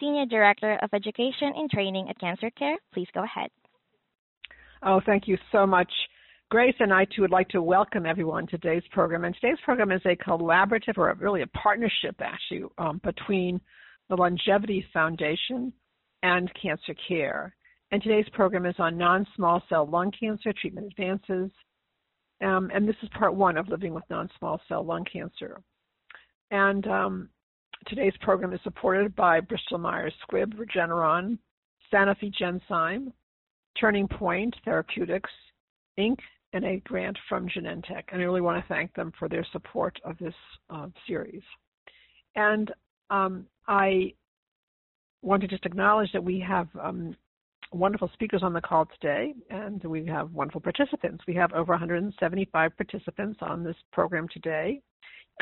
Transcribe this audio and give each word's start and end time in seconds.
Senior 0.00 0.26
Director 0.26 0.78
of 0.82 0.90
Education 0.92 1.52
and 1.56 1.70
Training 1.70 2.08
at 2.08 2.18
Cancer 2.18 2.50
Care. 2.50 2.76
Please 2.92 3.08
go 3.14 3.24
ahead. 3.24 3.50
Oh, 4.82 5.00
thank 5.04 5.26
you 5.26 5.38
so 5.52 5.66
much. 5.66 5.90
Grace 6.50 6.74
and 6.78 6.92
I 6.92 7.04
too 7.06 7.22
would 7.22 7.30
like 7.30 7.48
to 7.50 7.62
welcome 7.62 8.06
everyone 8.06 8.46
to 8.48 8.58
today's 8.58 8.82
program. 8.90 9.24
And 9.24 9.34
today's 9.34 9.58
program 9.64 9.90
is 9.90 10.02
a 10.04 10.16
collaborative 10.16 10.98
or 10.98 11.12
really 11.18 11.42
a 11.42 11.46
partnership 11.48 12.16
actually 12.20 12.64
um, 12.78 13.00
between 13.02 13.60
the 14.08 14.16
LUNGevity 14.16 14.84
Foundation 14.92 15.72
and 16.22 16.50
Cancer 16.60 16.94
Care. 17.08 17.54
And 17.90 18.02
today's 18.02 18.28
program 18.32 18.66
is 18.66 18.74
on 18.78 18.98
non-small 18.98 19.62
cell 19.68 19.86
lung 19.86 20.12
cancer 20.18 20.52
treatment 20.52 20.88
advances. 20.88 21.50
Um, 22.44 22.70
and 22.74 22.86
this 22.86 22.96
is 23.02 23.08
part 23.18 23.34
one 23.34 23.56
of 23.56 23.68
living 23.68 23.94
with 23.94 24.04
non-small 24.10 24.60
cell 24.68 24.84
lung 24.84 25.04
cancer. 25.10 25.60
And 26.50 26.86
um, 26.86 27.28
Today's 27.86 28.14
program 28.22 28.52
is 28.54 28.60
supported 28.62 29.14
by 29.14 29.40
Bristol 29.40 29.78
Myers 29.78 30.14
Squibb, 30.26 30.54
Regeneron, 30.54 31.38
Sanofi 31.92 32.32
Genzyme, 32.32 33.12
Turning 33.78 34.08
Point 34.08 34.54
Therapeutics, 34.64 35.30
Inc., 35.98 36.16
and 36.54 36.64
a 36.64 36.80
grant 36.86 37.18
from 37.28 37.48
Genentech. 37.48 38.04
And 38.10 38.22
I 38.22 38.24
really 38.24 38.40
want 38.40 38.62
to 38.62 38.68
thank 38.68 38.94
them 38.94 39.12
for 39.18 39.28
their 39.28 39.44
support 39.52 39.98
of 40.04 40.16
this 40.18 40.34
uh, 40.70 40.86
series. 41.06 41.42
And 42.36 42.72
um, 43.10 43.46
I 43.68 44.14
want 45.20 45.42
to 45.42 45.48
just 45.48 45.66
acknowledge 45.66 46.12
that 46.12 46.24
we 46.24 46.40
have 46.40 46.68
um, 46.80 47.14
wonderful 47.72 48.08
speakers 48.14 48.42
on 48.42 48.52
the 48.52 48.60
call 48.60 48.86
today, 48.86 49.34
and 49.50 49.82
we 49.84 50.06
have 50.06 50.32
wonderful 50.32 50.60
participants. 50.60 51.24
We 51.26 51.34
have 51.34 51.52
over 51.52 51.72
175 51.72 52.76
participants 52.76 53.38
on 53.42 53.62
this 53.62 53.76
program 53.92 54.26
today 54.32 54.80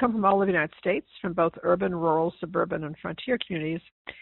come 0.00 0.12
from 0.12 0.24
all 0.24 0.36
over 0.36 0.46
the 0.46 0.52
United 0.52 0.74
States, 0.78 1.06
from 1.20 1.32
both 1.32 1.52
urban, 1.62 1.94
rural, 1.94 2.32
suburban, 2.40 2.84
and 2.84 2.96
frontier 3.00 3.38
communities. 3.46 3.80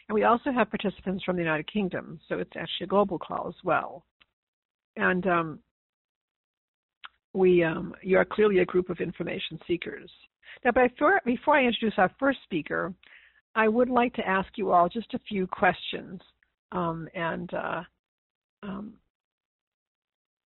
And 0.08 0.14
we 0.14 0.24
also 0.24 0.50
have 0.50 0.70
participants 0.70 1.24
from 1.24 1.36
the 1.36 1.42
United 1.42 1.70
Kingdom, 1.72 2.20
so 2.28 2.38
it's 2.38 2.50
actually 2.56 2.84
a 2.84 2.88
global 2.88 3.18
call 3.18 3.48
as 3.48 3.54
well. 3.64 4.04
And 4.96 5.26
um, 5.26 5.58
we, 7.32 7.62
um, 7.62 7.94
you 8.02 8.18
are 8.18 8.24
clearly 8.24 8.58
a 8.58 8.64
group 8.64 8.90
of 8.90 8.98
information 9.00 9.58
seekers. 9.66 10.10
Now, 10.64 10.72
before, 10.72 11.20
before 11.24 11.56
I 11.56 11.64
introduce 11.64 11.94
our 11.98 12.10
first 12.18 12.38
speaker, 12.44 12.92
I 13.54 13.68
would 13.68 13.88
like 13.88 14.14
to 14.14 14.28
ask 14.28 14.48
you 14.56 14.72
all 14.72 14.88
just 14.88 15.14
a 15.14 15.20
few 15.28 15.46
questions. 15.46 16.20
Um, 16.72 17.08
and 17.14 17.52
uh, 17.54 17.82
um, 18.62 18.94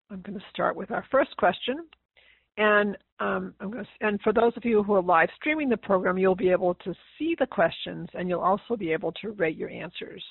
I'm 0.10 0.22
going 0.22 0.38
to 0.40 0.46
start 0.52 0.76
with 0.76 0.92
our 0.92 1.06
first 1.12 1.36
question. 1.38 1.86
And 2.60 2.98
um, 3.22 3.54
to, 3.62 3.84
and 4.02 4.20
for 4.22 4.34
those 4.34 4.52
of 4.58 4.66
you 4.66 4.84
who 4.84 4.94
are 4.94 5.02
live 5.02 5.30
streaming 5.38 5.70
the 5.70 5.78
program, 5.78 6.18
you'll 6.18 6.36
be 6.36 6.52
able 6.52 6.74
to 6.76 6.94
see 7.18 7.34
the 7.40 7.48
questions 7.48 8.10
and 8.14 8.28
you'll 8.28 8.42
also 8.42 8.76
be 8.78 8.92
able 8.92 9.14
to 9.14 9.32
rate 9.32 9.56
your 9.56 9.70
answers. 9.70 10.22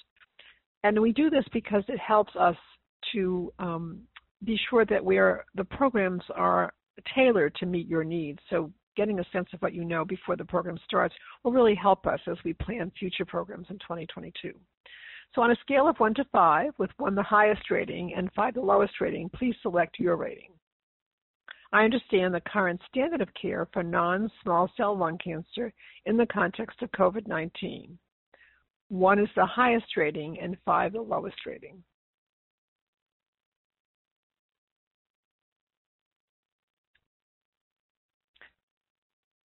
And 0.85 1.01
we 1.01 1.13
do 1.13 1.31
this 1.31 1.45
because 1.55 1.83
it 1.89 1.99
helps 1.99 2.37
us 2.39 2.57
to 3.15 3.51
um, 3.59 4.01
be 4.45 4.61
sure 4.69 4.85
that 4.85 5.03
we're, 5.03 5.47
the 5.55 5.65
programs 5.65 6.23
are 6.35 6.71
tailored 7.15 7.55
to 7.57 7.67
meet 7.67 7.89
your 7.89 8.05
needs. 8.05 8.41
So 8.51 8.71
getting 8.95 9.21
a 9.21 9.25
sense 9.33 9.49
of 9.55 9.63
what 9.63 9.73
you 9.73 9.87
know 9.87 10.05
before 10.05 10.37
the 10.37 10.45
program 10.45 10.79
starts 10.85 11.15
will 11.43 11.53
really 11.53 11.75
help 11.75 12.07
us 12.07 12.21
as 12.27 12.37
we 12.45 12.53
plan 12.53 12.93
future 12.99 13.25
programs 13.25 13.69
in 13.71 13.79
2022. 13.79 14.53
So 15.35 15.41
on 15.41 15.51
a 15.51 15.57
scale 15.63 15.89
of 15.89 15.97
1 15.97 16.13
to 16.15 16.25
5, 16.31 16.73
with 16.77 16.91
1 16.99 17.15
the 17.15 17.23
highest 17.23 17.71
rating 17.71 18.13
and 18.15 18.31
5 18.37 18.53
the 18.53 18.61
lowest 18.61 19.01
rating, 19.01 19.31
please 19.31 19.55
select 19.63 19.99
your 19.99 20.17
rating. 20.17 20.51
I 21.73 21.85
understand 21.85 22.35
the 22.35 22.41
current 22.41 22.81
standard 22.89 23.21
of 23.21 23.29
care 23.41 23.69
for 23.73 23.83
non-small 23.83 24.71
cell 24.77 24.97
lung 24.97 25.19
cancer 25.19 25.73
in 26.07 26.17
the 26.17 26.27
context 26.27 26.81
of 26.83 26.91
COVID-19. 26.93 27.91
One 28.89 29.19
is 29.19 29.29
the 29.37 29.45
highest 29.45 29.97
rating 29.97 30.39
and 30.41 30.57
five 30.65 30.95
the 30.95 31.03
lowest 31.03 31.45
rating. 31.45 31.83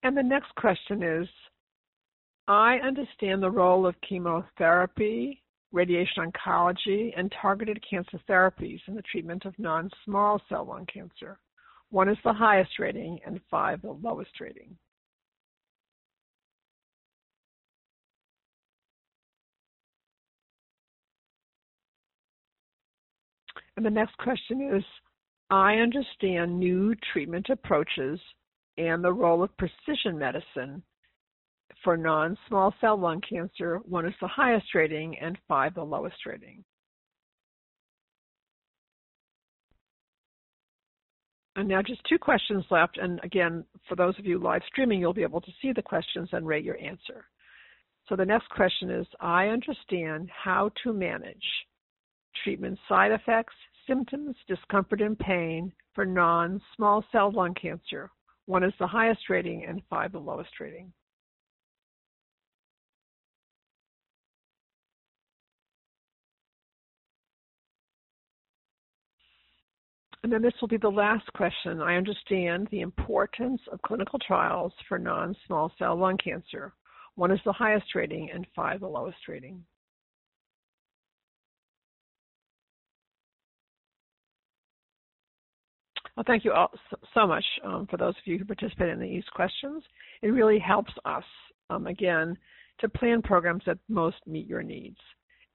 And 0.04 0.18
the 0.18 0.24
next 0.24 0.54
question 0.56 1.02
is, 1.04 1.28
I 2.48 2.76
understand 2.78 3.42
the 3.42 3.52
role 3.52 3.86
of 3.86 3.96
chemotherapy, 4.08 5.42
radiation 5.72 6.30
oncology, 6.30 7.14
and 7.18 7.34
targeted 7.42 7.84
cancer 7.90 8.20
therapies 8.30 8.82
in 8.88 8.96
the 8.96 9.02
treatment 9.02 9.46
of 9.46 9.58
non-small 9.58 10.42
cell 10.50 10.66
lung 10.66 10.86
cancer. 10.94 11.40
One 11.94 12.10
is 12.10 12.18
the 12.24 12.34
highest 12.34 12.80
rating 12.80 13.20
and 13.24 13.40
five 13.52 13.84
the 13.84 13.92
lowest 13.92 14.40
rating. 14.40 14.76
And 23.78 23.86
the 23.86 23.92
next 23.92 24.18
question 24.18 24.72
is, 24.76 24.84
I 25.52 25.76
understand 25.76 26.60
new 26.60 26.96
treatment 27.14 27.50
approaches 27.52 28.20
and 28.80 29.04
the 29.04 29.14
role 29.14 29.44
of 29.44 29.56
precision 29.58 30.18
medicine 30.18 30.82
for 31.84 31.96
non-small 31.96 32.74
cell 32.82 32.98
lung 32.98 33.22
cancer. 33.22 33.78
One 33.86 34.08
is 34.08 34.16
the 34.20 34.28
highest 34.28 34.74
rating 34.74 35.16
and 35.20 35.38
five 35.48 35.76
the 35.76 35.84
lowest 35.84 36.26
rating. 36.26 36.64
And 41.56 41.68
now 41.68 41.82
just 41.82 42.02
two 42.10 42.18
questions 42.18 42.66
left. 42.72 42.98
And 42.98 43.20
again, 43.24 43.64
for 43.88 43.96
those 43.96 44.18
of 44.18 44.26
you 44.26 44.40
live 44.40 44.64
streaming, 44.68 45.00
you'll 45.00 45.14
be 45.14 45.24
able 45.24 45.42
to 45.42 45.52
see 45.62 45.72
the 45.72 45.82
questions 45.82 46.30
and 46.32 46.48
rate 46.48 46.66
your 46.66 46.80
answer. 46.82 47.26
So 48.10 48.16
the 48.16 48.26
next 48.26 48.50
question 48.50 48.90
is, 48.90 49.08
I 49.20 49.48
understand 49.48 50.30
how 50.32 50.72
to 50.84 50.94
manage 50.94 51.44
treatment 52.44 52.80
side 52.90 53.12
effects, 53.12 53.54
symptoms, 53.88 54.36
discomfort, 54.48 55.02
and 55.02 55.18
pain 55.18 55.72
for 55.94 56.06
non-small 56.06 57.06
cell 57.12 57.32
lung 57.32 57.54
cancer. 57.54 58.10
One 58.46 58.64
is 58.64 58.74
the 58.80 58.88
highest 58.88 59.30
rating 59.30 59.66
and 59.66 59.82
five 59.90 60.12
the 60.12 60.20
lowest 60.20 60.60
rating. 60.60 60.92
And 70.24 70.32
then 70.32 70.42
this 70.42 70.54
will 70.62 70.70
be 70.70 70.78
the 70.78 70.88
last 70.90 71.32
question. 71.34 71.82
I 71.82 71.98
understand 71.98 72.70
the 72.72 72.80
importance 72.80 73.60
of 73.72 73.82
clinical 73.82 74.20
trials 74.20 74.72
for 74.88 74.98
non-small 74.98 75.72
cell 75.78 75.98
lung 75.98 76.18
cancer. 76.18 76.74
One 77.16 77.30
is 77.30 77.42
the 77.46 77.52
highest 77.52 77.94
rating 77.94 78.32
and 78.34 78.48
five 78.56 78.80
the 78.80 78.88
lowest 78.88 79.18
rating. 79.28 79.64
Well, 86.16 86.24
thank 86.26 86.46
you 86.46 86.54
all 86.54 86.72
so 87.14 87.26
much 87.28 87.44
um, 87.66 87.88
for 87.90 87.98
those 87.98 88.16
of 88.16 88.26
you 88.26 88.38
who 88.38 88.46
participated 88.46 88.94
in 88.94 89.00
these 89.02 89.24
questions. 89.34 89.84
It 90.22 90.28
really 90.28 90.60
helps 90.60 90.94
us, 91.06 91.24
um, 91.70 91.88
again, 91.88 92.38
to 92.80 92.88
plan 92.88 93.22
programs 93.22 93.64
that 93.66 93.80
most 93.90 94.18
meet 94.28 94.48
your 94.48 94.64
needs. 94.64 95.00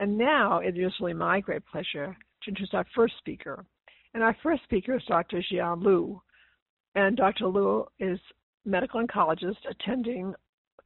And 0.00 0.19
now 0.19 0.59
it 0.59 0.76
is 0.76 0.93
really 1.00 1.14
my 1.14 1.41
great 1.41 1.64
pleasure 1.67 2.17
to 2.43 2.49
introduce 2.49 2.75
our 2.75 2.85
first 2.94 3.14
speaker, 3.19 3.64
and 4.14 4.22
our 4.22 4.37
first 4.43 4.62
speaker 4.64 4.96
is 4.96 5.02
Dr. 5.06 5.43
Jian 5.52 5.82
Liu. 5.82 6.20
And 6.94 7.16
Dr. 7.16 7.46
Liu 7.46 7.87
is 7.99 8.19
medical 8.64 9.05
oncologist 9.05 9.58
attending 9.70 10.34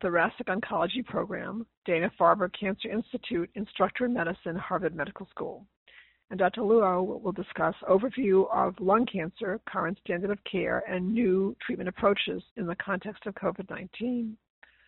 thoracic 0.00 0.46
oncology 0.48 1.04
program, 1.04 1.64
Dana-Farber 1.86 2.50
Cancer 2.58 2.90
Institute, 2.90 3.48
instructor 3.54 4.06
in 4.06 4.14
medicine, 4.14 4.56
Harvard 4.56 4.94
Medical 4.94 5.26
School. 5.30 5.64
And 6.30 6.38
Dr. 6.38 6.62
Liu 6.62 7.02
will 7.02 7.32
discuss 7.32 7.74
overview 7.88 8.46
of 8.52 8.74
lung 8.80 9.06
cancer, 9.06 9.60
current 9.66 9.98
standard 10.04 10.30
of 10.30 10.38
care, 10.50 10.82
and 10.88 11.12
new 11.12 11.54
treatment 11.64 11.88
approaches 11.88 12.42
in 12.56 12.66
the 12.66 12.76
context 12.76 13.26
of 13.26 13.34
COVID-19, 13.34 14.32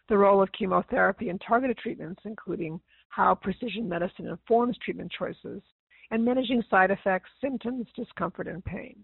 the 0.09 0.19
role 0.19 0.43
of 0.43 0.51
chemotherapy 0.53 1.29
and 1.29 1.41
targeted 1.47 1.79
treatments, 1.79 2.23
including 2.25 2.81
how 3.09 3.35
precision 3.35 3.89
medicine 3.89 4.27
informs 4.27 4.77
treatment 4.79 5.13
choices, 5.17 5.63
and 6.15 6.25
managing 6.25 6.63
side 6.71 6.93
effects, 6.93 7.29
symptoms, 7.41 7.89
discomfort, 7.97 8.47
and 8.47 8.65
pain. 8.65 8.95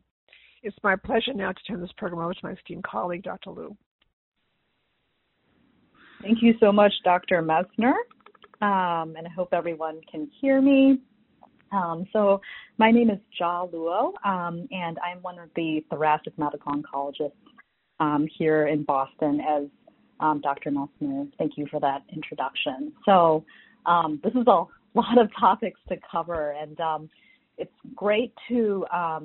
It's 0.63 0.77
my 0.85 0.95
pleasure 0.95 1.35
now 1.35 1.51
to 1.51 1.63
turn 1.67 1.81
this 1.81 1.91
program 1.97 2.23
over 2.23 2.35
to 2.35 2.41
my 2.45 2.53
esteemed 2.53 2.85
colleague, 2.85 3.25
Dr. 3.25 3.51
Liu. 3.51 3.77
Thank 6.23 6.39
you 6.41 6.55
so 6.61 6.71
much, 6.71 6.93
Dr. 7.03 7.43
Messner. 7.43 7.95
um, 8.63 9.17
and 9.17 9.27
I 9.27 9.31
hope 9.35 9.49
everyone 9.53 10.01
can 10.09 10.31
hear 10.41 10.63
me. 10.63 11.01
Um, 11.73 12.07
so 12.13 12.41
my 12.79 12.93
name 12.93 13.11
is 13.11 13.19
Jia 13.41 13.73
Luo, 13.73 14.13
um, 14.25 14.69
and 14.71 14.97
I'm 15.05 15.21
one 15.23 15.41
of 15.41 15.49
the 15.57 15.85
thoracic 15.91 16.39
medical 16.39 16.73
oncologists 16.73 17.33
um, 17.99 18.29
here 18.39 18.69
in 18.69 18.85
Boston 18.85 19.41
as 19.41 19.65
um, 20.21 20.41
Dr. 20.43 20.71
Messner. 20.71 21.29
Thank 21.39 21.59
you 21.59 21.67
for 21.73 21.81
that 21.81 22.03
introduction. 22.15 22.93
So 23.05 23.45
um, 23.85 24.21
this 24.23 24.33
is 24.35 24.47
a 24.47 24.65
lot 24.99 25.19
of 25.19 25.31
topics 25.39 25.81
to 25.89 25.97
cover, 26.11 26.53
and 26.53 26.79
um, 26.81 27.11
it's 27.59 27.71
great 27.95 28.33
to 28.49 28.85
uh, 28.93 29.21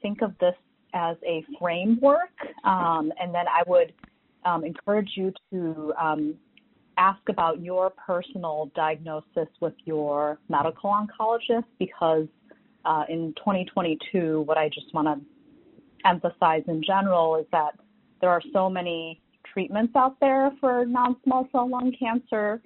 think 0.00 0.22
of 0.22 0.32
this 0.38 0.54
as 0.94 1.16
a 1.26 1.44
framework, 1.58 2.30
and 2.64 3.34
then 3.34 3.46
I 3.48 3.62
would 3.66 3.92
encourage 4.64 5.10
you 5.16 5.32
to 5.50 5.92
ask 6.98 7.20
about 7.28 7.60
your 7.60 7.90
personal 7.90 8.70
diagnosis 8.74 9.48
with 9.60 9.74
your 9.84 10.38
medical 10.48 10.90
oncologist 10.90 11.64
because 11.78 12.26
uh, 12.84 13.04
in 13.08 13.32
2022, 13.36 14.42
what 14.42 14.58
I 14.58 14.68
just 14.68 14.92
want 14.92 15.08
to 15.08 16.08
emphasize 16.08 16.62
in 16.66 16.82
general 16.82 17.36
is 17.36 17.46
that 17.52 17.74
there 18.20 18.30
are 18.30 18.42
so 18.52 18.68
many 18.68 19.20
treatments 19.52 19.94
out 19.96 20.18
there 20.20 20.50
for 20.60 20.84
non-small 20.84 21.48
cell 21.52 21.68
lung 21.68 21.92
cancer, 21.98 22.60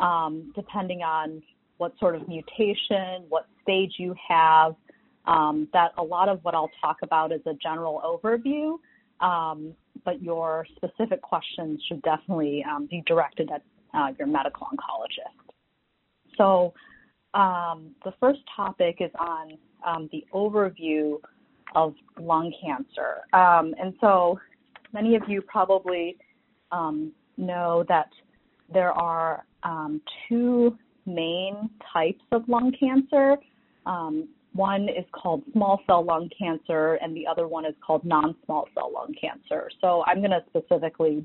um, 0.00 0.52
depending 0.56 1.02
on 1.02 1.42
what 1.78 1.92
sort 1.98 2.14
of 2.14 2.26
mutation, 2.26 3.24
what 3.28 3.46
stage 3.62 3.92
you 3.98 4.14
have. 4.28 4.74
Um, 5.26 5.68
that 5.72 5.92
a 5.98 6.02
lot 6.02 6.28
of 6.28 6.42
what 6.42 6.54
I'll 6.54 6.70
talk 6.80 6.96
about 7.02 7.30
is 7.30 7.40
a 7.46 7.54
general 7.54 8.00
overview, 8.04 8.78
um, 9.24 9.74
but 10.04 10.22
your 10.22 10.66
specific 10.76 11.20
questions 11.20 11.80
should 11.86 12.02
definitely 12.02 12.64
um, 12.68 12.88
be 12.90 13.02
directed 13.06 13.50
at 13.50 13.62
uh, 13.94 14.08
your 14.18 14.26
medical 14.26 14.66
oncologist. 14.66 15.52
So 16.36 16.72
um, 17.34 17.94
the 18.04 18.12
first 18.18 18.40
topic 18.56 18.96
is 19.00 19.10
on 19.18 19.58
um, 19.86 20.08
the 20.10 20.24
overview 20.32 21.20
of 21.74 21.94
lung 22.18 22.52
cancer. 22.64 23.18
Um, 23.32 23.74
and 23.80 23.94
so 24.00 24.40
many 24.92 25.16
of 25.16 25.22
you 25.28 25.42
probably 25.42 26.16
know 27.36 27.84
that 27.88 28.08
there 28.72 28.92
are 28.92 29.44
um, 29.62 30.00
two 30.28 30.76
main 31.06 31.70
types 31.92 32.22
of 32.32 32.48
lung 32.48 32.72
cancer. 32.78 33.36
Um, 33.86 34.28
one 34.52 34.88
is 34.88 35.04
called 35.12 35.42
small 35.52 35.80
cell 35.86 36.04
lung 36.04 36.28
cancer, 36.36 36.94
and 36.94 37.16
the 37.16 37.26
other 37.26 37.46
one 37.46 37.64
is 37.64 37.74
called 37.84 38.04
non 38.04 38.34
small 38.44 38.68
cell 38.74 38.90
lung 38.92 39.14
cancer. 39.20 39.70
So 39.80 40.04
I'm 40.06 40.18
going 40.18 40.30
to 40.30 40.42
specifically 40.48 41.24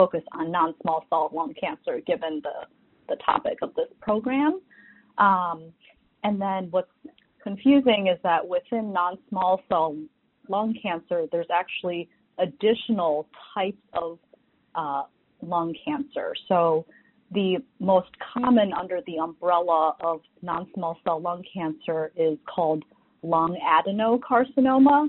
focus 0.00 0.22
on 0.32 0.50
non-small 0.50 1.04
cell 1.10 1.30
lung 1.34 1.52
cancer, 1.60 2.00
given 2.06 2.40
the 2.42 2.66
the 3.08 3.16
topic 3.26 3.58
of 3.60 3.74
this 3.74 3.88
program. 4.00 4.60
Um, 5.18 5.72
and 6.22 6.40
then 6.40 6.68
what's 6.70 6.90
confusing 7.42 8.06
is 8.06 8.18
that 8.22 8.46
within 8.46 8.92
non-small 8.92 9.60
cell 9.68 9.96
lung 10.48 10.74
cancer, 10.80 11.26
there's 11.32 11.50
actually 11.52 12.08
additional 12.38 13.26
types 13.52 13.82
of 13.92 14.18
uh, 14.74 15.02
lung 15.42 15.74
cancer. 15.84 16.34
So 16.48 16.86
the 17.32 17.58
most 17.78 18.10
common 18.34 18.72
under 18.72 19.00
the 19.06 19.18
umbrella 19.18 19.94
of 20.00 20.20
non-small 20.42 20.98
cell 21.04 21.20
lung 21.20 21.44
cancer 21.52 22.10
is 22.16 22.38
called 22.52 22.84
lung 23.22 23.56
adenocarcinoma. 23.64 25.08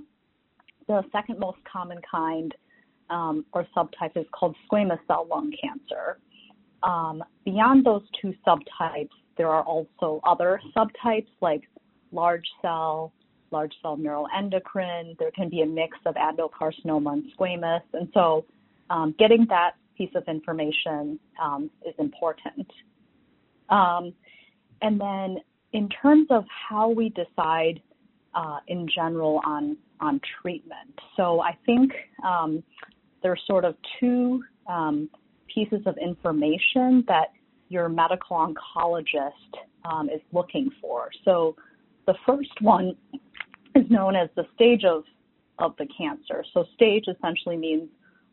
The 0.88 1.04
second 1.12 1.40
most 1.40 1.58
common 1.72 2.00
kind 2.10 2.54
um, 3.10 3.46
or 3.54 3.68
subtype 3.76 4.16
is 4.16 4.26
called 4.32 4.56
squamous 4.70 5.00
cell 5.08 5.28
lung 5.30 5.52
cancer. 5.62 6.20
Um, 6.84 7.24
beyond 7.46 7.86
those 7.86 8.04
two 8.22 8.34
subtypes, 8.46 9.10
there 9.38 9.50
are 9.50 9.64
also 9.64 10.22
other 10.24 10.62
subtypes 10.76 11.28
like 11.42 11.64
large 12.12 12.46
cell, 12.62 13.14
large 13.52 13.74
cell 13.82 13.98
neuroendocrine. 13.98 15.18
There 15.18 15.32
can 15.32 15.50
be 15.50 15.62
a 15.62 15.66
mix 15.66 15.98
of 16.06 16.16
adenocarcinoma 16.16 17.14
and 17.14 17.24
squamous. 17.38 17.82
And 17.94 18.10
so 18.14 18.46
um, 18.90 19.16
getting 19.18 19.46
that 19.50 19.72
piece 20.02 20.16
of 20.16 20.24
information 20.28 21.20
um, 21.42 21.70
is 21.88 21.94
important. 22.00 22.68
Um, 23.70 24.14
and 24.82 25.00
then 25.00 25.38
in 25.74 25.90
terms 25.90 26.28
of 26.32 26.44
how 26.70 26.90
we 26.90 27.10
decide 27.10 27.82
uh, 28.34 28.60
in 28.68 28.88
general 28.94 29.42
on 29.46 29.78
on 30.00 30.20
treatment. 30.42 30.98
So 31.16 31.42
I 31.42 31.56
think 31.66 31.92
um, 32.26 32.64
there's 33.22 33.40
sort 33.46 33.66
of 33.66 33.76
two 34.00 34.44
um, 34.68 35.10
pieces 35.54 35.82
of 35.86 35.96
information 35.98 37.04
that 37.08 37.28
your 37.70 37.88
medical 37.88 38.36
oncologist 38.38 39.52
um, 39.86 40.10
is 40.10 40.22
looking 40.34 40.72
for. 40.82 41.10
So 41.24 41.56
the 42.08 42.16
first 42.26 42.50
one 42.62 42.96
is 43.76 43.86
known 43.92 44.16
as 44.16 44.30
the 44.36 44.48
stage 44.56 44.86
of, 44.86 45.04
of 45.60 45.76
the 45.78 45.86
cancer. 45.96 46.44
So 46.52 46.66
stage 46.74 47.06
essentially 47.08 47.58
means 47.58 47.88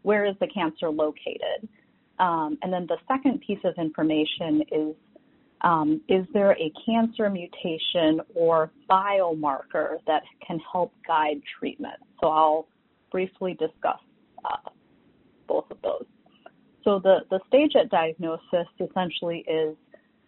where 0.08 0.24
is 0.24 0.34
the 0.40 0.46
cancer 0.46 0.88
located? 0.88 1.68
Um, 2.18 2.56
and 2.62 2.72
then 2.72 2.86
the 2.88 2.96
second 3.06 3.42
piece 3.46 3.58
of 3.62 3.74
information 3.76 4.62
is 4.72 4.94
um, 5.60 6.00
is 6.08 6.24
there 6.32 6.52
a 6.52 6.72
cancer 6.86 7.28
mutation 7.28 8.22
or 8.34 8.70
biomarker 8.88 9.96
that 10.06 10.22
can 10.46 10.58
help 10.72 10.94
guide 11.06 11.42
treatment? 11.58 11.96
So 12.22 12.28
I'll 12.28 12.68
briefly 13.12 13.52
discuss 13.58 14.00
uh, 14.46 14.70
both 15.46 15.66
of 15.70 15.76
those. 15.82 16.06
So 16.84 17.00
the, 17.00 17.18
the 17.28 17.40
stage 17.46 17.72
at 17.76 17.90
diagnosis 17.90 18.66
essentially 18.80 19.44
is 19.46 19.76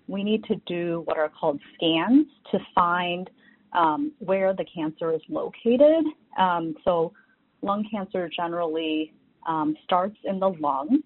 we 0.09 0.23
need 0.23 0.45
to 0.45 0.57
do 0.67 1.05
what 1.07 1.17
are 1.17 1.31
called 1.31 1.59
scans 1.75 2.27
to 2.51 2.59
find 2.75 3.31
um, 3.73 4.13
where 4.19 4.53
the 4.53 4.67
cancer 4.75 5.15
is 5.15 5.23
located. 5.31 6.05
Um, 6.39 6.75
so 6.85 7.15
lung 7.63 7.89
cancer 7.91 8.29
generally 8.29 9.15
um, 9.47 9.77
starts 9.85 10.17
in 10.25 10.39
the 10.39 10.49
lung. 10.49 11.03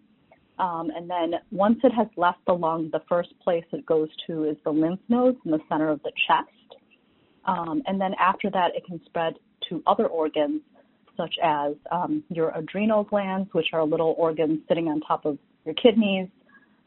Um, 0.58 0.90
and 0.94 1.10
then 1.10 1.34
once 1.50 1.78
it 1.82 1.92
has 1.92 2.06
left 2.16 2.38
the 2.46 2.52
lung, 2.52 2.88
the 2.92 3.02
first 3.08 3.30
place 3.40 3.64
it 3.72 3.84
goes 3.84 4.08
to 4.26 4.44
is 4.44 4.56
the 4.64 4.70
lymph 4.70 5.00
nodes 5.08 5.38
in 5.44 5.50
the 5.50 5.60
center 5.68 5.88
of 5.88 6.00
the 6.02 6.12
chest. 6.28 6.80
Um, 7.44 7.82
and 7.86 8.00
then 8.00 8.14
after 8.20 8.50
that, 8.50 8.74
it 8.74 8.84
can 8.86 9.00
spread 9.04 9.34
to 9.68 9.82
other 9.86 10.06
organs 10.06 10.60
such 11.16 11.34
as 11.42 11.74
um, 11.90 12.22
your 12.28 12.50
adrenal 12.56 13.04
glands, 13.04 13.48
which 13.52 13.68
are 13.72 13.84
little 13.84 14.14
organs 14.18 14.60
sitting 14.68 14.88
on 14.88 15.00
top 15.00 15.24
of 15.24 15.38
your 15.64 15.74
kidneys, 15.74 16.28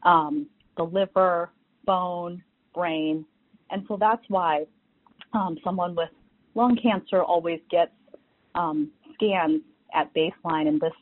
um, 0.02 0.46
the 0.76 0.82
liver, 0.82 1.50
bone, 1.84 2.42
brain. 2.74 3.24
And 3.70 3.84
so 3.88 3.96
that's 3.98 4.22
why 4.28 4.64
um, 5.32 5.58
someone 5.64 5.94
with 5.94 6.10
lung 6.54 6.78
cancer 6.82 7.22
always 7.22 7.60
gets 7.70 7.92
um, 8.54 8.90
scans 9.14 9.62
at 9.94 10.12
baseline, 10.14 10.68
and 10.68 10.80
this 10.80 10.92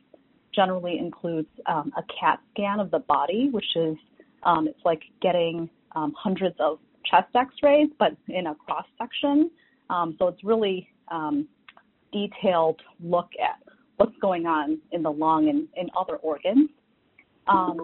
generally 0.56 0.98
includes 0.98 1.48
um, 1.66 1.92
a 1.96 2.02
CAT 2.18 2.40
scan 2.52 2.80
of 2.80 2.90
the 2.90 3.00
body, 3.00 3.50
which 3.52 3.76
is 3.76 3.96
um, 4.42 4.66
it's 4.66 4.80
like 4.84 5.02
getting 5.20 5.68
hundreds 5.94 6.56
of 6.60 6.78
chest 7.10 7.28
X-rays, 7.34 7.88
but 7.98 8.12
in 8.28 8.48
a 8.48 8.54
cross 8.54 8.84
section. 8.98 9.50
so 9.88 10.28
it's 10.28 10.42
really 10.44 10.88
um, 11.10 11.48
detailed 12.12 12.80
look 13.00 13.30
at 13.42 13.62
what's 13.96 14.16
going 14.20 14.46
on 14.46 14.78
in 14.92 15.02
the 15.02 15.10
lung 15.10 15.48
and 15.48 15.68
in 15.76 15.90
other 15.98 16.16
organs. 16.16 16.70
Um, 17.46 17.76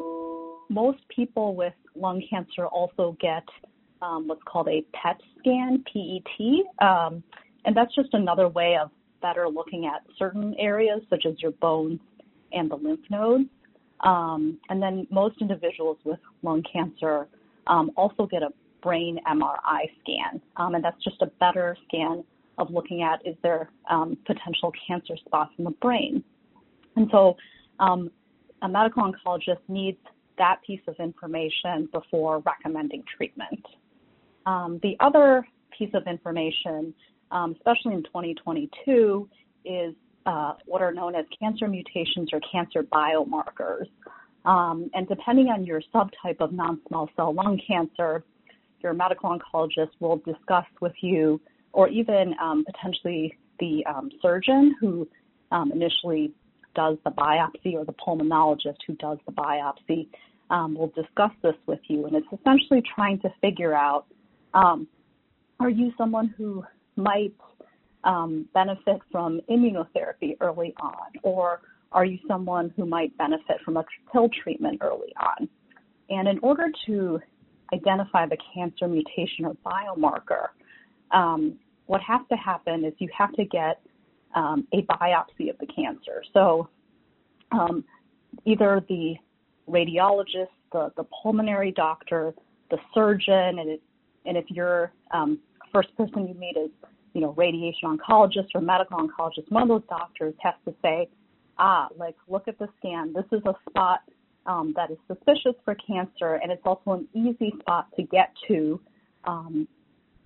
most 0.69 1.01
people 1.15 1.55
with 1.55 1.75
lung 1.95 2.23
cancer 2.29 2.67
also 2.67 3.17
get 3.21 3.45
um, 4.01 4.27
what's 4.27 4.43
called 4.45 4.69
a 4.69 4.85
PET 4.93 5.21
scan, 5.39 5.85
PET, 5.93 6.87
um, 6.87 7.23
and 7.65 7.77
that's 7.77 7.95
just 7.95 8.09
another 8.13 8.49
way 8.49 8.77
of 8.81 8.91
better 9.21 9.49
looking 9.49 9.87
at 9.87 10.03
certain 10.19 10.55
areas 10.59 11.01
such 11.09 11.25
as 11.27 11.35
your 11.41 11.53
bones 11.53 12.01
and 12.53 12.71
the 12.71 12.77
lymph 12.77 13.01
nodes. 13.11 13.45
Um, 14.01 14.59
and 14.69 14.83
then 14.83 15.07
most 15.11 15.41
individuals 15.41 15.99
with 16.05 16.19
lung 16.43 16.63
cancer 16.71 17.29
um, 17.67 17.91
also 17.97 18.27
get 18.27 18.43
a 18.43 18.49
brain 18.83 19.19
MRI 19.31 19.85
scan, 20.03 20.41
um, 20.57 20.75
and 20.75 20.85
that's 20.85 21.03
just 21.05 21.23
a 21.23 21.27
better 21.39 21.77
scan 21.87 22.25
of 22.59 22.71
looking 22.71 23.03
at 23.03 23.25
is 23.27 23.37
there 23.43 23.71
um, 23.89 24.17
potential 24.27 24.73
cancer 24.87 25.17
spots 25.25 25.53
in 25.59 25.65
the 25.65 25.71
brain. 25.71 26.23
And 26.97 27.09
so 27.11 27.37
um, 27.79 28.11
a 28.63 28.69
medical 28.69 29.03
oncologist 29.05 29.61
needs 29.69 29.99
that 30.39 30.57
piece 30.67 30.81
of 30.89 30.97
information 30.99 31.89
before 31.93 32.41
recommending 32.41 33.05
treatment. 33.17 33.65
Um, 34.47 34.81
the 34.83 34.97
other 35.01 35.47
piece 35.77 35.91
of 35.95 36.07
information, 36.07 36.93
especially 37.31 37.95
in 37.95 38.03
2022, 38.03 39.29
is 39.65 39.95
uh, 40.27 40.55
what 40.67 40.83
are 40.83 40.93
known 40.93 41.15
as 41.15 41.25
cancer 41.39 41.69
mutations 41.69 42.31
or 42.33 42.41
cancer 42.51 42.83
biomarkers. 42.83 43.87
Um, 44.45 44.91
and 44.95 45.07
depending 45.09 45.49
on 45.49 45.65
your 45.65 45.81
subtype 45.95 46.41
of 46.41 46.53
non 46.53 46.81
small 46.89 47.09
cell 47.17 47.33
lung 47.33 47.61
cancer, 47.67 48.25
your 48.81 48.93
medical 48.93 49.31
oncologist 49.31 49.91
will 50.01 50.17
discuss 50.19 50.67
with 50.81 50.95
you 51.01 51.41
or 51.73 51.89
even 51.89 52.35
um, 52.43 52.65
potentially 52.65 53.37
the 53.61 53.85
um, 53.87 54.11
surgeon 54.21 54.75
who 54.81 55.09
um, 55.53 55.73
initially 55.73 56.33
does 56.75 56.97
the 57.05 57.11
biopsy 57.11 57.75
or 57.75 57.85
the 57.85 57.95
pulmonologist 57.95 58.79
who 58.87 58.95
does 58.95 59.19
the 59.27 59.33
biopsy 59.33 60.09
um, 60.51 60.75
will 60.75 60.89
discuss 60.89 61.31
this 61.43 61.55
with 61.67 61.81
you. 61.89 62.07
And 62.07 62.17
it's 62.17 62.27
essentially 62.33 62.83
trying 62.95 63.21
to 63.21 63.33
figure 63.41 63.75
out 63.75 64.07
um, 64.55 64.89
are 65.61 65.71
you 65.71 65.93
someone 65.97 66.35
who 66.37 66.65
might 66.97 67.33
um, 68.05 68.49
benefit 68.55 69.01
from 69.11 69.41
immunotherapy 69.51 70.37
early 70.41 70.75
on, 70.81 71.13
or 71.23 71.61
are 71.93 72.05
you 72.05 72.19
someone 72.27 72.73
who 72.77 72.87
might 72.87 73.17
benefit 73.19 73.57
from 73.65 73.77
a 73.77 73.85
pill 74.11 74.29
treatment 74.43 74.79
early 74.81 75.13
on? 75.21 75.49
And 76.11 76.29
in 76.29 76.39
order 76.41 76.69
to 76.87 77.21
identify 77.73 78.27
the 78.27 78.37
cancer 78.55 78.89
mutation 78.89 79.45
or 79.45 79.57
biomarker, 79.65 80.49
um, 81.11 81.59
what 81.87 82.01
has 82.01 82.21
to 82.31 82.37
happen 82.37 82.85
is 82.85 82.93
you 82.99 83.09
have 83.17 83.33
to 83.35 83.45
get 83.45 83.81
um, 84.35 84.67
a 84.73 84.83
biopsy 84.83 85.51
of 85.51 85.59
the 85.59 85.67
cancer. 85.67 86.23
So 86.33 86.69
um, 87.51 87.85
either 88.45 88.83
the 88.89 89.17
radiologist, 89.69 90.49
the, 90.73 90.91
the 90.97 91.05
pulmonary 91.23 91.73
doctor, 91.73 92.35
the 92.71 92.79
surgeon, 92.95 93.59
and, 93.59 93.71
it, 93.71 93.83
and 94.25 94.37
if 94.37 94.51
your 94.51 94.93
um, 95.11 95.39
first 95.73 95.95
person 95.97 96.27
you 96.27 96.35
meet 96.35 96.57
is, 96.57 96.71
you 97.15 97.21
know, 97.21 97.33
radiation 97.33 97.97
oncologist 97.97 98.49
or 98.55 98.61
medical 98.61 98.99
oncologist, 98.99 99.51
one 99.51 99.63
of 99.63 99.69
those 99.69 99.83
doctors 99.89 100.35
has 100.41 100.55
to 100.65 100.75
say, 100.83 101.09
ah, 101.59 101.89
like, 101.97 102.17
look 102.29 102.49
at 102.49 102.59
the 102.59 102.69
scan. 102.79 103.13
This 103.13 103.25
is 103.33 103.43
a 103.45 103.55
spot 103.69 104.01
um, 104.47 104.73
that 104.77 104.91
is 104.91 104.99
suspicious 105.07 105.55
for 105.65 105.75
cancer, 105.75 106.35
and 106.43 106.51
it's 106.51 106.63
also 106.65 106.93
an 106.93 107.09
easy 107.15 107.53
spot 107.61 107.87
to 107.97 108.03
get 108.03 108.33
to 108.49 108.81
um, 109.25 109.69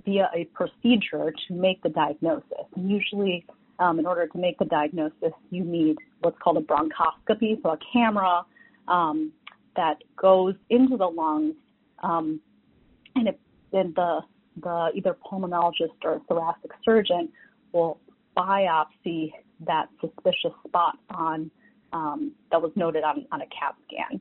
via 0.05 0.31
a 0.35 0.45
procedure 0.47 1.33
to 1.49 1.55
make 1.55 1.83
the 1.83 1.89
diagnosis. 1.89 2.67
Usually, 2.77 3.45
um, 3.79 3.99
in 3.99 4.07
order 4.07 4.27
to 4.27 4.39
make 4.39 4.59
the 4.59 4.65
diagnosis, 4.65 5.33
you 5.51 5.65
need 5.65 5.97
what's 6.21 6.39
called 6.39 6.57
a 6.57 6.61
bronchoscopy, 6.61 7.61
so 7.63 7.71
a 7.71 7.79
camera 7.93 8.43
um, 8.89 9.33
that 9.75 9.97
goes 10.17 10.55
into 10.71 10.97
the 10.97 11.07
lungs, 11.07 11.55
um, 12.03 12.41
and, 13.17 13.29
it, 13.29 13.41
and 13.73 13.95
the 13.95 14.21
the 14.63 14.91
either 14.95 15.17
pulmonologist 15.31 15.95
or 16.05 16.21
thoracic 16.29 16.71
surgeon 16.85 17.29
will 17.73 17.99
biopsy 18.37 19.33
that 19.67 19.89
suspicious 20.01 20.53
spot 20.67 20.99
on 21.11 21.51
um, 21.93 22.33
that 22.51 22.61
was 22.61 22.73
noted 22.75 23.05
on, 23.05 23.27
on 23.33 23.41
a 23.41 23.47
CAT 23.47 23.75
scan. 23.87 24.21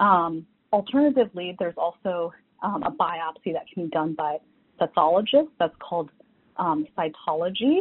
Um, 0.00 0.46
alternatively, 0.72 1.54
there's 1.58 1.74
also 1.76 2.32
um, 2.62 2.82
a 2.82 2.90
biopsy 2.90 3.52
that 3.52 3.64
can 3.72 3.84
be 3.84 3.90
done 3.90 4.14
by 4.14 4.38
pathologists. 4.78 5.52
That's 5.58 5.74
called 5.78 6.10
um, 6.56 6.86
cytology, 6.96 7.80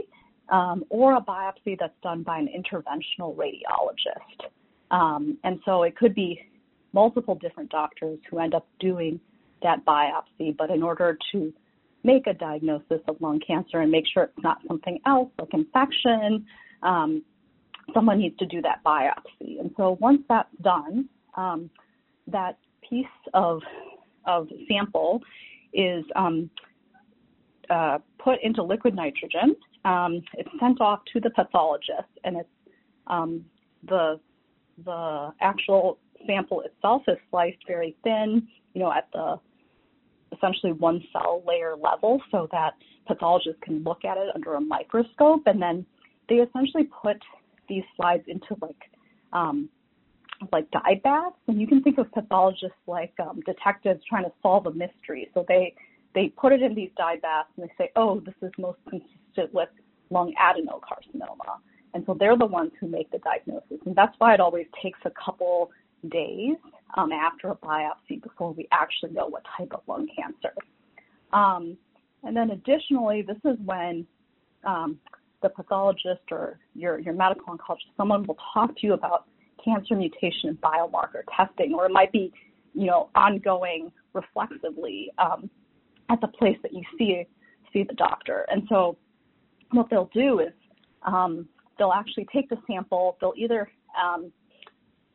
um, 0.50 0.84
or 0.90 1.16
a 1.16 1.22
biopsy 1.22 1.78
that's 1.80 1.94
done 2.02 2.24
by 2.24 2.40
an 2.40 2.48
interventional 2.48 3.36
radiologist. 3.36 4.50
Um, 4.92 5.38
and 5.44 5.60
so 5.66 5.84
it 5.84 5.96
could 5.96 6.14
be 6.14 6.40
multiple 6.92 7.36
different 7.36 7.70
doctors 7.72 8.20
who 8.30 8.40
end 8.40 8.54
up 8.54 8.68
doing 8.80 9.20
that 9.64 9.84
biopsy, 9.86 10.56
but 10.56 10.70
in 10.70 10.84
order 10.84 11.18
to 11.32 11.54
make 12.04 12.28
a 12.28 12.34
diagnosis 12.34 13.00
of 13.08 13.20
lung 13.22 13.40
cancer 13.46 13.80
and 13.80 13.92
make 13.92 14.06
sure 14.14 14.24
it's 14.24 14.44
not 14.44 14.58
something 14.68 15.00
else 15.06 15.30
like 15.40 15.54
infection, 15.54 16.46
um, 16.82 17.24
someone 17.94 18.20
needs 18.20 18.38
to 18.38 18.46
do 18.46 18.62
that 18.62 18.84
biopsy. 18.86 19.60
And 19.60 19.72
so 19.78 19.98
once 20.00 20.22
that's 20.28 20.50
done, 20.62 21.10
um, 21.36 21.70
that 22.28 22.58
piece 22.88 23.06
of 23.34 23.62
of 24.26 24.48
sample 24.70 25.22
is 25.74 26.06
um, 26.16 26.50
uh, 27.70 28.00
put 28.24 28.42
into 28.42 28.64
liquid 28.64 28.96
nitrogen. 28.96 29.56
Um, 29.84 30.22
it's 30.36 30.50
sent 30.60 30.80
off 30.80 31.02
to 31.12 31.20
the 31.20 31.30
pathologist, 31.32 32.08
and 32.24 32.38
it's 32.38 32.50
um, 33.08 33.44
the 33.88 34.20
the 34.86 35.34
actual 35.42 35.98
sample 36.26 36.62
itself 36.62 37.04
is 37.08 37.18
sliced 37.30 37.58
very 37.68 37.96
thin, 38.04 38.48
you 38.74 38.82
know, 38.82 38.92
at 38.92 39.08
the 39.14 39.40
essentially 40.44 40.74
one 40.74 41.02
cell 41.12 41.44
layer 41.48 41.76
level, 41.76 42.22
so 42.32 42.48
that 42.52 42.74
pathologists 43.08 43.60
can 43.64 43.84
look 43.84 44.06
at 44.06 44.18
it 44.18 44.28
under 44.36 44.56
a 44.56 44.62
microscope, 44.62 45.44
and 45.46 45.62
then 45.62 45.86
they 46.30 46.36
essentially 46.36 46.84
put 47.02 47.18
these 47.70 47.84
slides 47.96 48.24
into 48.28 48.56
like 48.62 48.78
um, 49.32 49.70
like 50.52 50.70
dye 50.72 51.00
baths, 51.04 51.36
and 51.48 51.60
you 51.60 51.68
can 51.68 51.82
think 51.82 51.98
of 51.98 52.12
pathologists 52.12 52.78
like 52.88 53.14
um, 53.20 53.42
detectives 53.46 54.02
trying 54.08 54.24
to 54.24 54.32
solve 54.42 54.66
a 54.66 54.72
mystery. 54.72 55.30
So 55.34 55.46
they 55.48 55.74
they 56.14 56.28
put 56.30 56.54
it 56.54 56.62
in 56.62 56.76
these 56.76 56.92
dye 56.98 57.18
baths 57.22 57.50
and 57.58 57.68
they 57.68 57.74
say, 57.78 57.92
oh, 57.96 58.20
this 58.20 58.36
is 58.42 58.52
most 58.60 58.78
consistent 58.90 59.54
with 59.54 59.70
lung 60.10 60.34
adenocarcinoma, 60.40 61.58
and 61.94 62.04
so 62.06 62.16
they're 62.20 62.38
the 62.38 62.46
ones 62.46 62.72
who 62.80 62.88
make 62.88 63.10
the 63.12 63.20
diagnosis, 63.20 63.80
and 63.86 63.96
that's 63.96 64.16
why 64.20 64.34
it 64.34 64.40
always 64.40 64.68
takes 64.82 65.00
a 65.06 65.12
couple 65.12 65.72
days 66.10 66.58
um, 66.96 67.12
after 67.12 67.50
a 67.50 67.56
biopsy 67.56 68.22
before 68.22 68.54
we 68.54 68.68
actually 68.72 69.12
know 69.12 69.28
what 69.28 69.44
type 69.58 69.72
of 69.74 69.82
lung 69.88 70.08
cancer. 70.16 70.54
Um, 71.32 71.78
and 72.24 72.36
then 72.36 72.52
additionally, 72.52 73.22
this 73.22 73.38
is 73.46 73.58
when 73.66 74.06
um, 74.64 74.98
the 75.42 75.50
pathologist 75.50 76.22
or 76.32 76.60
your, 76.74 77.00
your 77.00 77.14
medical 77.14 77.46
oncologist, 77.46 77.92
someone 77.98 78.24
will 78.24 78.38
talk 78.54 78.76
to 78.78 78.88
you 78.88 78.94
about 78.94 79.26
cancer 79.64 79.96
mutation 79.96 80.50
and 80.50 80.62
biomarker 80.62 81.24
testing, 81.36 81.74
or 81.74 81.86
it 81.86 81.92
might 81.92 82.12
be, 82.12 82.32
you 82.74 82.88
know, 82.88 83.10
ongoing 83.16 83.92
reflexively 84.14 85.12
um, 85.18 85.50
at 86.10 86.20
the 86.22 86.28
place 86.28 86.58
that 86.64 86.74
you 86.74 86.84
see 86.98 87.26
see 87.72 87.84
the 87.84 87.94
doctor. 87.96 88.46
And 88.52 88.64
so, 88.70 88.98
what 89.72 89.90
they'll 89.90 90.12
do 90.14 90.40
is 90.40 90.54
um, 91.02 91.48
they'll 91.78 91.94
actually 91.94 92.28
take 92.32 92.50
the 92.50 92.58
sample. 92.68 93.18
They'll 93.20 93.34
either 93.36 93.70
um, 94.02 94.32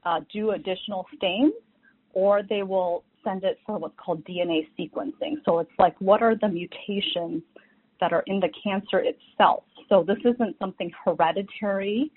uh, 0.08 0.20
do 0.32 0.42
additional 0.52 1.06
stains, 1.16 1.52
or 2.14 2.42
they 2.48 2.62
will 2.62 3.04
send 3.24 3.44
it 3.44 3.58
for 3.66 3.78
what's 3.78 3.98
called 4.02 4.24
DNA 4.24 4.66
sequencing. 4.78 5.34
So 5.44 5.58
it's 5.58 5.76
like, 5.78 5.94
what 6.00 6.22
are 6.22 6.34
the 6.34 6.48
mutations 6.48 7.42
that 8.00 8.12
are 8.12 8.24
in 8.26 8.40
the 8.40 8.48
cancer 8.62 9.00
itself. 9.00 9.64
So 9.88 10.04
this 10.06 10.18
isn't 10.24 10.56
something 10.58 10.90
hereditary 11.04 12.10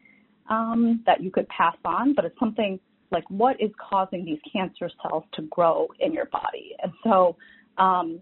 um, 0.49 1.01
that 1.05 1.21
you 1.21 1.31
could 1.31 1.47
pass 1.49 1.75
on, 1.85 2.13
but 2.13 2.25
it's 2.25 2.37
something 2.39 2.79
like 3.11 3.23
what 3.29 3.59
is 3.61 3.71
causing 3.89 4.25
these 4.25 4.39
cancer 4.51 4.89
cells 5.01 5.23
to 5.33 5.43
grow 5.43 5.87
in 5.99 6.13
your 6.13 6.25
body. 6.25 6.75
And 6.81 6.91
so 7.03 7.35
um, 7.77 8.19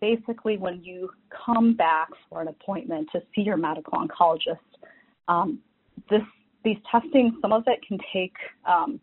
basically, 0.00 0.58
when 0.58 0.82
you 0.82 1.10
come 1.44 1.74
back 1.74 2.08
for 2.28 2.40
an 2.40 2.48
appointment 2.48 3.08
to 3.12 3.22
see 3.34 3.42
your 3.42 3.56
medical 3.56 3.92
oncologist, 3.94 4.58
um, 5.28 5.60
this 6.10 6.22
these 6.64 6.78
testing, 6.90 7.36
some 7.40 7.52
of 7.52 7.64
it 7.66 7.80
can 7.86 7.98
take 8.12 8.34
um, 8.66 9.00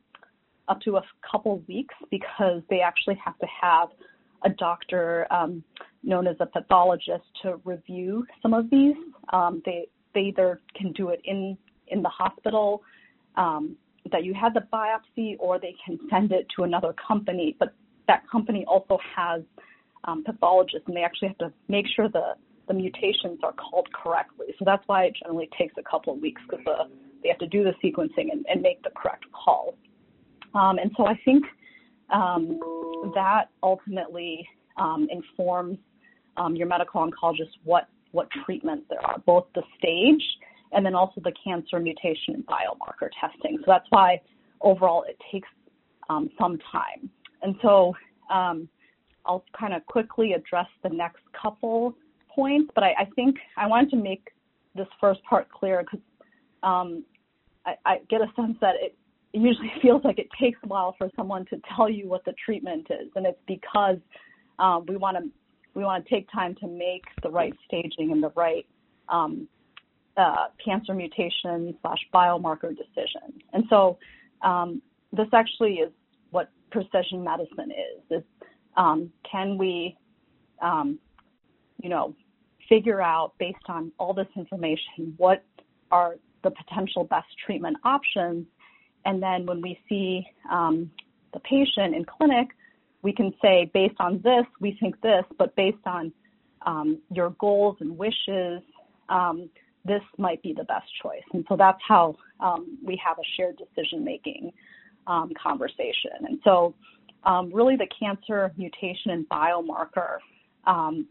up 0.68 0.80
to 0.82 0.98
a 0.98 1.02
couple 1.30 1.64
weeks 1.68 1.96
because 2.12 2.62
they 2.70 2.82
actually 2.82 3.20
have 3.24 3.38
to 3.40 3.48
have 3.62 3.90
a 4.46 4.50
doctor 4.50 5.28
um, 5.32 5.64
known 6.04 6.28
as 6.28 6.36
a 6.40 6.46
pathologist 6.46 7.26
to 7.42 7.60
review 7.66 8.26
some 8.42 8.54
of 8.54 8.70
these. 8.70 8.96
Um, 9.34 9.62
they 9.66 9.88
they 10.14 10.22
either 10.22 10.62
can 10.76 10.92
do 10.94 11.10
it 11.10 11.22
in 11.26 11.58
in 11.88 12.02
the 12.02 12.10
hospital 12.10 12.84
um, 13.36 13.76
that 14.12 14.24
you 14.24 14.34
had 14.34 14.54
the 14.54 14.64
biopsy, 14.72 15.36
or 15.40 15.60
they 15.60 15.76
can 15.86 16.00
send 16.10 16.32
it 16.32 16.48
to 16.56 16.64
another 16.64 16.94
company. 17.08 17.56
But 17.60 17.74
that 18.08 18.24
company 18.32 18.64
also 18.68 18.98
has 19.16 19.42
um, 20.06 20.24
pathologists, 20.24 20.88
and 20.88 20.96
they 20.96 21.04
actually 21.04 21.30
have 21.30 21.38
to 21.40 21.54
make 21.68 21.86
sure 21.96 22.08
the 22.08 22.36
the 22.68 22.74
mutations 22.74 23.40
are 23.44 23.54
called 23.54 23.88
correctly. 23.92 24.48
So 24.60 24.64
that's 24.64 24.84
why 24.86 25.06
it 25.06 25.18
generally 25.22 25.50
takes 25.58 25.74
a 25.78 25.84
couple 25.84 26.14
of 26.14 26.22
weeks 26.22 26.42
because 26.48 26.64
the, 26.66 27.09
they 27.22 27.30
have 27.30 27.40
to 27.40 27.48
do 27.48 27.64
the 27.64 27.74
sequencing 27.84 28.32
and, 28.32 28.46
and 28.50 28.62
make 28.62 28.82
the 28.84 28.92
correct 28.96 29.26
call. 29.32 29.76
Um, 30.54 30.78
and 30.80 30.92
so 30.98 31.06
I 31.06 31.20
think 31.26 31.46
um, 32.12 32.60
that 33.14 33.50
ultimately 33.62 34.48
um, 34.78 35.08
informs 35.12 35.78
um, 36.38 36.56
your 36.56 36.68
medical 36.68 37.06
oncologist 37.06 37.52
what 37.64 37.88
what 38.12 38.28
treatments 38.44 38.86
there 38.90 39.06
are, 39.06 39.20
both 39.26 39.46
the 39.54 39.62
stage 39.78 40.24
and 40.72 40.86
then 40.86 40.96
also 40.96 41.22
the 41.24 41.34
cancer 41.44 41.80
mutation 41.80 42.34
and 42.34 42.46
biomarker 42.48 43.10
testing. 43.20 43.58
So 43.60 43.66
that's 43.68 43.86
why 43.90 44.20
overall 44.62 45.04
it 45.04 45.18
takes 45.32 45.48
um, 46.10 46.30
some 46.40 46.58
time. 46.72 47.10
And 47.42 47.56
so 47.62 47.94
um, 48.32 48.68
I'll 49.26 49.44
kind 49.58 49.74
of 49.74 49.86
quickly 49.86 50.34
address 50.34 50.68
the 50.84 50.90
next 50.90 51.22
couple 51.40 51.96
points, 52.34 52.72
but 52.76 52.84
I, 52.84 52.94
I 53.00 53.06
think 53.16 53.38
I 53.58 53.68
wanted 53.68 53.92
to 53.92 53.98
make 53.98 54.30
this 54.76 54.88
first 55.00 55.24
part 55.24 55.50
clear 55.52 55.82
because 55.84 56.00
um, 56.64 57.04
I, 57.66 57.76
I, 57.86 57.98
get 58.10 58.22
a 58.22 58.28
sense 58.36 58.58
that 58.62 58.76
it 58.80 58.96
usually 59.34 59.72
feels 59.82 60.04
like 60.04 60.20
it 60.20 60.28
takes 60.40 60.60
a 60.64 60.68
while 60.68 60.96
for 60.98 61.10
someone 61.16 61.46
to 61.48 61.62
tell 61.76 61.90
you 61.90 62.08
what 62.08 62.26
the 62.26 62.34
treatment 62.44 62.88
is, 62.90 63.10
and 63.16 63.26
it's 63.26 63.40
because 63.48 63.98
um, 64.60 64.86
we 64.88 64.98
want 64.98 65.18
to 65.18 65.30
we 65.76 65.84
want 65.84 66.06
to 66.06 66.10
take 66.10 66.30
time 66.32 66.56
to 66.56 66.68
make 66.68 67.04
the 67.24 67.30
right 67.30 67.54
staging 67.68 68.12
and 68.12 68.22
the 68.22 68.32
right 68.36 68.66
um, 69.08 69.48
uh, 70.18 70.48
cancer 70.64 70.94
mutation 70.94 71.74
slash 71.82 72.00
biomarker 72.14 72.76
decision. 72.76 73.40
And 73.54 73.64
so 73.70 73.98
um, 74.42 74.82
this 75.14 75.28
actually 75.34 75.76
is 75.76 75.92
what 76.32 76.50
precision 76.72 77.24
medicine 77.24 77.72
is. 77.72 78.18
Is 78.20 78.24
um, 78.76 79.12
can 79.30 79.58
we, 79.58 79.98
um, 80.62 81.00
you 81.82 81.90
know, 81.90 82.16
figure 82.68 83.02
out 83.02 83.34
based 83.40 83.58
on 83.68 83.92
all 83.98 84.14
this 84.14 84.28
information 84.36 85.14
what 85.18 85.44
are 85.92 86.16
the 86.44 86.52
potential 86.52 87.04
best 87.04 87.28
treatment 87.46 87.78
options, 87.84 88.46
and 89.06 89.22
then 89.22 89.46
when 89.46 89.62
we 89.62 89.80
see 89.88 90.26
um, 90.52 90.92
the 91.34 91.40
patient 91.40 91.96
in 91.96 92.06
clinic, 92.06 92.48
we 93.02 93.14
can 93.14 93.34
say, 93.42 93.70
based 93.74 93.96
on 94.00 94.22
this, 94.24 94.46
we 94.60 94.78
think 94.80 95.00
this, 95.02 95.24
but 95.38 95.56
based 95.56 95.86
on 95.86 96.12
um, 96.66 97.00
your 97.12 97.30
goals 97.40 97.78
and 97.80 97.98
wishes, 97.98 98.62
um, 99.08 99.50
this 99.86 100.02
might 100.18 100.42
be 100.44 100.54
the 100.54 100.66
best 100.66 100.88
choice. 101.02 101.24
And 101.34 101.46
so 101.48 101.56
that's 101.56 101.80
how 101.88 102.18
um, 102.42 102.78
we 102.86 103.00
have 103.04 103.18
a 103.18 103.28
shared 103.38 103.58
decision 103.58 104.04
making 104.04 104.52
um, 105.08 105.32
conversation. 105.42 106.12
And 106.28 106.40
so, 106.44 106.76
um, 107.24 107.52
really, 107.54 107.76
the 107.76 107.88
cancer 108.00 108.52
mutation 108.58 109.12
and 109.12 109.28
biomarker 109.30 110.20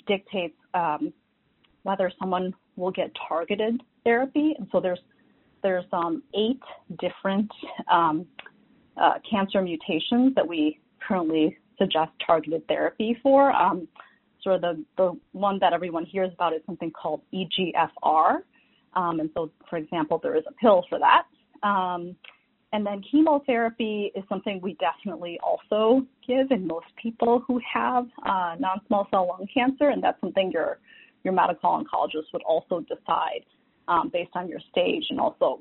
dictates 0.07 0.57
whether 1.83 2.13
someone 2.19 2.55
will 2.77 2.91
get 2.91 3.11
targeted 3.29 3.83
therapy. 4.05 4.55
And 4.59 4.69
so 4.73 4.81
there's 4.81 5.01
there's 5.63 5.85
eight 6.35 6.61
different 6.99 7.51
uh, 7.91 9.15
cancer 9.31 9.63
mutations 9.63 10.35
that 10.35 10.47
we 10.47 10.79
currently 11.07 11.57
suggest 11.79 12.11
targeted 12.27 12.67
therapy 12.67 13.17
for. 13.23 13.53
Um, 13.53 13.87
sort 14.43 14.57
of 14.57 14.61
the, 14.63 14.85
the 14.97 15.19
one 15.33 15.59
that 15.61 15.73
everyone 15.73 16.05
hears 16.05 16.33
about 16.33 16.53
is 16.53 16.61
something 16.67 16.91
called 16.91 17.23
EGFR. 17.33 18.39
Um, 18.95 19.21
and 19.21 19.31
so, 19.35 19.51
for 19.69 19.77
example, 19.77 20.19
there 20.23 20.37
is 20.37 20.45
a 20.49 20.53
pill 20.53 20.85
for 20.89 20.99
that. 20.99 21.25
Um, 21.67 22.17
and 22.73 22.85
then 22.85 23.03
chemotherapy 23.11 24.13
is 24.15 24.25
something 24.29 24.61
we 24.63 24.75
definitely 24.75 25.39
also 25.43 26.03
give 26.27 26.51
in 26.51 26.67
most 26.67 26.87
people 27.01 27.43
who 27.47 27.61
have 27.73 28.07
uh, 28.27 28.57
non-small 28.59 29.09
cell 29.11 29.29
lung 29.29 29.47
cancer, 29.53 29.89
and 29.89 30.03
that's 30.03 30.21
something 30.21 30.51
your 30.53 30.79
your 31.25 31.33
medical 31.33 31.71
oncologist 31.71 32.33
would 32.33 32.43
also 32.43 32.81
decide 32.81 33.45
um, 33.89 34.11
based 34.13 34.31
on 34.35 34.49
your 34.49 34.61
stage 34.71 35.05
and 35.11 35.19
also 35.19 35.61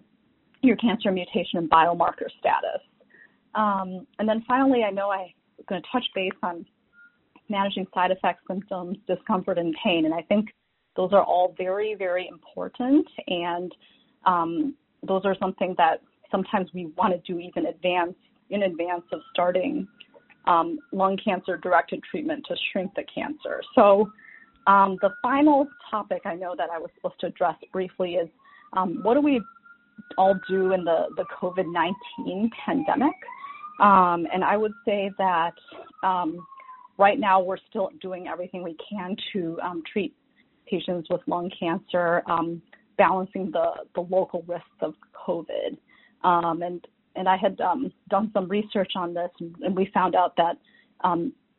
your 0.62 0.76
cancer 0.78 1.12
mutation 1.12 1.58
and 1.60 1.70
biomarker 1.70 2.30
status. 2.40 2.82
Um, 3.56 4.06
and 4.20 4.28
then 4.28 4.44
finally, 4.48 4.84
I 4.84 4.92
know 4.92 5.10
I'm 5.10 5.30
going 5.68 5.82
to 5.82 5.88
touch 5.92 6.06
base 6.14 6.32
on 6.44 6.66
managing 7.50 7.88
side 7.94 8.12
effects, 8.12 8.44
symptoms, 8.48 8.98
discomfort, 9.08 9.58
and 9.58 9.76
pain. 9.84 10.06
And 10.06 10.14
I 10.14 10.22
think 10.22 10.50
those 10.96 11.14
are 11.14 11.24
all 11.24 11.56
very, 11.58 11.96
very 11.96 12.28
important. 12.28 13.08
And 13.28 13.72
um, 14.26 14.76
those 15.08 15.22
are 15.26 15.36
something 15.40 15.74
that 15.78 16.02
sometimes 16.30 16.70
we 16.74 16.88
want 16.98 17.14
to 17.14 17.32
do 17.32 17.40
even 17.40 17.68
advance 17.68 18.16
in 18.50 18.64
advance 18.64 19.04
of 19.12 19.22
starting 19.32 19.88
um, 20.46 20.80
lung 20.92 21.18
cancer 21.24 21.58
directed 21.58 22.02
treatment 22.10 22.46
to 22.48 22.56
shrink 22.72 22.92
the 22.96 23.04
cancer. 23.14 23.62
So 23.76 24.10
um, 24.68 24.98
the 25.02 25.10
final 25.22 25.68
topic 25.90 26.22
I 26.26 26.36
know 26.36 26.54
that 26.58 26.70
I 26.70 26.78
was 26.78 26.90
supposed 26.96 27.20
to 27.22 27.28
address 27.28 27.56
briefly 27.72 28.16
is 28.16 28.30
um, 28.74 29.00
what 29.02 29.14
do 29.14 29.22
we 29.22 29.42
all 30.18 30.36
do 30.48 30.74
in 30.74 30.84
the, 30.84 31.08
the 31.16 31.24
COVID-19 31.42 32.50
pandemic? 32.66 33.16
Um, 33.80 34.28
and 34.34 34.44
I 34.44 34.58
would 34.58 34.74
say 34.86 35.10
that 35.18 35.54
um, 36.04 36.46
right 36.98 37.20
now 37.20 37.42
we're 37.42 37.58
still 37.70 37.92
doing 38.02 38.28
everything 38.28 38.62
we 38.62 38.76
can 38.90 39.16
to 39.34 39.58
um, 39.64 39.84
treat 39.92 40.14
patients 40.70 41.10
with 41.10 41.22
lung 41.28 41.50
cancer, 41.58 42.22
um, 42.28 42.62
balancing 42.98 43.52
the, 43.52 43.72
the 43.96 44.02
local 44.02 44.44
risks 44.48 44.68
of 44.82 44.94
COVID. 45.28 45.78
And 46.24 46.86
and 47.16 47.28
I 47.28 47.36
had 47.36 47.58
done 47.58 47.92
some 48.32 48.48
research 48.48 48.92
on 48.96 49.12
this, 49.14 49.32
and, 49.40 49.56
and 49.64 49.76
we 49.76 49.90
found 49.92 50.14
out 50.14 50.36
that 50.38 50.58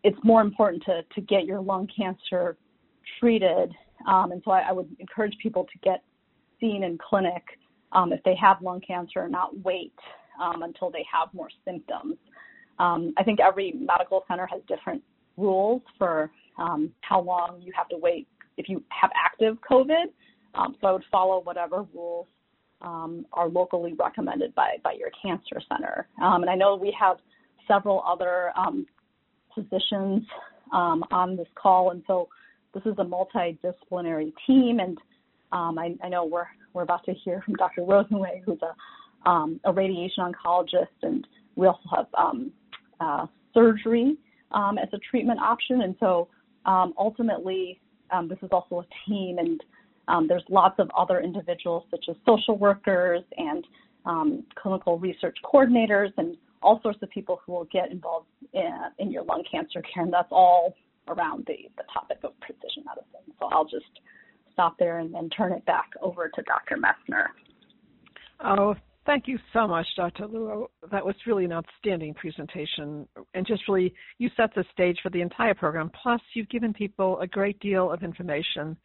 it's 0.05 0.19
more 0.23 0.41
important 0.41 0.85
to, 0.85 1.03
to 1.15 1.21
get 1.21 1.47
your 1.47 1.61
lung 1.61 1.88
cancer 1.97 2.57
treated. 3.21 3.73
and 4.07 4.43
so 4.45 4.50
I, 4.50 4.69
I, 4.69 4.73
would 4.73 4.88
encourage 4.99 5.37
people 5.43 5.65
to 5.65 5.79
get 5.83 6.03
seen 6.61 6.83
in 6.83 6.99
clinic 6.99 7.43
if 7.95 8.23
they 8.25 8.35
have 8.37 8.62
lung 8.62 8.81
cancer 8.81 9.29
not 9.29 9.59
wait 9.65 9.95
um, 10.41 10.62
until 10.62 10.91
they 10.91 11.05
have 11.11 11.33
more 11.33 11.49
symptoms. 11.65 12.17
Um, 12.79 13.12
I 13.17 13.25
think 13.25 13.41
every 13.41 13.73
medical 13.73 14.25
center 14.29 14.47
has 14.47 14.61
different 14.69 15.03
rules 15.37 15.83
for 15.99 16.31
um, 16.59 16.93
how 17.00 17.21
long 17.21 17.61
you 17.61 17.73
have 17.77 17.88
to 17.88 17.97
wait 17.97 18.29
if 18.57 18.69
you 18.69 18.83
have 18.88 19.11
active 19.17 19.57
COVID. 19.69 20.07
Um, 20.55 20.77
so 20.81 20.88
I 20.88 20.92
would 20.92 21.05
follow 21.11 21.40
whatever 21.40 21.85
rules 21.94 22.27
um, 22.81 23.27
are 23.33 23.49
locally 23.49 23.94
recommended 23.99 24.55
by, 24.55 24.77
by 24.83 24.92
your 24.92 25.11
cancer 25.21 25.61
center. 25.68 26.09
Um, 26.23 26.42
and 26.42 26.51
I 26.51 26.55
know 26.55 26.77
we 26.77 26.94
have 26.99 27.18
several 27.66 28.03
other 28.07 28.53
physicians 29.55 30.23
on 30.73 31.37
this 31.37 31.49
call, 31.55 31.90
and 31.90 32.03
so 32.07 32.29
this 32.74 32.83
is 32.85 32.94
a 32.98 33.04
multidisciplinary 33.04 34.33
team. 34.46 34.81
And 34.81 34.98
I, 35.52 35.96
I 36.02 36.09
know 36.09 36.24
we're 36.24 36.46
we're 36.74 36.83
about 36.83 37.04
to 37.07 37.12
hear 37.12 37.42
from 37.44 37.54
Dr. 37.54 37.83
Rosenzweig, 37.83 38.44
who's 38.44 38.59
a 38.62 39.28
um, 39.28 39.61
a 39.64 39.72
radiation 39.72 40.24
oncologist, 40.24 40.87
and 41.02 41.26
we 41.57 41.66
also 41.66 41.88
have 41.94 42.07
um, 42.16 42.52
uh, 43.00 43.26
surgery 43.52 44.16
um, 44.52 44.78
as 44.78 44.88
a 44.92 44.98
treatment 44.98 45.40
option. 45.40 45.83
And 45.83 45.96
so 45.98 46.28
um, 46.66 46.94
ultimately, 46.96 47.81
um, 48.11 48.28
this 48.28 48.38
is 48.42 48.48
also 48.52 48.81
a 48.81 49.11
team, 49.11 49.38
and 49.38 49.61
um, 50.07 50.28
there's 50.28 50.44
lots 50.48 50.78
of 50.78 50.90
other 50.96 51.20
individuals 51.20 51.85
such 51.90 52.07
as 52.09 52.16
social 52.26 52.57
workers 52.57 53.22
and 53.37 53.64
clinical 54.54 54.98
research 54.98 55.37
coordinators 55.44 56.11
and 56.16 56.35
all 56.62 56.81
sorts 56.83 56.98
of 57.02 57.11
people 57.11 57.40
who 57.44 57.52
will 57.52 57.66
get 57.66 57.90
involved 57.90 58.26
in, 58.54 58.72
in 58.98 59.11
your 59.11 59.22
lung 59.24 59.44
cancer 59.50 59.83
care, 59.83 60.04
and 60.04 60.12
that's 60.12 60.28
all 60.31 60.74
around 61.09 61.44
the, 61.47 61.57
the 61.77 61.85
topic 61.92 62.18
of 62.25 62.38
precision 62.40 62.85
medicine. 62.85 63.35
So 63.38 63.47
I'll 63.53 63.64
just 63.64 64.01
stop 64.53 64.77
there 64.79 64.99
and 64.99 65.14
then 65.14 65.29
turn 65.31 65.53
it 65.53 65.64
back 65.66 65.90
over 66.03 66.29
to 66.29 66.42
Dr. 66.42 66.77
Messner. 66.77 67.27
Oh, 68.44 68.75
Thank 69.09 69.27
you 69.27 69.38
so 69.55 69.66
much, 69.66 69.87
Dr. 69.97 70.27
Luo. 70.27 70.66
That 70.90 71.03
was 71.03 71.14
really 71.27 71.47
an 71.47 71.53
outstanding 71.53 72.12
presentation 72.12 73.09
and 73.33 73.47
just 73.47 73.66
really, 73.66 73.94
you 74.18 74.29
set 74.37 74.51
the 74.55 74.66
stage 74.71 74.99
for 75.03 75.09
the 75.09 75.23
entire 75.23 75.55
program. 75.55 75.90
Plus, 76.03 76.21
you've 76.35 76.51
given 76.51 76.75
people 76.75 77.18
a 77.21 77.27
great 77.27 77.59
deal 77.61 77.90
of 77.90 78.03
information 78.03 78.77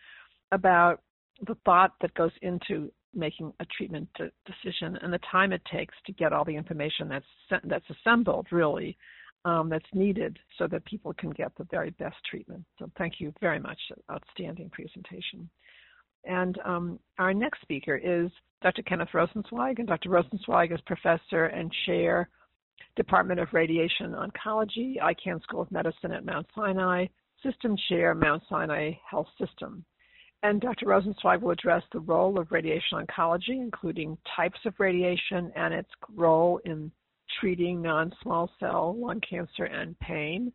about 0.54 1.02
the 1.46 1.56
thought 1.66 1.92
that 2.00 2.14
goes 2.14 2.32
into 2.42 2.90
making 3.14 3.52
a 3.60 3.66
treatment 3.78 4.08
decision 4.46 4.98
and 5.02 5.12
the 5.12 5.20
time 5.30 5.52
it 5.52 5.62
takes 5.70 5.94
to 6.06 6.14
get 6.14 6.32
all 6.32 6.46
the 6.46 6.56
information 6.56 7.10
that's 7.10 7.62
that's 7.66 7.86
assembled 7.90 8.48
really 8.50 8.98
um, 9.46 9.70
that's 9.70 9.86
needed 9.94 10.38
so 10.58 10.68
that 10.68 10.86
people 10.86 11.14
can 11.14 11.32
get 11.32 11.52
the 11.58 11.68
very 11.70 11.92
best 11.92 12.16
treatment. 12.30 12.64
So 12.80 12.90
thank 12.98 13.20
you 13.20 13.34
very 13.42 13.60
much. 13.60 13.80
Outstanding 14.10 14.70
presentation. 14.70 15.50
And 16.26 16.58
um, 16.64 17.00
our 17.20 17.34
next 17.34 17.62
speaker 17.62 17.96
is 17.96 18.32
Dr. 18.62 18.82
Kenneth 18.84 19.10
Rosenzweig, 19.14 19.80
and 19.80 19.88
Dr. 19.88 20.10
Rosenzweig 20.10 20.74
is 20.74 20.80
professor 20.86 21.46
and 21.46 21.72
chair, 21.86 22.30
Department 22.96 23.40
of 23.40 23.50
Radiation 23.52 24.14
Oncology, 24.14 24.96
Icahn 25.02 25.42
School 25.44 25.62
of 25.62 25.72
Medicine 25.72 26.12
at 26.12 26.26
Mount 26.26 26.48
Sinai, 26.56 27.08
system 27.44 27.76
chair, 27.90 28.16
Mount 28.16 28.42
Sinai 28.50 28.92
Health 29.10 29.28
System. 29.38 29.84
And 30.44 30.62
Dr. 30.62 30.86
Rosenzweig 30.88 31.42
will 31.42 31.52
address 31.52 31.84
the 31.92 32.00
role 32.00 32.40
of 32.40 32.52
radiation 32.52 33.00
oncology, 33.00 33.50
including 33.62 34.18
types 34.36 34.60
of 34.66 34.74
radiation 34.78 35.52
and 35.56 35.74
its 35.74 35.90
role 36.14 36.60
in 36.66 36.92
treating 37.40 37.82
non-small 37.82 38.50
cell 38.60 38.96
lung 38.98 39.22
cancer 39.28 39.66
and 39.66 39.98
pain, 40.00 40.52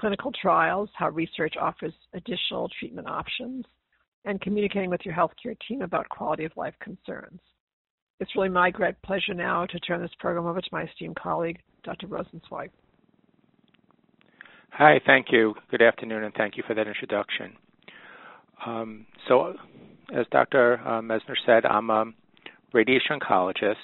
clinical 0.00 0.32
trials, 0.40 0.88
how 0.94 1.10
research 1.10 1.54
offers 1.60 1.92
additional 2.14 2.68
treatment 2.78 3.08
options, 3.08 3.64
and 4.24 4.40
communicating 4.40 4.90
with 4.90 5.00
your 5.04 5.14
healthcare 5.14 5.56
team 5.68 5.82
about 5.82 6.08
quality 6.08 6.44
of 6.44 6.52
life 6.56 6.74
concerns. 6.80 7.40
It's 8.20 8.34
really 8.36 8.48
my 8.48 8.70
great 8.70 9.00
pleasure 9.02 9.34
now 9.34 9.66
to 9.66 9.78
turn 9.80 10.00
this 10.00 10.10
program 10.18 10.46
over 10.46 10.60
to 10.60 10.68
my 10.72 10.84
esteemed 10.84 11.16
colleague, 11.16 11.58
Dr. 11.82 12.06
Rosenzweig. 12.06 12.70
Hi, 14.70 15.00
thank 15.06 15.26
you. 15.30 15.54
Good 15.70 15.82
afternoon, 15.82 16.24
and 16.24 16.34
thank 16.34 16.56
you 16.56 16.64
for 16.66 16.74
that 16.74 16.88
introduction. 16.88 17.52
Um, 18.64 19.06
so, 19.28 19.54
as 20.14 20.26
Dr. 20.30 20.80
Uh, 20.84 21.00
Messner 21.00 21.36
said, 21.44 21.64
I'm 21.64 21.90
a 21.90 22.06
radiation 22.72 23.18
oncologist, 23.20 23.74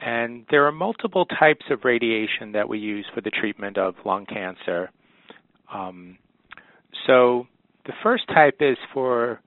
and 0.00 0.46
there 0.50 0.66
are 0.66 0.72
multiple 0.72 1.26
types 1.26 1.66
of 1.70 1.84
radiation 1.84 2.52
that 2.52 2.68
we 2.68 2.78
use 2.78 3.06
for 3.14 3.20
the 3.20 3.30
treatment 3.30 3.78
of 3.78 3.94
lung 4.04 4.26
cancer. 4.26 4.90
Um, 5.72 6.18
so, 7.06 7.46
the 7.86 7.92
first 8.02 8.26
type 8.28 8.56
is 8.60 8.76
for 8.92 9.40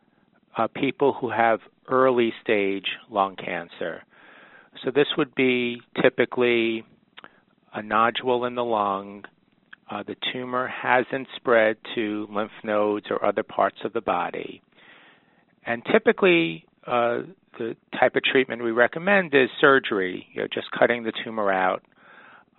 uh, 0.58 0.68
people 0.68 1.14
who 1.14 1.30
have 1.30 1.60
early 1.88 2.34
stage 2.42 2.86
lung 3.10 3.36
cancer. 3.36 4.04
So 4.84 4.92
this 4.92 5.08
would 5.18 5.34
be 5.36 5.82
typically 6.02 6.84
a 7.74 7.82
nodule 7.82 8.46
in 8.46 8.56
the 8.56 8.64
lung. 8.64 9.24
Uh, 9.90 10.04
the 10.04 10.16
tumor 10.32 10.68
hasn't 10.68 11.28
spread 11.36 11.78
to 11.96 12.28
lymph 12.32 12.52
nodes 12.64 13.08
or 13.10 13.24
other 13.24 13.44
parts 13.44 13.78
of 13.84 13.94
the 13.94 14.02
body. 14.02 14.62
And 15.66 15.84
typically, 15.92 16.66
uh, 16.88 17.20
the 17.58 17.76
type 17.98 18.16
of 18.16 18.24
treatment 18.24 18.64
we 18.64 18.72
recommend 18.72 19.34
is 19.34 19.50
surgery, 19.60 20.28
you 20.34 20.42
know, 20.42 20.48
just 20.54 20.68
cutting 20.72 21.04
the 21.04 21.14
tumor 21.24 21.52
out. 21.52 21.84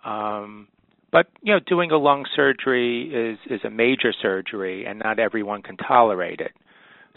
Um, 0.04 0.68
but 1.12 1.28
you 1.42 1.52
know, 1.52 1.60
doing 1.60 1.90
a 1.90 1.96
lung 1.96 2.26
surgery 2.34 3.10
is 3.12 3.38
is 3.48 3.60
a 3.64 3.70
major 3.70 4.12
surgery, 4.12 4.84
and 4.84 4.98
not 4.98 5.18
everyone 5.18 5.62
can 5.62 5.76
tolerate 5.76 6.40
it. 6.40 6.52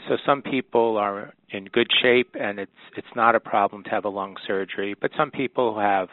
So 0.07 0.17
some 0.25 0.41
people 0.41 0.97
are 0.97 1.33
in 1.49 1.65
good 1.65 1.87
shape, 2.01 2.35
and 2.39 2.59
it's 2.59 2.71
it's 2.95 3.07
not 3.15 3.35
a 3.35 3.39
problem 3.39 3.83
to 3.85 3.89
have 3.89 4.05
a 4.05 4.09
lung 4.09 4.35
surgery. 4.45 4.95
But 4.99 5.11
some 5.17 5.31
people 5.31 5.73
who 5.73 5.79
have 5.79 6.09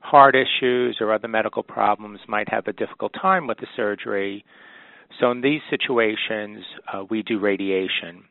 heart 0.00 0.36
issues 0.36 0.98
or 1.00 1.12
other 1.12 1.28
medical 1.28 1.62
problems 1.62 2.20
might 2.28 2.48
have 2.50 2.66
a 2.66 2.72
difficult 2.74 3.14
time 3.14 3.46
with 3.46 3.58
the 3.58 3.66
surgery. 3.74 4.44
So 5.18 5.30
in 5.30 5.40
these 5.40 5.62
situations, 5.70 6.62
uh, 6.92 7.04
we 7.08 7.22
do 7.22 7.38
radiation. 7.38 8.24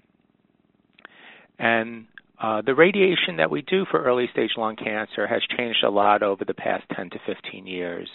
And 1.60 2.06
uh, 2.42 2.62
the 2.62 2.76
radiation 2.76 3.38
that 3.38 3.50
we 3.50 3.62
do 3.62 3.86
for 3.90 4.04
early 4.04 4.28
stage 4.32 4.52
lung 4.58 4.76
cancer 4.76 5.28
has 5.28 5.42
changed 5.58 5.84
a 5.84 5.90
lot 5.90 6.24
over 6.24 6.44
the 6.44 6.54
past 6.54 6.84
10 6.96 7.12
to 7.12 7.20
15 7.26 7.68
years. 7.68 8.10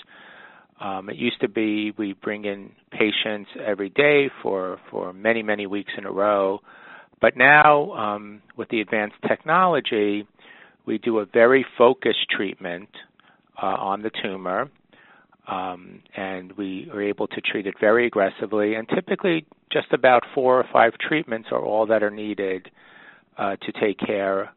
Um, 0.81 1.09
it 1.09 1.17
used 1.17 1.41
to 1.41 1.49
be 1.49 1.93
we 1.97 2.13
bring 2.13 2.45
in 2.45 2.71
patients 2.93 3.51
every 3.65 3.89
day 3.89 4.31
for, 4.43 4.79
for 4.91 5.13
many, 5.13 5.43
many 5.43 5.67
weeks 5.67 5.93
in 5.97 6.05
a 6.05 6.13
row. 6.13 6.61
But 7.21 7.37
now, 7.37 7.93
um, 7.95 8.43
with 8.57 8.69
the 8.69 8.81
advanced 8.81 9.17
technology, 9.27 10.27
we 10.87 10.99
do 10.99 11.19
a 11.19 11.27
very 11.27 11.67
focused 11.77 12.31
treatment 12.31 12.89
uh, 13.61 13.67
on 13.67 14.03
the 14.03 14.11
tumor, 14.23 14.71
um, 15.49 16.01
and 16.17 16.53
we 16.53 16.89
are 16.93 17.03
able 17.03 17.27
to 17.27 17.41
treat 17.41 17.67
it 17.67 17.75
very 17.81 18.07
aggressively. 18.07 18.75
And 18.75 18.89
typically, 18.89 19.47
just 19.73 19.93
about 19.93 20.23
four 20.35 20.61
or 20.61 20.65
five 20.73 20.93
treatments 21.01 21.49
are 21.51 21.65
all 21.65 21.87
that 21.87 22.03
are 22.03 22.11
needed 22.11 22.71
uh, 23.39 23.57
to 23.57 23.73
take 23.81 23.99
care 23.99 24.51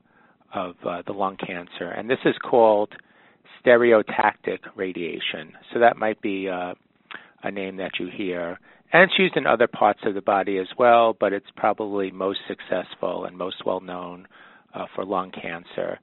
of 0.54 0.76
uh, 0.86 1.02
the 1.06 1.14
lung 1.14 1.38
cancer. 1.38 1.90
And 1.90 2.10
this 2.10 2.20
is 2.26 2.36
called 2.44 2.90
stereotactic 3.64 4.60
radiation. 4.76 5.54
So 5.74 5.80
that 5.80 5.98
might 5.98 6.22
be 6.22 6.50
uh, 6.50 6.74
a 7.44 7.52
name 7.52 7.78
that 7.78 7.92
you 8.00 8.10
hear. 8.16 8.60
And 8.92 9.04
it's 9.04 9.18
used 9.18 9.38
in 9.38 9.48
other 9.48 9.68
parts 9.68 10.02
of 10.06 10.16
the 10.16 10.22
body 10.22 10.58
as 10.58 10.68
well, 10.78 11.16
but 11.18 11.32
it's 11.32 11.46
probably 11.56 12.12
most 12.12 12.40
successful 12.48 13.26
and 13.26 13.38
most 13.38 13.66
well 13.66 13.80
known 13.80 14.28
uh, 14.74 14.86
for 14.96 15.06
lung 15.06 15.32
cancer. 15.32 16.00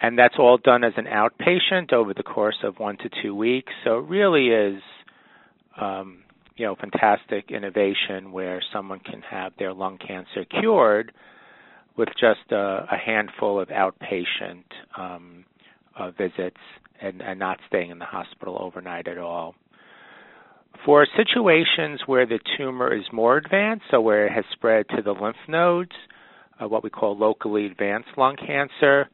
And 0.00 0.18
that's 0.18 0.34
all 0.38 0.58
done 0.58 0.84
as 0.84 0.92
an 0.96 1.06
outpatient 1.06 1.92
over 1.92 2.12
the 2.14 2.22
course 2.22 2.58
of 2.62 2.78
one 2.78 2.98
to 2.98 3.10
two 3.22 3.34
weeks. 3.34 3.72
So 3.84 3.98
it 3.98 4.04
really 4.06 4.48
is, 4.48 4.82
um, 5.80 6.24
you 6.56 6.66
know, 6.66 6.76
fantastic 6.76 7.50
innovation 7.50 8.32
where 8.32 8.62
someone 8.72 9.00
can 9.00 9.22
have 9.22 9.52
their 9.58 9.72
lung 9.72 9.98
cancer 9.98 10.44
cured 10.44 11.12
with 11.96 12.08
just 12.20 12.50
a, 12.50 12.86
a 12.90 12.96
handful 12.96 13.60
of 13.60 13.68
outpatient 13.68 14.64
um, 14.96 15.44
uh, 15.98 16.10
visits 16.10 16.60
and, 17.00 17.20
and 17.20 17.38
not 17.38 17.58
staying 17.66 17.90
in 17.90 17.98
the 17.98 18.04
hospital 18.04 18.58
overnight 18.60 19.08
at 19.08 19.18
all. 19.18 19.54
For 20.86 21.06
situations 21.16 22.00
where 22.06 22.26
the 22.26 22.40
tumor 22.56 22.92
is 22.92 23.04
more 23.12 23.36
advanced, 23.36 23.84
so 23.90 24.00
where 24.00 24.26
it 24.26 24.32
has 24.32 24.44
spread 24.52 24.86
to 24.96 25.02
the 25.02 25.12
lymph 25.12 25.36
nodes, 25.48 25.92
uh, 26.60 26.66
what 26.66 26.82
we 26.82 26.90
call 26.90 27.16
locally 27.16 27.66
advanced 27.66 28.08
lung 28.16 28.36
cancer, 28.36 29.08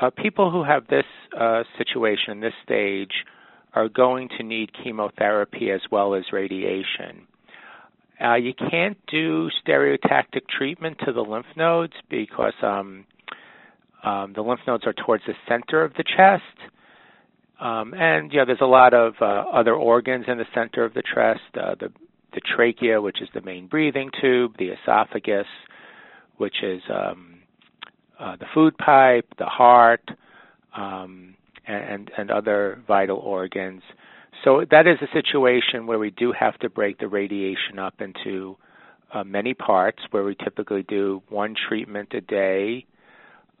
uh, 0.00 0.10
people 0.10 0.50
who 0.50 0.62
have 0.62 0.86
this 0.86 1.04
uh, 1.38 1.62
situation, 1.78 2.40
this 2.40 2.52
stage, 2.64 3.24
are 3.74 3.88
going 3.88 4.28
to 4.36 4.42
need 4.42 4.70
chemotherapy 4.82 5.70
as 5.70 5.80
well 5.90 6.14
as 6.14 6.24
radiation. 6.32 7.26
Uh, 8.22 8.34
you 8.34 8.52
can't 8.52 8.98
do 9.06 9.48
stereotactic 9.66 10.42
treatment 10.48 10.98
to 11.04 11.12
the 11.12 11.22
lymph 11.22 11.46
nodes 11.56 11.94
because 12.10 12.52
um, 12.62 13.06
um, 14.04 14.32
the 14.34 14.42
lymph 14.42 14.60
nodes 14.66 14.84
are 14.86 14.92
towards 14.92 15.24
the 15.26 15.34
center 15.48 15.82
of 15.82 15.94
the 15.94 16.04
chest. 16.04 16.44
Um, 17.60 17.94
and 17.94 18.32
you 18.32 18.38
know, 18.38 18.46
there's 18.46 18.60
a 18.60 18.66
lot 18.66 18.94
of 18.94 19.14
uh, 19.20 19.44
other 19.52 19.74
organs 19.74 20.26
in 20.28 20.38
the 20.38 20.46
center 20.54 20.84
of 20.84 20.94
the 20.94 21.02
chest, 21.02 21.40
uh, 21.54 21.74
the, 21.78 21.92
the 22.32 22.40
trachea, 22.40 23.00
which 23.00 23.20
is 23.20 23.28
the 23.34 23.42
main 23.42 23.66
breathing 23.66 24.10
tube, 24.20 24.56
the 24.58 24.68
esophagus, 24.68 25.46
which 26.36 26.62
is 26.62 26.82
um, 26.90 27.40
uh, 28.18 28.36
the 28.36 28.46
food 28.54 28.76
pipe, 28.78 29.26
the 29.38 29.46
heart, 29.46 30.10
um, 30.76 31.34
and, 31.66 32.10
and 32.16 32.30
other 32.30 32.82
vital 32.86 33.18
organs. 33.18 33.82
So 34.44 34.64
that 34.70 34.86
is 34.86 34.96
a 35.02 35.12
situation 35.12 35.86
where 35.86 35.98
we 35.98 36.10
do 36.10 36.32
have 36.38 36.58
to 36.60 36.70
break 36.70 36.98
the 36.98 37.08
radiation 37.08 37.78
up 37.78 38.00
into 38.00 38.56
uh, 39.12 39.24
many 39.24 39.54
parts, 39.54 39.98
where 40.10 40.24
we 40.24 40.34
typically 40.36 40.82
do 40.84 41.22
one 41.28 41.54
treatment 41.68 42.12
a 42.14 42.20
day 42.20 42.86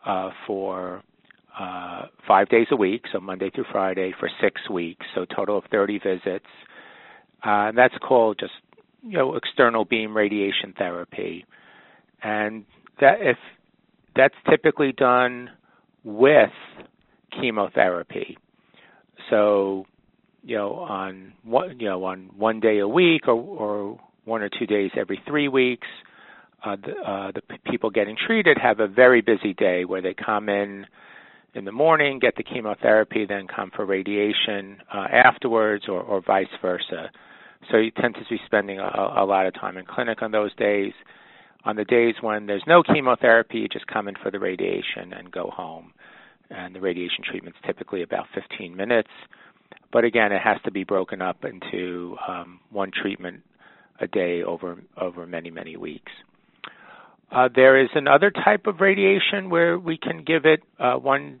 uh, 0.06 0.30
for 0.46 1.02
uh, 1.58 2.06
five 2.26 2.48
days 2.48 2.68
a 2.70 2.76
week, 2.76 3.04
so 3.12 3.20
Monday 3.20 3.50
through 3.50 3.64
Friday 3.72 4.14
for 4.18 4.30
six 4.40 4.68
weeks, 4.70 5.04
so 5.14 5.24
total 5.24 5.58
of 5.58 5.64
30 5.70 5.98
visits. 5.98 6.46
Uh, 7.44 7.68
and 7.68 7.78
that's 7.78 7.94
called 8.06 8.38
just 8.38 8.52
you 9.02 9.16
know 9.16 9.34
external 9.34 9.84
beam 9.84 10.16
radiation 10.16 10.74
therapy, 10.76 11.44
and 12.22 12.64
that 13.00 13.16
if 13.20 13.36
that's 14.14 14.34
typically 14.48 14.92
done 14.92 15.50
with 16.04 16.50
chemotherapy. 17.32 18.36
So 19.30 19.86
you 20.42 20.56
know 20.56 20.74
on 20.74 21.32
one 21.42 21.78
you 21.78 21.88
know 21.88 22.04
on 22.04 22.30
one 22.36 22.60
day 22.60 22.78
a 22.78 22.88
week 22.88 23.28
or, 23.28 23.34
or 23.34 24.00
one 24.24 24.42
or 24.42 24.48
two 24.48 24.66
days 24.66 24.90
every 24.96 25.20
three 25.26 25.48
weeks. 25.48 25.86
Uh, 26.62 26.76
the, 26.76 26.92
uh, 27.10 27.32
the 27.32 27.40
people 27.70 27.88
getting 27.88 28.16
treated 28.26 28.58
have 28.58 28.80
a 28.80 28.86
very 28.86 29.22
busy 29.22 29.54
day 29.54 29.86
where 29.86 30.02
they 30.02 30.12
come 30.12 30.50
in 30.50 30.86
in 31.54 31.64
the 31.64 31.72
morning, 31.72 32.18
get 32.18 32.36
the 32.36 32.42
chemotherapy, 32.42 33.24
then 33.26 33.46
come 33.46 33.70
for 33.74 33.84
radiation 33.84 34.76
uh, 34.94 35.06
afterwards, 35.10 35.84
or, 35.88 36.00
or, 36.02 36.20
vice 36.20 36.46
versa. 36.62 37.10
So 37.70 37.78
you 37.78 37.90
tend 37.90 38.14
to 38.14 38.20
be 38.28 38.38
spending 38.46 38.78
a, 38.78 38.84
a, 39.16 39.24
lot 39.24 39.46
of 39.46 39.54
time 39.54 39.76
in 39.76 39.84
clinic 39.84 40.22
on 40.22 40.30
those 40.30 40.54
days. 40.56 40.92
On 41.64 41.76
the 41.76 41.84
days 41.84 42.14
when 42.20 42.46
there's 42.46 42.62
no 42.66 42.82
chemotherapy, 42.82 43.58
you 43.58 43.68
just 43.68 43.86
come 43.86 44.08
in 44.08 44.14
for 44.22 44.30
the 44.30 44.38
radiation 44.38 45.12
and 45.12 45.30
go 45.30 45.50
home. 45.50 45.92
And 46.50 46.74
the 46.74 46.80
radiation 46.80 47.24
treatment's 47.28 47.58
typically 47.66 48.02
about 48.02 48.26
15 48.34 48.74
minutes. 48.74 49.10
But 49.92 50.04
again, 50.04 50.32
it 50.32 50.40
has 50.40 50.58
to 50.64 50.70
be 50.70 50.84
broken 50.84 51.20
up 51.20 51.44
into 51.44 52.16
um, 52.26 52.60
one 52.70 52.90
treatment 52.90 53.42
a 54.00 54.06
day 54.06 54.42
over 54.42 54.78
over 54.96 55.26
many 55.26 55.50
many 55.50 55.76
weeks. 55.76 56.12
Uh, 57.32 57.48
there 57.54 57.80
is 57.80 57.88
another 57.94 58.30
type 58.30 58.66
of 58.66 58.80
radiation 58.80 59.50
where 59.50 59.78
we 59.78 59.96
can 59.96 60.24
give 60.24 60.46
it 60.46 60.62
uh, 60.78 60.94
one 60.94 61.40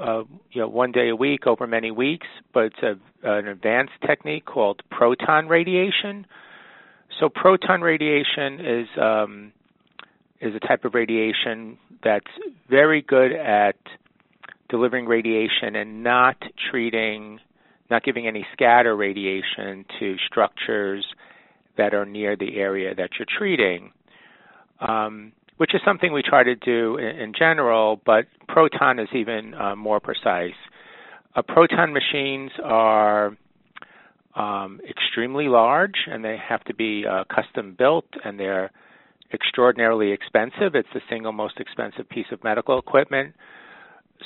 uh, 0.00 0.24
you 0.50 0.60
know 0.60 0.68
one 0.68 0.92
day 0.92 1.08
a 1.08 1.16
week 1.16 1.46
over 1.46 1.66
many 1.66 1.90
weeks, 1.90 2.26
but 2.52 2.64
it's 2.64 2.82
a, 2.82 2.96
an 3.22 3.46
advanced 3.46 3.92
technique 4.06 4.44
called 4.44 4.82
proton 4.90 5.48
radiation. 5.48 6.26
So 7.20 7.28
proton 7.28 7.82
radiation 7.82 8.60
is 8.60 8.88
um, 9.00 9.52
is 10.40 10.54
a 10.54 10.60
type 10.60 10.84
of 10.84 10.94
radiation 10.94 11.78
that's 12.02 12.26
very 12.68 13.00
good 13.00 13.32
at 13.32 13.76
delivering 14.68 15.06
radiation 15.06 15.76
and 15.76 16.02
not 16.02 16.36
treating 16.70 17.38
not 17.92 18.02
giving 18.02 18.26
any 18.26 18.44
scatter 18.52 18.96
radiation 18.96 19.84
to 20.00 20.16
structures 20.26 21.06
that 21.76 21.94
are 21.94 22.04
near 22.04 22.36
the 22.36 22.56
area 22.56 22.94
that 22.94 23.10
you're 23.18 23.26
treating, 23.38 23.92
um, 24.80 25.32
which 25.58 25.74
is 25.74 25.80
something 25.84 26.12
we 26.12 26.22
try 26.22 26.42
to 26.42 26.54
do 26.56 26.96
in, 26.96 27.16
in 27.18 27.32
general, 27.38 28.00
but 28.04 28.24
proton 28.48 28.98
is 28.98 29.08
even 29.14 29.54
uh, 29.54 29.76
more 29.76 30.00
precise. 30.00 30.54
Uh, 31.36 31.42
proton 31.42 31.92
machines 31.92 32.50
are 32.64 33.36
um, 34.34 34.80
extremely 34.88 35.48
large 35.48 36.06
and 36.06 36.24
they 36.24 36.36
have 36.36 36.64
to 36.64 36.74
be 36.74 37.04
uh, 37.06 37.24
custom 37.24 37.74
built 37.78 38.06
and 38.24 38.40
they're 38.40 38.70
extraordinarily 39.32 40.12
expensive. 40.12 40.74
It's 40.74 40.88
the 40.94 41.00
single 41.08 41.32
most 41.32 41.60
expensive 41.60 42.08
piece 42.08 42.26
of 42.32 42.42
medical 42.44 42.78
equipment. 42.78 43.34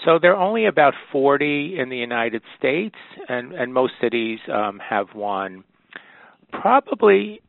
So 0.05 0.19
there 0.21 0.35
are 0.35 0.43
only 0.43 0.67
about 0.67 0.95
40 1.13 1.79
in 1.79 1.89
the 1.89 1.97
United 1.97 2.43
States, 2.59 2.97
and, 3.29 3.53
and 3.53 3.73
most 3.73 3.95
cities 4.01 4.39
um, 4.53 4.79
have 4.79 5.15
one. 5.15 5.65
Probably 6.53 7.41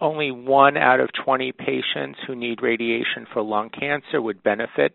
only 0.00 0.30
one 0.30 0.76
out 0.76 1.00
of 1.00 1.08
20 1.24 1.52
patients 1.52 2.18
who 2.26 2.34
need 2.34 2.62
radiation 2.62 3.26
for 3.32 3.42
lung 3.42 3.70
cancer 3.70 4.20
would 4.20 4.42
benefit 4.42 4.94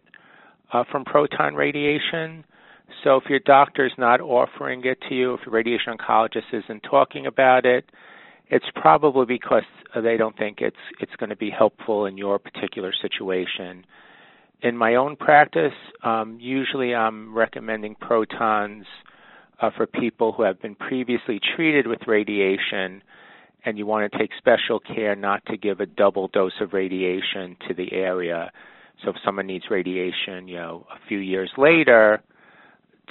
uh, 0.74 0.84
from 0.92 1.06
proton 1.06 1.56
radiation. 1.56 2.44
So 3.04 3.18
if 3.18 3.24
your 3.30 3.40
doctor 3.40 3.86
is 3.86 3.94
not 3.98 4.22
offering 4.22 4.86
it 4.86 5.00
to 5.10 5.16
you, 5.16 5.34
if 5.34 5.42
your 5.46 5.54
radiation 5.54 5.94
oncologist 5.98 6.54
isn't 6.54 6.82
talking 6.82 7.26
about 7.26 7.66
it, 7.66 7.86
it's 8.50 8.66
probably 8.76 9.26
because 9.26 9.64
they 9.96 10.18
don't 10.18 10.38
think 10.38 10.60
it's 10.60 10.76
it's 11.00 11.16
going 11.16 11.30
to 11.30 11.36
be 11.36 11.50
helpful 11.50 12.06
in 12.06 12.18
your 12.18 12.38
particular 12.38 12.92
situation 13.02 13.86
in 14.62 14.78
my 14.78 14.96
own 14.96 15.16
practice, 15.16 15.74
um, 16.04 16.38
usually 16.40 16.94
I'm 16.94 17.36
recommending 17.36 17.96
protons 17.96 18.86
uh, 19.62 19.72
for 19.76 19.88
people 19.88 20.32
who 20.32 20.44
have 20.44 20.62
been 20.62 20.76
previously 20.76 21.40
treated 21.56 21.88
with 21.88 22.00
radiation, 22.08 23.02
and 23.66 23.78
you 23.78 23.86
want 23.86 24.12
to 24.12 24.18
take 24.18 24.32
special 24.38 24.80
care 24.80 25.16
not 25.16 25.46
to 25.48 25.58
give 25.58 25.80
a 25.80 25.86
double 25.86 26.28
dose 26.28 26.54
of 26.62 26.74
radiation 26.74 27.58
to 27.68 27.74
the 27.74 27.92
area. 27.94 28.52
So 29.04 29.10
if 29.12 29.16
someone 29.26 29.48
needs 29.48 29.66
radiation, 29.70 30.48
you 30.48 30.58
know, 30.58 30.86
a 30.92 31.08
few 31.08 31.20
years 31.20 31.52
later 31.58 32.22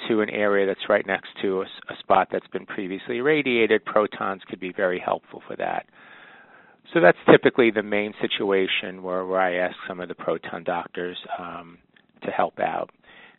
to 0.07 0.21
an 0.21 0.29
area 0.29 0.65
that's 0.65 0.89
right 0.89 1.05
next 1.05 1.29
to 1.41 1.61
a, 1.61 1.65
a 1.89 1.97
spot 1.99 2.29
that's 2.31 2.47
been 2.47 2.65
previously 2.65 3.17
irradiated, 3.17 3.85
protons 3.85 4.41
could 4.49 4.59
be 4.59 4.71
very 4.71 4.99
helpful 4.99 5.41
for 5.47 5.55
that. 5.57 5.85
So 6.93 6.99
that's 6.99 7.17
typically 7.29 7.71
the 7.71 7.83
main 7.83 8.13
situation 8.21 9.01
where, 9.01 9.25
where 9.25 9.39
I 9.39 9.55
ask 9.55 9.75
some 9.87 9.99
of 9.99 10.09
the 10.09 10.15
proton 10.15 10.63
doctors 10.63 11.17
um, 11.39 11.77
to 12.23 12.31
help 12.31 12.59
out. 12.59 12.89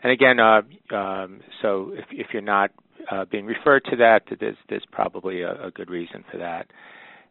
And 0.02 0.10
again, 0.10 0.40
uh, 0.40 0.62
um, 0.94 1.40
so 1.60 1.92
if, 1.94 2.06
if, 2.10 2.28
you're 2.32 2.42
not 2.42 2.70
uh, 3.10 3.24
being 3.30 3.46
referred 3.46 3.84
to 3.90 3.96
that, 3.96 4.22
there's, 4.40 4.56
there's 4.68 4.84
probably 4.90 5.42
a, 5.42 5.66
a 5.66 5.70
good 5.70 5.90
reason 5.90 6.24
for 6.30 6.38
that. 6.38 6.66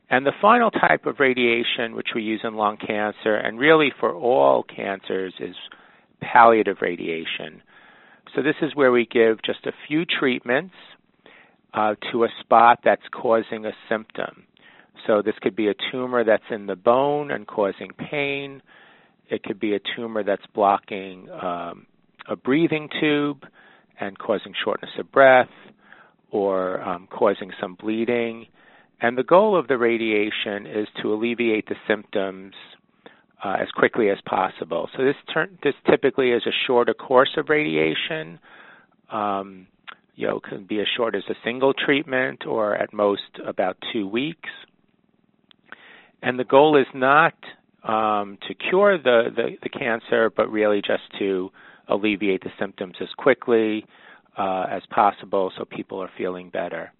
And 0.10 0.26
the 0.26 0.34
final 0.42 0.72
type 0.72 1.06
of 1.06 1.20
radiation, 1.20 1.96
which 1.96 2.10
we 2.14 2.22
use 2.22 2.42
in 2.44 2.56
lung 2.56 2.78
cancer, 2.78 3.36
and 3.36 3.58
really 3.58 3.92
for 4.00 4.14
all 4.14 4.64
cancers, 4.64 5.34
is 5.40 5.56
palliative 6.22 6.78
radiation. 6.82 7.62
So 8.36 8.42
this 8.42 8.56
is 8.62 8.76
where 8.76 8.92
we 8.92 9.06
give 9.06 9.42
just 9.44 9.66
a 9.66 9.72
few 9.88 10.06
treatments 10.06 10.76
uh, 11.74 11.96
to 12.12 12.26
a 12.26 12.28
spot 12.42 12.80
that's 12.84 13.02
causing 13.12 13.66
a 13.66 13.72
symptom. 13.90 14.46
So 15.08 15.22
this 15.22 15.36
could 15.42 15.56
be 15.56 15.68
a 15.68 15.74
tumor 15.92 16.24
that's 16.24 16.44
in 16.50 16.68
the 16.68 16.76
bone 16.76 17.32
and 17.32 17.48
causing 17.48 17.92
pain. 18.10 18.62
It 19.30 19.44
could 19.44 19.60
be 19.60 19.76
a 19.76 19.80
tumor 19.96 20.24
that's 20.24 20.46
blocking 20.54 21.30
um, 21.30 21.88
a 22.28 22.36
breathing 22.36 22.90
tube 23.00 23.46
and 24.00 24.18
causing 24.18 24.54
shortness 24.64 24.92
of 25.00 25.12
breath 25.12 25.50
or 26.30 26.82
um, 26.82 27.08
causing 27.10 27.52
some 27.60 27.76
bleeding. 27.76 28.48
And 29.02 29.18
the 29.18 29.24
goal 29.24 29.58
of 29.58 29.68
the 29.68 29.78
radiation 29.78 30.68
is 30.68 30.88
to 31.02 31.14
alleviate 31.14 31.68
the 31.68 31.76
symptoms 31.88 32.54
uh, 33.44 33.58
as 33.60 33.70
quickly 33.72 34.10
as 34.10 34.18
possible. 34.26 34.90
So 34.96 35.04
this, 35.04 35.16
this 35.64 35.74
typically 35.90 36.32
is 36.32 36.44
a 36.46 36.52
shorter 36.68 36.94
course 36.94 37.32
of 37.38 37.50
radiation. 37.50 38.40
Um, 39.12 39.68
you 40.16 40.28
know, 40.28 40.40
can 40.40 40.66
be 40.66 40.80
as 40.80 40.88
short 40.96 41.16
as 41.16 41.24
a 41.30 41.34
single 41.44 41.74
treatment 41.74 42.46
or 42.46 42.76
at 42.76 42.94
most 42.94 43.40
about 43.46 43.78
two 43.92 44.08
weeks. 44.08 44.50
And 46.22 46.38
the 46.38 46.44
goal 46.44 46.78
is 46.78 46.88
not 46.94 47.34
um, 47.84 48.38
to 48.48 48.54
cure 48.54 48.98
the, 48.98 49.32
the, 49.36 49.58
the, 49.64 49.70
cancer, 49.70 50.30
but 50.30 50.52
really 50.52 50.82
just 50.82 51.04
to 51.18 51.50
alleviate 51.88 52.44
the 52.44 52.52
symptoms 52.60 52.96
as 53.02 53.08
quickly 53.18 53.86
uh, 54.38 54.66
as 54.70 54.84
possible 54.92 55.52
so 55.58 55.66
people 55.66 56.00
are 56.02 56.12
feeling 56.18 56.50
better. 56.50 56.94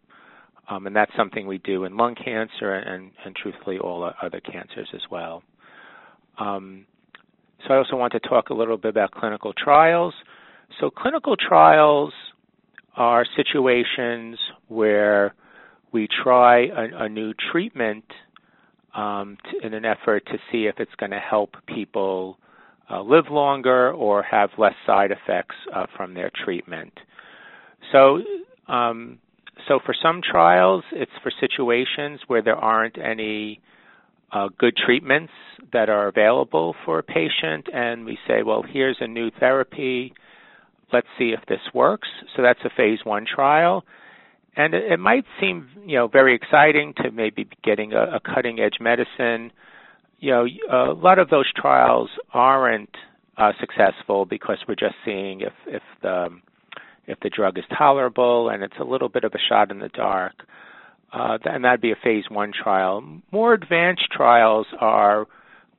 Um, 0.70 0.88
and 0.88 0.96
that's 0.96 1.12
something 1.16 1.46
we 1.46 1.60
do 1.60 1.84
in 1.84 1.98
lung 1.98 2.16
cancer 2.16 2.74
and, 2.74 3.12
and 3.26 3.36
truthfully 3.36 3.78
all 3.78 4.12
other 4.22 4.40
cancers 4.40 4.90
as 4.94 5.02
well. 5.12 5.44
Um, 6.40 6.86
so 7.68 7.74
I 7.74 7.78
also 7.78 7.96
want 7.96 8.14
to 8.14 8.20
talk 8.20 8.50
a 8.50 8.54
little 8.54 8.78
bit 8.78 8.90
about 8.90 9.12
clinical 9.12 9.54
trials. 9.54 10.14
So 10.80 10.90
clinical 10.90 11.36
trials 11.36 12.14
are 12.96 13.26
situations 13.36 14.40
where 14.68 15.36
we 15.92 16.08
try 16.24 16.66
a, 16.68 17.04
a 17.04 17.10
new 17.10 17.34
treatment 17.52 18.06
um, 18.96 19.38
to, 19.50 19.66
in 19.66 19.74
an 19.74 19.86
effort 19.86 20.26
to 20.28 20.38
see 20.52 20.66
if 20.66 20.76
it's 20.80 20.96
going 21.00 21.12
to 21.12 21.20
help 21.20 21.56
people 21.68 22.38
uh, 22.90 23.02
live 23.02 23.26
longer 23.30 23.92
or 23.92 24.24
have 24.24 24.50
less 24.58 24.74
side 24.86 25.12
effects 25.12 25.56
uh, 25.74 25.86
from 25.96 26.14
their 26.14 26.32
treatment. 26.44 26.94
So, 27.92 28.20
um, 28.68 29.20
so 29.68 29.80
for 29.86 29.96
some 30.02 30.22
trials, 30.22 30.84
it's 30.92 31.12
for 31.24 31.32
situations 31.40 32.20
where 32.28 32.42
there 32.42 32.56
aren't 32.56 32.98
any 32.98 33.62
uh, 34.32 34.50
good 34.58 34.76
treatments 34.76 35.34
that 35.74 35.90
are 35.90 36.08
available 36.08 36.76
for 36.86 37.00
a 37.00 37.04
patient, 37.04 37.68
and 37.74 38.06
we 38.06 38.18
say, 38.28 38.44
well, 38.44 38.64
here's 38.68 38.98
a 39.00 39.08
new 39.08 39.30
therapy. 39.40 40.14
Let's 40.92 41.08
see 41.18 41.30
if 41.30 41.46
this 41.48 41.60
works. 41.74 42.08
So 42.36 42.42
that's 42.42 42.60
a 42.66 42.70
phase 42.76 43.00
one 43.04 43.26
trial. 43.26 43.84
And 44.56 44.74
it, 44.74 45.00
might 45.00 45.24
seem, 45.40 45.70
you 45.86 45.96
know, 45.96 46.08
very 46.08 46.36
exciting 46.36 46.94
to 46.98 47.10
maybe 47.12 47.46
be 47.46 47.58
getting 47.64 47.94
a, 47.94 48.16
a 48.16 48.20
cutting 48.20 48.60
edge 48.60 48.80
medicine. 48.82 49.52
You 50.20 50.32
know, 50.32 50.46
a 50.70 50.94
lot 50.94 51.20
of 51.20 51.30
those 51.30 51.50
trials 51.56 52.10
aren't 52.34 52.96
uh, 53.38 53.54
successful 53.60 54.26
because 54.26 54.58
we're 54.68 54.76
just 54.76 54.96
seeing 55.06 55.42
if 55.42 55.54
if 55.68 55.84
the 56.02 56.30
if 57.08 57.20
the 57.22 57.30
drug 57.30 57.58
is 57.58 57.64
tolerable, 57.78 58.50
and 58.50 58.62
it's 58.62 58.76
a 58.80 58.84
little 58.84 59.10
bit 59.10 59.24
of 59.24 59.34
a 59.34 59.40
shot 59.50 59.72
in 59.72 59.80
the 59.80 59.90
dark 59.90 60.34
uh, 61.14 61.38
and 61.46 61.64
that'd 61.64 61.82
be 61.82 61.92
a 61.92 61.98
phase 62.02 62.26
one 62.30 62.52
trial. 62.52 63.04
More 63.32 63.54
advanced 63.54 64.08
trials 64.12 64.68
are 64.80 65.28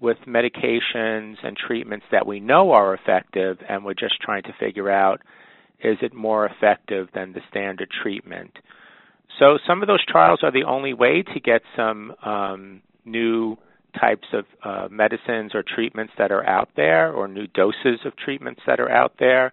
with 0.00 0.18
medications 0.26 1.36
and 1.42 1.56
treatments 1.56 2.06
that 2.10 2.26
we 2.26 2.40
know 2.40 2.72
are 2.72 2.92
effective, 2.94 3.58
and 3.68 3.84
we're 3.84 3.94
just 3.94 4.20
trying 4.20 4.42
to 4.42 4.52
figure 4.58 4.90
out 4.90 5.20
is 5.82 5.98
it 6.02 6.14
more 6.14 6.46
effective 6.46 7.08
than 7.14 7.32
the 7.32 7.40
standard 7.50 7.88
treatment. 8.02 8.58
So 9.38 9.58
some 9.66 9.82
of 9.82 9.88
those 9.88 10.04
trials 10.04 10.40
are 10.42 10.52
the 10.52 10.64
only 10.64 10.92
way 10.92 11.22
to 11.22 11.40
get 11.40 11.62
some 11.76 12.14
um, 12.24 12.82
new 13.04 13.56
types 14.00 14.26
of 14.32 14.44
uh, 14.62 14.88
medicines 14.90 15.52
or 15.54 15.62
treatments 15.62 16.12
that 16.18 16.32
are 16.32 16.44
out 16.44 16.70
there, 16.76 17.12
or 17.12 17.28
new 17.28 17.46
doses 17.46 18.00
of 18.04 18.16
treatments 18.16 18.60
that 18.66 18.80
are 18.80 18.90
out 18.90 19.14
there. 19.18 19.52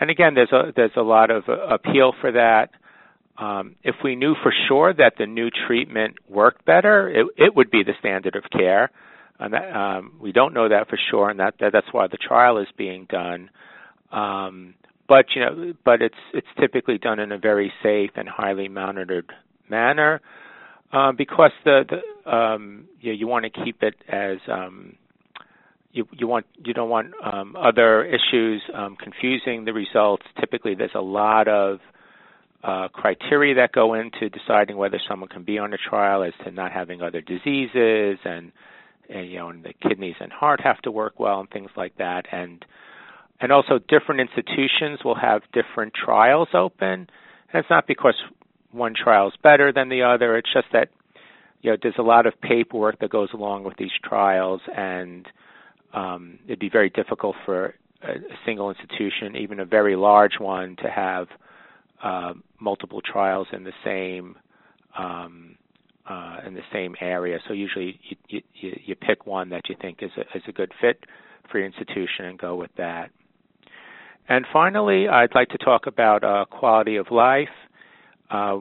And 0.00 0.10
again, 0.10 0.34
there's 0.34 0.52
a 0.52 0.72
there's 0.74 0.96
a 0.96 1.02
lot 1.02 1.30
of 1.30 1.48
uh, 1.48 1.66
appeal 1.66 2.12
for 2.20 2.32
that. 2.32 2.70
Um, 3.36 3.76
if 3.82 3.96
we 4.02 4.16
knew 4.16 4.34
for 4.42 4.52
sure 4.68 4.92
that 4.92 5.14
the 5.18 5.26
new 5.26 5.48
treatment 5.66 6.16
worked 6.28 6.64
better, 6.64 7.08
it, 7.08 7.26
it 7.36 7.54
would 7.54 7.70
be 7.70 7.82
the 7.84 7.92
standard 8.00 8.34
of 8.34 8.42
care. 8.50 8.90
And 9.38 9.54
that, 9.54 9.76
um, 9.76 10.14
we 10.20 10.32
don't 10.32 10.54
know 10.54 10.68
that 10.68 10.88
for 10.88 10.98
sure, 11.10 11.30
and 11.30 11.38
that, 11.38 11.54
that 11.60 11.72
that's 11.72 11.86
why 11.92 12.08
the 12.08 12.16
trial 12.16 12.58
is 12.58 12.66
being 12.76 13.06
done. 13.08 13.50
Um, 14.10 14.74
but 15.08 15.26
you 15.34 15.40
know, 15.40 15.74
but 15.84 16.02
it's 16.02 16.14
it's 16.34 16.46
typically 16.60 16.98
done 16.98 17.18
in 17.18 17.32
a 17.32 17.38
very 17.38 17.72
safe 17.82 18.10
and 18.16 18.28
highly 18.28 18.68
monitored 18.68 19.32
manner 19.68 20.20
uh, 20.92 21.12
because 21.12 21.50
the, 21.64 21.84
the 21.88 22.30
um, 22.30 22.88
you, 23.00 23.12
you 23.12 23.26
want 23.26 23.44
to 23.44 23.64
keep 23.64 23.82
it 23.82 23.94
as 24.08 24.38
um, 24.50 24.96
you 25.92 26.06
you 26.12 26.26
want 26.26 26.46
you 26.64 26.74
don't 26.74 26.90
want 26.90 27.12
um, 27.22 27.56
other 27.56 28.04
issues 28.04 28.62
um, 28.74 28.96
confusing 28.96 29.64
the 29.64 29.72
results. 29.72 30.24
Typically, 30.38 30.74
there's 30.74 30.90
a 30.94 31.00
lot 31.00 31.48
of 31.48 31.80
uh, 32.62 32.88
criteria 32.88 33.54
that 33.54 33.72
go 33.72 33.94
into 33.94 34.28
deciding 34.28 34.76
whether 34.76 35.00
someone 35.08 35.28
can 35.28 35.44
be 35.44 35.58
on 35.58 35.72
a 35.72 35.78
trial 35.78 36.22
as 36.22 36.32
to 36.44 36.50
not 36.50 36.72
having 36.72 37.00
other 37.02 37.20
diseases 37.20 38.18
and, 38.24 38.52
and 39.08 39.30
you 39.30 39.38
know 39.38 39.48
and 39.48 39.64
the 39.64 39.72
kidneys 39.86 40.16
and 40.20 40.32
heart 40.32 40.60
have 40.60 40.80
to 40.82 40.90
work 40.90 41.20
well 41.20 41.40
and 41.40 41.50
things 41.50 41.70
like 41.76 41.96
that 41.98 42.26
and 42.32 42.64
and 43.40 43.52
also 43.52 43.78
different 43.88 44.20
institutions 44.20 45.00
will 45.04 45.14
have 45.14 45.42
different 45.52 45.92
trials 45.94 46.48
open 46.54 47.08
and 47.52 47.54
it's 47.54 47.70
not 47.70 47.86
because 47.86 48.14
one 48.70 48.94
trial 48.94 49.28
is 49.28 49.34
better 49.42 49.72
than 49.72 49.88
the 49.88 50.02
other 50.02 50.36
it's 50.36 50.52
just 50.52 50.66
that 50.72 50.88
you 51.62 51.70
know 51.70 51.76
there's 51.82 51.94
a 51.98 52.02
lot 52.02 52.26
of 52.26 52.40
paperwork 52.40 52.98
that 53.00 53.10
goes 53.10 53.30
along 53.32 53.64
with 53.64 53.76
these 53.76 53.92
trials 54.04 54.60
and 54.76 55.26
um, 55.94 56.38
it'd 56.46 56.58
be 56.58 56.68
very 56.68 56.90
difficult 56.90 57.34
for 57.44 57.74
a, 58.02 58.10
a 58.12 58.36
single 58.44 58.70
institution 58.70 59.36
even 59.36 59.60
a 59.60 59.64
very 59.64 59.96
large 59.96 60.38
one 60.38 60.76
to 60.76 60.90
have 60.90 61.28
uh, 62.02 62.32
multiple 62.60 63.00
trials 63.00 63.46
in 63.52 63.64
the 63.64 63.72
same 63.84 64.36
um, 64.96 65.56
uh, 66.08 66.38
in 66.46 66.54
the 66.54 66.62
same 66.72 66.94
area. 67.00 67.38
So 67.46 67.52
usually 67.52 68.00
you, 68.28 68.40
you, 68.54 68.72
you 68.86 68.94
pick 68.94 69.26
one 69.26 69.50
that 69.50 69.68
you 69.68 69.76
think 69.80 69.98
is 70.02 70.10
a, 70.16 70.22
is 70.36 70.42
a 70.48 70.52
good 70.52 70.72
fit 70.80 71.04
for 71.50 71.58
your 71.58 71.66
institution 71.66 72.24
and 72.24 72.38
go 72.38 72.56
with 72.56 72.70
that. 72.76 73.10
And 74.28 74.44
finally, 74.52 75.08
I'd 75.08 75.34
like 75.34 75.48
to 75.50 75.58
talk 75.58 75.86
about 75.86 76.22
uh, 76.22 76.44
quality 76.50 76.96
of 76.96 77.10
life. 77.10 77.48
Uh, 78.30 78.58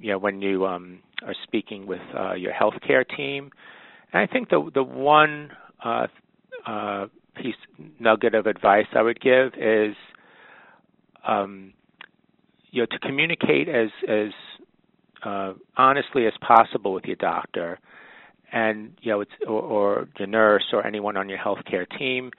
you 0.00 0.10
know, 0.10 0.18
when 0.18 0.40
you 0.40 0.66
um, 0.66 1.00
are 1.26 1.34
speaking 1.42 1.86
with 1.86 2.00
uh, 2.18 2.32
your 2.32 2.52
healthcare 2.52 3.04
team, 3.06 3.50
and 4.12 4.22
I 4.22 4.32
think 4.32 4.48
the 4.48 4.70
the 4.72 4.82
one 4.82 5.50
uh, 5.84 6.06
uh, 6.66 7.06
piece 7.36 7.56
nugget 8.00 8.34
of 8.34 8.46
advice 8.46 8.86
I 8.94 9.02
would 9.02 9.20
give 9.20 9.52
is 9.58 9.94
um, 11.26 11.74
you 12.70 12.80
know, 12.80 12.86
to 12.86 12.98
communicate 13.00 13.68
as 13.68 13.90
as 14.08 14.30
uh, 15.24 15.52
honestly 15.76 16.26
as 16.26 16.32
possible 16.40 16.94
with 16.94 17.04
your 17.04 17.16
doctor, 17.16 17.78
and 18.50 18.96
you 19.02 19.12
know, 19.12 19.20
it's 19.20 19.32
or, 19.46 19.60
or 19.60 20.08
your 20.18 20.26
nurse 20.26 20.64
or 20.72 20.86
anyone 20.86 21.18
on 21.18 21.28
your 21.28 21.38
healthcare 21.38 21.86
team. 21.98 22.30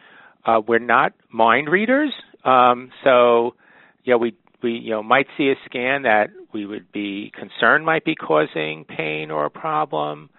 We're 0.68 0.80
not 0.80 1.14
mind 1.30 1.70
readers, 1.70 2.12
um, 2.46 2.92
so 3.04 3.56
you 4.04 4.14
know, 4.14 4.18
we 4.18 4.36
we 4.62 4.74
you 4.74 4.92
know 4.92 5.04
might 5.04 5.28
see 5.38 5.50
a 5.50 5.56
scan 5.66 6.04
that 6.04 6.28
we 6.54 6.66
would 6.66 6.92
be 6.92 7.32
concerned 7.38 7.86
might 7.86 8.06
be 8.06 8.16
causing 8.16 8.86
pain 8.86 9.32
or 9.32 9.46
a 9.46 9.50
problem. 9.50 10.30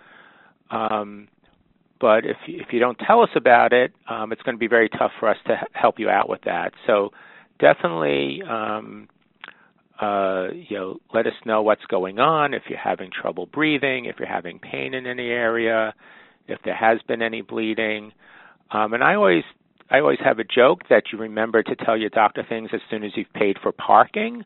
Um, 0.71 1.29
but 2.01 2.25
if 2.25 2.37
if 2.47 2.73
you 2.73 2.81
don't 2.81 2.99
tell 3.07 3.23
us 3.23 3.31
about 3.37 3.73
it, 3.73 3.93
um, 4.09 4.33
it's 4.33 4.43
going 4.43 4.57
to 4.57 4.61
be 4.61 4.69
very 4.69 4.89
tough 4.89 5.13
for 5.21 5.29
us 5.29 5.39
to 5.47 5.57
help 5.73 5.99
you 5.99 6.09
out 6.09 6.29
with 6.29 6.43
that. 6.43 6.73
So 6.87 7.11
definitely 7.59 8.43
um, 8.49 9.09
uh, 10.01 10.49
you 10.53 10.77
know, 10.77 10.99
let 11.13 11.27
us 11.27 11.35
know 11.45 11.63
what's 11.63 11.85
going 11.87 12.19
on, 12.19 12.53
if 12.53 12.63
you're 12.69 12.79
having 12.79 13.11
trouble 13.11 13.47
breathing, 13.47 14.07
if 14.07 14.17
you're 14.19 14.29
having 14.29 14.59
pain 14.59 14.93
in 14.95 15.07
any 15.07 15.29
area, 15.29 15.95
if 16.49 16.59
there 16.65 16.75
has 16.75 17.01
been 17.07 17.23
any 17.23 17.43
bleeding. 17.43 18.13
Um, 18.71 18.93
and 18.93 19.05
I 19.05 19.15
always 19.15 19.45
I 19.91 19.99
always 19.99 20.19
have 20.25 20.39
a 20.39 20.45
joke 20.45 20.83
that 20.89 21.05
you 21.13 21.19
remember 21.19 21.63
to 21.63 21.77
tell 21.77 21.97
your 21.97 22.11
doctor 22.11 22.45
things 22.49 22.71
as 22.73 22.81
soon 22.91 23.05
as 23.05 23.13
you've 23.17 23.33
paid 23.35 23.57
for 23.63 23.73
parking. 23.73 24.45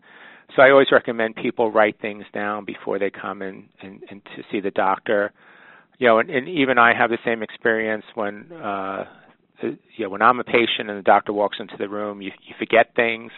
So 0.56 0.62
I 0.62 0.70
always 0.70 0.90
recommend 0.90 1.36
people 1.36 1.70
write 1.70 2.00
things 2.00 2.24
down 2.32 2.64
before 2.64 2.98
they 2.98 3.10
come 3.10 3.42
in 3.42 3.66
and, 3.82 4.02
and 4.10 4.22
to 4.36 4.42
see 4.50 4.60
the 4.60 4.70
doctor. 4.70 5.32
You 5.98 6.08
know, 6.08 6.18
and, 6.18 6.30
and 6.30 6.48
even 6.48 6.78
I 6.78 6.94
have 6.94 7.10
the 7.10 7.18
same 7.24 7.42
experience 7.42 8.04
when 8.14 8.50
uh 8.52 9.04
you 9.62 10.04
know 10.04 10.10
when 10.10 10.22
I'm 10.22 10.38
a 10.38 10.44
patient 10.44 10.88
and 10.88 10.98
the 10.98 11.02
doctor 11.02 11.32
walks 11.32 11.58
into 11.60 11.76
the 11.76 11.88
room, 11.88 12.22
you 12.22 12.30
you 12.46 12.54
forget 12.58 12.94
things 12.94 13.32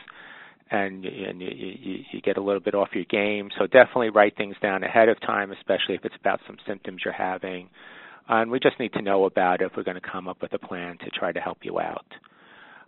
and, 0.71 1.05
and 1.05 1.41
you, 1.41 1.49
you, 1.49 2.05
you 2.13 2.21
get 2.21 2.37
a 2.37 2.43
little 2.43 2.61
bit 2.61 2.75
off 2.75 2.91
your 2.93 3.05
game. 3.05 3.51
So 3.59 3.67
definitely 3.67 4.11
write 4.11 4.37
things 4.37 4.57
down 4.63 4.85
ahead 4.85 5.09
of 5.09 5.21
time, 5.21 5.51
especially 5.51 5.97
if 5.97 6.05
it's 6.05 6.15
about 6.19 6.41
some 6.47 6.59
symptoms 6.67 7.03
you're 7.05 7.13
having. 7.13 7.69
And 8.33 8.49
we 8.49 8.61
just 8.61 8.79
need 8.79 8.93
to 8.93 9.03
know 9.03 9.25
about 9.25 9.61
if 9.61 9.73
we're 9.77 9.83
going 9.83 10.01
to 10.01 10.09
come 10.09 10.29
up 10.29 10.41
with 10.41 10.53
a 10.53 10.59
plan 10.59 10.97
to 10.99 11.11
try 11.11 11.33
to 11.33 11.41
help 11.41 11.59
you 11.63 11.81
out. 11.81 12.07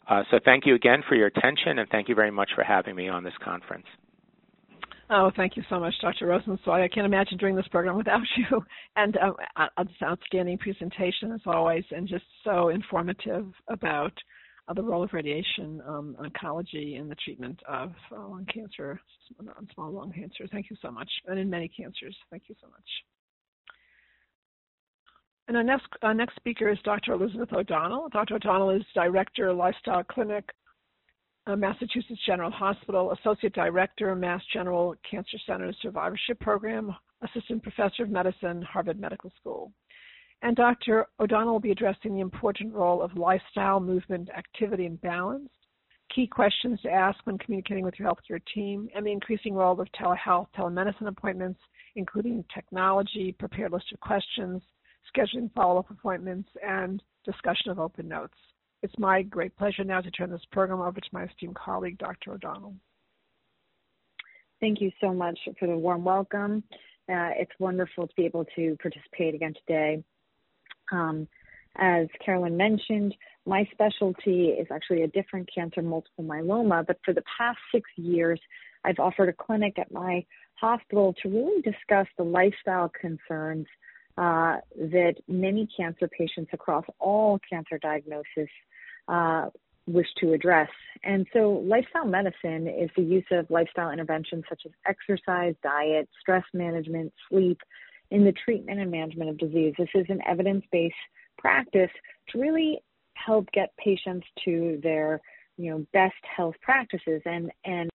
Uh, 0.09 0.23
so 0.31 0.39
thank 0.45 0.65
you 0.67 0.77
again 0.77 1.03
for 1.09 1.17
your 1.17 1.27
attention, 1.27 1.81
and 1.81 1.89
thank 1.91 2.09
you 2.09 2.15
very 2.15 2.31
much 2.31 2.51
for 2.55 2.63
having 2.63 2.95
me 2.95 3.09
on 3.09 3.25
this 3.25 3.35
conference. 3.45 3.87
Oh, 5.11 5.33
thank 5.37 5.57
you 5.57 5.65
so 5.69 5.81
much, 5.81 5.95
Dr. 6.01 6.29
Rosenzweig. 6.29 6.85
I 6.85 6.89
can't 6.89 7.07
imagine 7.07 7.39
doing 7.39 7.57
this 7.57 7.67
program 7.73 7.97
without 7.97 8.23
you. 8.37 8.63
And 8.95 9.17
uh, 9.17 9.33
an 9.77 9.89
outstanding 10.01 10.59
presentation 10.59 11.33
as 11.33 11.41
always, 11.45 11.85
and 11.91 12.07
just 12.07 12.25
so 12.45 12.69
informative 12.69 13.47
about 13.67 14.13
uh, 14.69 14.75
the 14.75 14.83
role 14.83 15.03
of 15.03 15.13
radiation 15.13 15.83
um, 15.89 16.17
oncology 16.21 17.01
in 17.01 17.09
the 17.09 17.17
treatment 17.17 17.59
of 17.69 17.91
uh, 18.13 18.29
lung 18.29 18.47
cancer, 18.53 19.01
small 19.75 19.91
lung 19.91 20.13
cancer. 20.13 20.47
Thank 20.53 20.71
you 20.71 20.77
so 20.81 20.93
much, 20.93 21.11
and 21.27 21.37
in 21.37 21.51
many 21.51 21.69
cancers. 21.69 22.17
Thank 22.31 22.45
you 22.47 22.55
so 22.61 22.69
much. 22.69 23.12
And 25.53 25.59
our 25.59 25.65
next, 25.65 25.87
our 26.01 26.15
next 26.15 26.37
speaker 26.37 26.71
is 26.71 26.79
Dr. 26.83 27.13
Elizabeth 27.13 27.53
O'Donnell. 27.53 28.09
Dr. 28.11 28.37
O'Donnell 28.37 28.71
is 28.71 28.83
Director, 28.95 29.53
Lifestyle 29.53 30.03
Clinic, 30.03 30.49
uh, 31.47 31.57
Massachusetts 31.57 32.23
General 32.25 32.51
Hospital, 32.51 33.13
Associate 33.13 33.53
Director, 33.53 34.17
Mass 34.17 34.41
General 34.51 34.95
Cancer 35.11 35.37
Center 35.47 35.71
Survivorship 35.83 36.41
Program, 36.41 36.97
Assistant 37.21 37.63
Professor 37.63 38.05
of 38.05 38.09
Medicine, 38.09 38.63
Harvard 38.63 38.99
Medical 38.99 39.31
School. 39.39 39.71
And 40.41 40.57
Dr. 40.57 41.05
O'Donnell 41.21 41.53
will 41.53 41.61
be 41.61 41.73
addressing 41.73 42.15
the 42.15 42.23
important 42.23 42.73
role 42.73 43.03
of 43.03 43.15
lifestyle, 43.19 43.79
movement, 43.79 44.31
activity, 44.35 44.87
and 44.87 44.99
balance, 45.03 45.51
key 46.15 46.27
questions 46.27 46.81
to 46.81 46.91
ask 46.91 47.19
when 47.25 47.37
communicating 47.37 47.85
with 47.85 47.99
your 47.99 48.09
healthcare 48.09 48.41
team, 48.55 48.89
and 48.97 49.05
the 49.05 49.13
increasing 49.13 49.53
role 49.53 49.79
of 49.79 49.89
telehealth, 50.01 50.47
telemedicine 50.57 51.09
appointments, 51.09 51.61
including 51.95 52.43
technology, 52.55 53.37
prepared 53.39 53.71
list 53.73 53.93
of 53.93 54.01
questions, 54.01 54.63
scheduling 55.15 55.53
follow-up 55.55 55.91
appointments, 55.91 56.49
and 56.67 57.03
discussion 57.25 57.71
of 57.71 57.79
open 57.79 58.09
notes. 58.09 58.35
It's 58.83 58.99
my 58.99 59.23
great 59.23 59.57
pleasure 59.57 59.85
now 59.85 60.01
to 60.01 60.11
turn 60.11 60.31
this 60.31 60.45
program 60.51 60.81
over 60.81 61.01
to 61.01 61.09
my 61.13 61.25
esteemed 61.25 61.55
colleague, 61.55 61.99
Dr. 61.99 62.33
O'Donnell. 62.33 62.75
Thank 64.61 64.81
you 64.81 64.91
so 65.01 65.13
much 65.13 65.39
for 65.59 65.67
the 65.67 65.77
warm 65.77 66.05
welcome. 66.05 66.63
Uh, 67.09 67.31
it's 67.37 67.53
wonderful 67.59 68.07
to 68.07 68.15
be 68.17 68.25
able 68.25 68.45
to 68.57 68.77
participate 68.81 69.35
again 69.35 69.55
today. 69.67 70.03
Um, 70.91 71.29
as 71.77 72.07
Carolyn 72.25 72.57
mentioned, 72.57 73.15
my 73.47 73.67
specialty 73.73 74.49
is 74.49 74.67
actually 74.71 75.03
a 75.03 75.09
different 75.09 75.49
cancer, 75.53 75.83
multiple 75.83 76.25
myeloma, 76.25 76.87
but 76.87 76.99
for 77.05 77.15
the 77.15 77.25
past 77.39 77.59
six 77.75 77.89
years, 77.97 78.41
I've 78.85 78.99
offered 78.99 79.29
a 79.29 79.33
clinic 79.33 79.79
at 79.79 79.93
my 79.93 80.25
hospital 80.55 81.15
to 81.23 81.29
really 81.29 81.63
discuss 81.63 82.07
the 82.17 82.25
lifestyle 82.25 82.91
concerns 83.01 83.67
uh, 84.19 84.57
that 84.77 85.15
many 85.29 85.69
cancer 85.77 86.09
patients 86.09 86.51
across 86.53 86.85
all 86.99 87.39
cancer 87.49 87.79
diagnoses 87.79 88.49
uh, 89.09 89.49
wish 89.87 90.07
to 90.19 90.33
address. 90.33 90.69
And 91.03 91.27
so, 91.33 91.63
lifestyle 91.67 92.07
medicine 92.07 92.69
is 92.69 92.91
the 92.97 93.03
use 93.03 93.25
of 93.31 93.51
lifestyle 93.51 93.91
interventions 93.91 94.45
such 94.49 94.63
as 94.67 94.73
exercise, 94.87 95.55
diet, 95.63 96.09
stress 96.21 96.45
management, 96.53 97.13
sleep 97.29 97.59
in 98.11 98.25
the 98.25 98.33
treatment 98.33 98.79
and 98.81 98.91
management 98.91 99.31
of 99.31 99.39
disease. 99.39 99.75
This 99.79 99.89
is 99.95 100.07
an 100.09 100.21
evidence 100.27 100.65
based 100.71 100.95
practice 101.39 101.91
to 102.29 102.39
really 102.39 102.81
help 103.15 103.51
get 103.53 103.75
patients 103.77 104.27
to 104.45 104.79
their 104.83 105.21
you 105.57 105.71
know 105.71 105.87
best 105.93 106.15
health 106.37 106.55
practices 106.63 107.23
and 107.25 107.51
and 107.65 107.91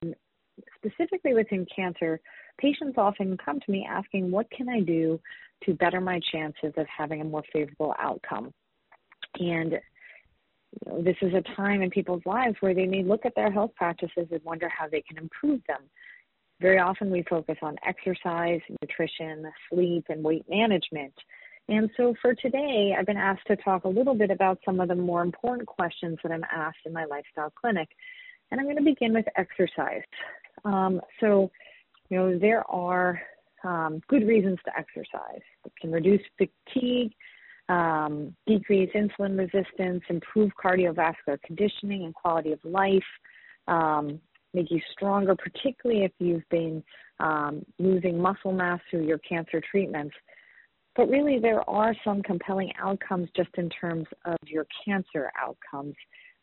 specifically 0.76 1.34
within 1.34 1.66
cancer 1.74 2.20
patients 2.60 2.96
often 2.98 3.38
come 3.38 3.60
to 3.60 3.72
me 3.72 3.88
asking 3.90 4.32
what 4.32 4.50
can 4.52 4.70
i 4.70 4.80
do 4.80 5.20
to 5.64 5.74
better 5.74 6.00
my 6.00 6.20
chances 6.32 6.74
of 6.78 6.86
having 6.88 7.22
a 7.22 7.26
more 7.26 7.44
favorable 7.52 7.94
outcome 8.00 8.54
and 9.40 9.74
you 10.86 10.92
know, 10.92 11.02
this 11.02 11.16
is 11.22 11.34
a 11.34 11.56
time 11.56 11.82
in 11.82 11.90
people's 11.90 12.24
lives 12.26 12.56
where 12.60 12.74
they 12.74 12.86
may 12.86 13.04
look 13.04 13.26
at 13.26 13.36
their 13.36 13.52
health 13.52 13.72
practices 13.76 14.28
and 14.32 14.44
wonder 14.44 14.70
how 14.70 14.88
they 14.88 15.02
can 15.02 15.18
improve 15.18 15.62
them. 15.68 15.82
Very 16.60 16.80
often 16.80 17.12
we 17.12 17.24
focus 17.30 17.58
on 17.62 17.76
exercise, 17.86 18.62
nutrition, 18.82 19.46
sleep, 19.72 20.06
and 20.10 20.24
weight 20.24 20.46
management. 20.50 21.14
And 21.70 21.90
so 21.98 22.16
for 22.22 22.34
today, 22.34 22.96
I've 22.98 23.06
been 23.06 23.18
asked 23.18 23.46
to 23.48 23.56
talk 23.58 23.84
a 23.84 23.90
little 23.90 24.16
bit 24.16 24.32
about 24.32 24.60
some 24.66 24.80
of 24.80 24.88
the 24.88 24.96
more 24.96 25.22
important 25.22 25.68
questions 25.68 26.18
that 26.24 26.32
I'm 26.32 26.46
asked 26.52 26.80
in 26.86 26.94
my 26.94 27.06
lifestyle 27.06 27.52
clinic. 27.52 27.90
And 28.50 28.60
I'm 28.60 28.66
going 28.66 28.78
to 28.78 28.84
begin 28.84 29.14
with 29.14 29.26
exercise. 29.36 30.04
Um, 30.64 31.02
so, 31.20 31.52
you 32.10 32.18
know, 32.18 32.38
there 32.38 32.70
are 32.70 33.22
um, 33.64 34.02
good 34.08 34.28
reasons 34.28 34.60
to 34.66 34.72
exercise. 34.78 35.42
It 35.66 35.72
can 35.80 35.92
reduce 35.92 36.22
fatigue, 36.38 37.14
um, 37.70 38.36
decrease 38.46 38.90
insulin 38.96 39.38
resistance, 39.38 40.04
improve 40.10 40.52
cardiovascular 40.64 41.42
conditioning 41.46 42.04
and 42.06 42.14
quality 42.14 42.54
of 42.54 42.60
life, 42.64 43.04
um, 43.68 44.20
make 44.54 44.72
you 44.72 44.80
stronger, 44.94 45.36
particularly 45.36 46.04
if 46.04 46.12
you've 46.20 46.48
been 46.50 46.84
um, 47.20 47.66
losing 47.80 48.20
muscle 48.22 48.54
mass 48.54 48.80
through 48.90 49.06
your 49.06 49.18
cancer 49.20 49.62
treatments. 49.70 50.16
But 50.96 51.10
really, 51.10 51.38
there 51.40 51.68
are 51.70 51.94
some 52.04 52.24
compelling 52.24 52.72
outcomes 52.80 53.30
just 53.36 53.50
in 53.58 53.70
terms 53.70 54.08
of 54.26 54.38
your 54.48 54.66
cancer 54.84 55.32
outcomes. 55.40 55.96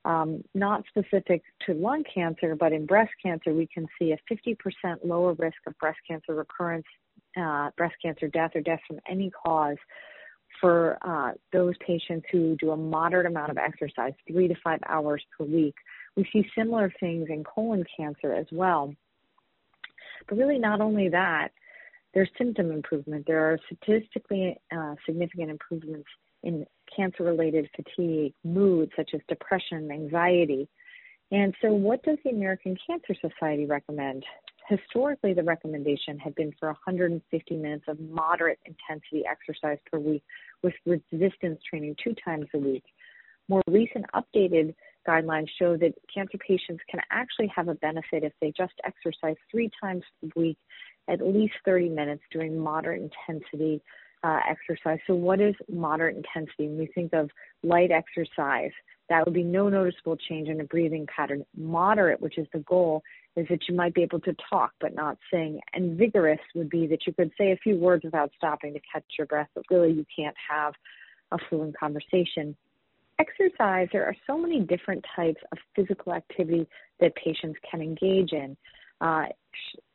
Um, 0.04 0.44
not 0.54 0.84
specific 0.88 1.42
to 1.66 1.72
lung 1.72 2.04
cancer, 2.12 2.54
but 2.54 2.72
in 2.72 2.84
breast 2.84 3.12
cancer, 3.22 3.54
we 3.54 3.66
can 3.66 3.86
see 3.98 4.12
a 4.12 4.18
50% 4.30 4.56
lower 5.02 5.32
risk 5.32 5.56
of 5.66 5.76
breast 5.78 5.98
cancer 6.06 6.34
recurrence, 6.34 6.84
uh, 7.36 7.70
breast 7.76 7.94
cancer 8.02 8.28
death, 8.28 8.50
or 8.54 8.60
death 8.60 8.80
from 8.86 9.00
any 9.08 9.30
cause 9.30 9.78
for 10.60 10.98
uh, 11.02 11.32
those 11.52 11.74
patients 11.86 12.26
who 12.30 12.56
do 12.56 12.70
a 12.70 12.76
moderate 12.76 13.26
amount 13.26 13.50
of 13.50 13.58
exercise, 13.58 14.12
three 14.28 14.48
to 14.48 14.54
five 14.62 14.80
hours 14.88 15.22
per 15.36 15.44
week. 15.44 15.74
We 16.16 16.28
see 16.32 16.46
similar 16.56 16.92
things 17.00 17.26
in 17.28 17.42
colon 17.44 17.84
cancer 17.96 18.32
as 18.32 18.46
well. 18.52 18.94
But 20.28 20.38
really, 20.38 20.58
not 20.58 20.80
only 20.80 21.08
that, 21.08 21.48
there's 22.14 22.30
symptom 22.38 22.70
improvement. 22.70 23.26
There 23.26 23.52
are 23.52 23.58
statistically 23.66 24.56
uh, 24.74 24.94
significant 25.04 25.50
improvements 25.50 26.08
in 26.42 26.64
cancer 26.94 27.24
related 27.24 27.68
fatigue, 27.74 28.34
mood, 28.44 28.90
such 28.96 29.10
as 29.14 29.20
depression, 29.28 29.90
anxiety. 29.90 30.68
And 31.30 31.54
so, 31.60 31.72
what 31.72 32.02
does 32.02 32.18
the 32.24 32.30
American 32.30 32.76
Cancer 32.86 33.14
Society 33.20 33.66
recommend? 33.66 34.24
Historically, 34.68 35.34
the 35.34 35.42
recommendation 35.42 36.18
had 36.18 36.34
been 36.34 36.52
for 36.58 36.68
150 36.68 37.56
minutes 37.56 37.84
of 37.88 38.00
moderate 38.00 38.58
intensity 38.64 39.24
exercise 39.26 39.78
per 39.90 39.98
week 39.98 40.22
with 40.62 40.74
resistance 40.86 41.60
training 41.68 41.96
two 42.02 42.14
times 42.24 42.46
a 42.54 42.58
week. 42.58 42.84
More 43.48 43.62
recent 43.68 44.06
updated 44.14 44.74
guidelines 45.06 45.48
show 45.58 45.76
that 45.76 45.92
cancer 46.12 46.38
patients 46.38 46.82
can 46.90 47.00
actually 47.10 47.52
have 47.54 47.68
a 47.68 47.74
benefit 47.74 48.24
if 48.24 48.32
they 48.40 48.52
just 48.56 48.72
exercise 48.84 49.36
three 49.50 49.70
times 49.82 50.02
a 50.22 50.28
week, 50.38 50.56
at 51.08 51.20
least 51.20 51.54
30 51.66 51.90
minutes 51.90 52.22
doing 52.30 52.58
moderate 52.58 53.02
intensity 53.28 53.82
uh, 54.24 54.40
exercise. 54.48 54.98
So, 55.06 55.14
what 55.14 55.40
is 55.40 55.54
moderate 55.70 56.16
intensity? 56.16 56.66
When 56.66 56.78
we 56.78 56.86
think 56.86 57.12
of 57.12 57.30
light 57.62 57.90
exercise, 57.90 58.70
that 59.10 59.24
would 59.24 59.34
be 59.34 59.44
no 59.44 59.68
noticeable 59.68 60.16
change 60.16 60.48
in 60.48 60.60
a 60.60 60.64
breathing 60.64 61.06
pattern. 61.14 61.44
Moderate, 61.56 62.20
which 62.20 62.38
is 62.38 62.46
the 62.52 62.60
goal, 62.60 63.02
is 63.36 63.46
that 63.50 63.68
you 63.68 63.74
might 63.74 63.94
be 63.94 64.02
able 64.02 64.20
to 64.20 64.34
talk 64.48 64.72
but 64.80 64.94
not 64.94 65.18
sing. 65.30 65.60
And 65.74 65.98
vigorous 65.98 66.40
would 66.54 66.70
be 66.70 66.86
that 66.86 67.06
you 67.06 67.12
could 67.12 67.30
say 67.36 67.52
a 67.52 67.56
few 67.58 67.76
words 67.76 68.04
without 68.04 68.30
stopping 68.36 68.72
to 68.72 68.80
catch 68.90 69.04
your 69.18 69.26
breath, 69.26 69.48
but 69.54 69.64
really 69.70 69.92
you 69.92 70.06
can't 70.16 70.36
have 70.50 70.72
a 71.30 71.38
fluent 71.48 71.78
conversation. 71.78 72.56
Exercise, 73.18 73.88
there 73.92 74.06
are 74.06 74.16
so 74.26 74.38
many 74.38 74.60
different 74.60 75.04
types 75.14 75.40
of 75.52 75.58
physical 75.76 76.14
activity 76.14 76.66
that 77.00 77.14
patients 77.14 77.58
can 77.70 77.82
engage 77.82 78.32
in. 78.32 78.56
Uh, 79.00 79.26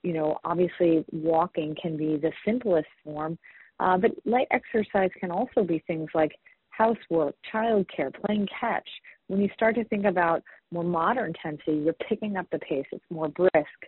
you 0.04 0.14
know, 0.14 0.38
obviously 0.43 1.04
walking 1.12 1.76
can 1.82 1.97
be 1.97 2.18
the 2.18 2.32
simplest 2.45 2.88
form, 3.04 3.38
uh, 3.80 3.98
but 3.98 4.12
light 4.26 4.48
exercise 4.52 5.10
can 5.20 5.32
also 5.32 5.64
be 5.64 5.84
things 5.88 6.10
like 6.14 6.32
housework, 6.70 7.36
childcare, 7.54 8.14
playing 8.26 8.48
catch. 8.60 8.88
When 9.28 9.42
you 9.42 9.50
start 9.54 9.76
to 9.76 9.84
think 9.86 10.06
about 10.06 10.44
more 10.72 10.84
modern 10.84 11.28
intensity, 11.28 11.82
you're 11.84 11.94
picking 12.08 12.38
up 12.38 12.48
the 12.52 12.60
pace. 12.60 12.86
It's 12.92 13.04
more 13.10 13.30
brisk. 13.30 13.80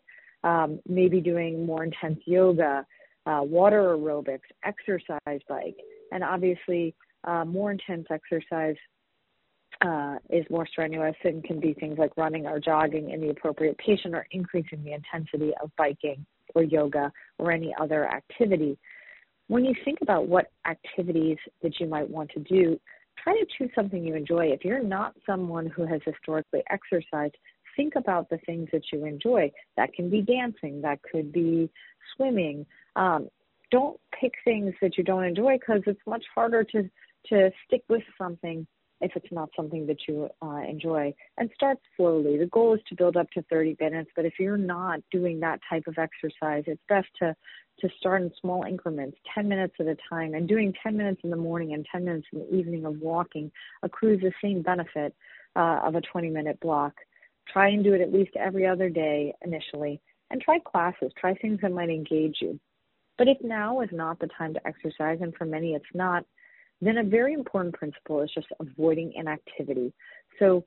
Um, 0.43 0.79
maybe 0.87 1.21
doing 1.21 1.65
more 1.65 1.83
intense 1.83 2.19
yoga, 2.25 2.85
uh, 3.25 3.41
water 3.43 3.95
aerobics, 3.95 4.39
exercise 4.65 5.41
bike, 5.47 5.77
and 6.11 6.23
obviously 6.23 6.95
uh, 7.23 7.45
more 7.45 7.71
intense 7.71 8.07
exercise 8.09 8.75
uh, 9.85 10.17
is 10.29 10.45
more 10.49 10.67
strenuous 10.67 11.15
and 11.23 11.43
can 11.43 11.59
be 11.59 11.73
things 11.73 11.97
like 11.97 12.15
running 12.17 12.45
or 12.45 12.59
jogging 12.59 13.11
in 13.11 13.21
the 13.21 13.29
appropriate 13.29 13.77
patient 13.77 14.13
or 14.15 14.27
increasing 14.31 14.83
the 14.83 14.93
intensity 14.93 15.51
of 15.61 15.71
biking 15.77 16.25
or 16.55 16.63
yoga 16.63 17.11
or 17.37 17.51
any 17.51 17.73
other 17.79 18.07
activity. 18.07 18.77
When 19.51 19.65
you 19.65 19.73
think 19.83 19.99
about 20.01 20.29
what 20.29 20.49
activities 20.65 21.37
that 21.61 21.77
you 21.81 21.85
might 21.85 22.09
want 22.09 22.31
to 22.35 22.39
do, 22.39 22.79
try 23.21 23.33
to 23.33 23.45
choose 23.57 23.69
something 23.75 24.01
you 24.01 24.15
enjoy. 24.15 24.45
If 24.45 24.63
you're 24.63 24.81
not 24.81 25.13
someone 25.25 25.65
who 25.65 25.85
has 25.85 25.99
historically 26.05 26.63
exercised, 26.69 27.35
think 27.75 27.95
about 27.97 28.29
the 28.29 28.37
things 28.45 28.69
that 28.71 28.83
you 28.93 29.03
enjoy. 29.03 29.51
That 29.75 29.91
can 29.91 30.09
be 30.09 30.21
dancing, 30.21 30.81
that 30.83 31.01
could 31.03 31.33
be 31.33 31.69
swimming. 32.15 32.65
Um, 32.95 33.27
don't 33.71 33.99
pick 34.17 34.31
things 34.45 34.73
that 34.81 34.97
you 34.97 35.03
don't 35.03 35.25
enjoy 35.25 35.57
because 35.59 35.81
it's 35.85 35.99
much 36.07 36.23
harder 36.33 36.63
to 36.63 36.89
to 37.27 37.51
stick 37.67 37.83
with 37.89 38.03
something 38.17 38.65
if 39.01 39.11
it's 39.15 39.31
not 39.31 39.49
something 39.55 39.87
that 39.87 39.97
you 40.07 40.29
uh, 40.41 40.61
enjoy. 40.67 41.13
And 41.37 41.49
start 41.53 41.77
slowly. 41.97 42.37
The 42.37 42.45
goal 42.45 42.75
is 42.75 42.81
to 42.89 42.95
build 42.95 43.17
up 43.17 43.29
to 43.31 43.41
30 43.43 43.77
minutes, 43.79 44.11
but 44.15 44.25
if 44.25 44.33
you're 44.39 44.57
not 44.57 44.99
doing 45.11 45.39
that 45.39 45.59
type 45.69 45.87
of 45.87 45.97
exercise, 45.97 46.63
it's 46.67 46.81
best 46.87 47.07
to 47.19 47.35
to 47.79 47.89
start 47.97 48.21
in 48.21 48.31
small 48.39 48.63
increments, 48.63 49.17
10 49.33 49.47
minutes 49.47 49.73
at 49.79 49.87
a 49.87 49.97
time, 50.07 50.35
and 50.35 50.47
doing 50.47 50.71
10 50.83 50.95
minutes 50.95 51.21
in 51.23 51.31
the 51.31 51.35
morning 51.35 51.73
and 51.73 51.85
10 51.91 52.05
minutes 52.05 52.27
in 52.31 52.39
the 52.39 52.55
evening 52.55 52.85
of 52.85 52.99
walking 52.99 53.51
accrues 53.81 54.21
the 54.21 54.31
same 54.39 54.61
benefit 54.61 55.15
uh, 55.55 55.79
of 55.83 55.95
a 55.95 56.01
20 56.01 56.29
minute 56.29 56.59
block. 56.59 56.93
Try 57.51 57.69
and 57.69 57.83
do 57.83 57.93
it 57.93 58.01
at 58.01 58.13
least 58.13 58.31
every 58.37 58.67
other 58.67 58.89
day 58.89 59.33
initially, 59.43 59.99
and 60.29 60.39
try 60.39 60.59
classes, 60.59 61.11
try 61.19 61.33
things 61.33 61.59
that 61.61 61.71
might 61.71 61.89
engage 61.89 62.37
you. 62.39 62.59
But 63.17 63.27
if 63.27 63.37
now 63.41 63.81
is 63.81 63.89
not 63.91 64.19
the 64.19 64.29
time 64.37 64.53
to 64.53 64.67
exercise, 64.67 65.19
and 65.21 65.33
for 65.35 65.45
many 65.45 65.73
it's 65.73 65.85
not, 65.93 66.23
then 66.81 66.97
a 66.97 67.03
very 67.03 67.33
important 67.33 67.75
principle 67.75 68.21
is 68.21 68.31
just 68.33 68.47
avoiding 68.59 69.13
inactivity. 69.13 69.93
So 70.39 70.63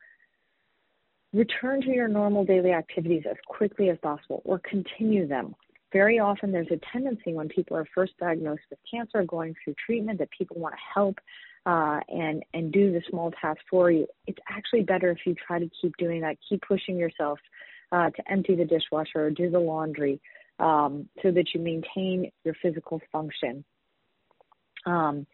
return 1.33 1.81
to 1.83 1.89
your 1.89 2.09
normal 2.09 2.45
daily 2.45 2.73
activities 2.73 3.25
as 3.29 3.37
quickly 3.47 3.91
as 3.91 3.99
possible 4.03 4.41
or 4.45 4.61
continue 4.61 5.27
them. 5.27 5.55
Very 5.93 6.19
often 6.19 6.51
there's 6.51 6.71
a 6.71 6.81
tendency 6.93 7.35
when 7.35 7.49
people 7.49 7.77
are 7.77 7.87
first 7.95 8.13
diagnosed 8.19 8.63
with 8.71 8.79
cancer 8.91 9.25
going 9.25 9.55
through 9.63 9.75
treatment 9.85 10.19
that 10.19 10.31
people 10.31 10.59
want 10.59 10.75
to 10.75 10.81
help 10.93 11.19
uh, 11.67 12.01
and 12.09 12.45
and 12.53 12.73
do 12.73 12.93
the 12.93 13.01
small 13.09 13.33
task 13.41 13.61
for 13.71 13.91
you. 13.91 14.07
It's 14.27 14.39
actually 14.49 14.83
better 14.83 15.11
if 15.11 15.19
you 15.25 15.35
try 15.35 15.59
to 15.59 15.71
keep 15.81 15.97
doing 15.97 16.21
that, 16.23 16.37
keep 16.49 16.63
pushing 16.63 16.97
yourself 16.97 17.39
uh, 17.93 18.11
to 18.11 18.31
empty 18.31 18.55
the 18.55 18.65
dishwasher 18.65 19.27
or 19.27 19.31
do 19.31 19.51
the 19.51 19.59
laundry, 19.59 20.21
um, 20.59 21.09
so 21.23 21.31
that 21.31 21.55
you 21.55 21.61
maintain 21.61 22.31
your 22.45 22.55
physical 22.61 23.01
function. 23.13 23.65
Um, 24.85 25.27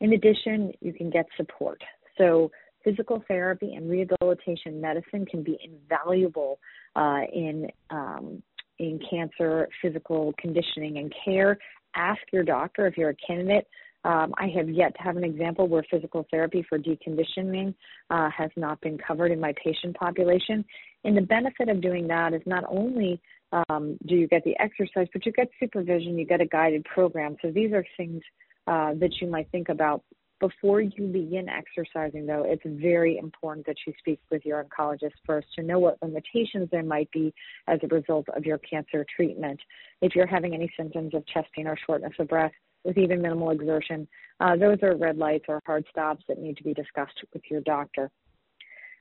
in 0.00 0.12
addition, 0.12 0.72
you 0.80 0.92
can 0.92 1.10
get 1.10 1.26
support. 1.36 1.82
So, 2.16 2.50
physical 2.84 3.22
therapy 3.26 3.74
and 3.74 3.90
rehabilitation 3.90 4.80
medicine 4.80 5.26
can 5.26 5.42
be 5.42 5.58
invaluable 5.62 6.58
uh, 6.96 7.22
in 7.32 7.68
um, 7.90 8.42
in 8.78 9.00
cancer 9.10 9.68
physical 9.82 10.32
conditioning 10.38 10.98
and 10.98 11.12
care. 11.24 11.58
Ask 11.96 12.20
your 12.32 12.44
doctor 12.44 12.86
if 12.86 12.96
you're 12.96 13.10
a 13.10 13.16
candidate. 13.26 13.66
Um, 14.04 14.32
I 14.38 14.46
have 14.56 14.68
yet 14.68 14.94
to 14.96 15.02
have 15.02 15.16
an 15.16 15.24
example 15.24 15.66
where 15.66 15.84
physical 15.90 16.24
therapy 16.30 16.64
for 16.68 16.78
deconditioning 16.78 17.74
uh, 18.10 18.30
has 18.30 18.50
not 18.56 18.80
been 18.80 18.96
covered 18.96 19.32
in 19.32 19.40
my 19.40 19.52
patient 19.62 19.96
population. 19.96 20.64
And 21.04 21.16
the 21.16 21.22
benefit 21.22 21.68
of 21.68 21.80
doing 21.80 22.06
that 22.08 22.32
is 22.32 22.42
not 22.46 22.64
only 22.68 23.20
um, 23.52 23.98
do 24.06 24.14
you 24.14 24.28
get 24.28 24.44
the 24.44 24.56
exercise, 24.60 25.08
but 25.12 25.26
you 25.26 25.32
get 25.32 25.48
supervision, 25.58 26.16
you 26.16 26.26
get 26.26 26.40
a 26.40 26.46
guided 26.46 26.84
program. 26.84 27.36
So 27.42 27.50
these 27.50 27.72
are 27.72 27.84
things 27.96 28.22
uh, 28.68 28.92
that 28.94 29.20
you 29.20 29.26
might 29.28 29.50
think 29.50 29.68
about. 29.70 30.02
Before 30.40 30.80
you 30.80 31.06
begin 31.08 31.48
exercising, 31.48 32.26
though, 32.26 32.44
it's 32.46 32.62
very 32.64 33.18
important 33.18 33.66
that 33.66 33.76
you 33.86 33.92
speak 33.98 34.20
with 34.30 34.44
your 34.44 34.62
oncologist 34.62 35.14
first 35.26 35.48
to 35.56 35.62
know 35.64 35.80
what 35.80 35.96
limitations 36.00 36.68
there 36.70 36.84
might 36.84 37.10
be 37.10 37.34
as 37.66 37.80
a 37.82 37.88
result 37.88 38.28
of 38.36 38.44
your 38.44 38.58
cancer 38.58 39.04
treatment. 39.16 39.58
If 40.00 40.14
you're 40.14 40.28
having 40.28 40.54
any 40.54 40.70
symptoms 40.76 41.14
of 41.14 41.26
chest 41.26 41.48
pain 41.56 41.66
or 41.66 41.76
shortness 41.86 42.12
of 42.20 42.28
breath 42.28 42.52
with 42.84 42.98
even 42.98 43.20
minimal 43.20 43.50
exertion, 43.50 44.06
uh, 44.38 44.54
those 44.54 44.78
are 44.82 44.94
red 44.94 45.16
lights 45.16 45.46
or 45.48 45.60
hard 45.66 45.84
stops 45.90 46.22
that 46.28 46.38
need 46.38 46.56
to 46.58 46.62
be 46.62 46.74
discussed 46.74 47.18
with 47.32 47.42
your 47.50 47.62
doctor. 47.62 48.08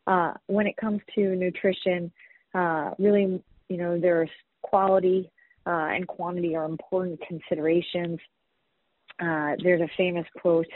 Uh, 0.08 0.34
when 0.48 0.66
it 0.66 0.78
comes 0.78 1.02
to 1.14 1.36
nutrition, 1.36 2.12
uh, 2.56 2.92
really, 2.98 3.44
you 3.70 3.78
know, 3.78 4.00
there's 4.00 4.30
quality 4.64 5.30
uh, 5.68 5.90
and 5.92 6.08
quantity 6.08 6.56
are 6.56 6.66
important 6.66 7.20
considerations. 7.28 8.18
Uh, 9.20 9.56
there's 9.64 9.82
a 9.82 9.90
famous 9.98 10.26
quote 10.40 10.68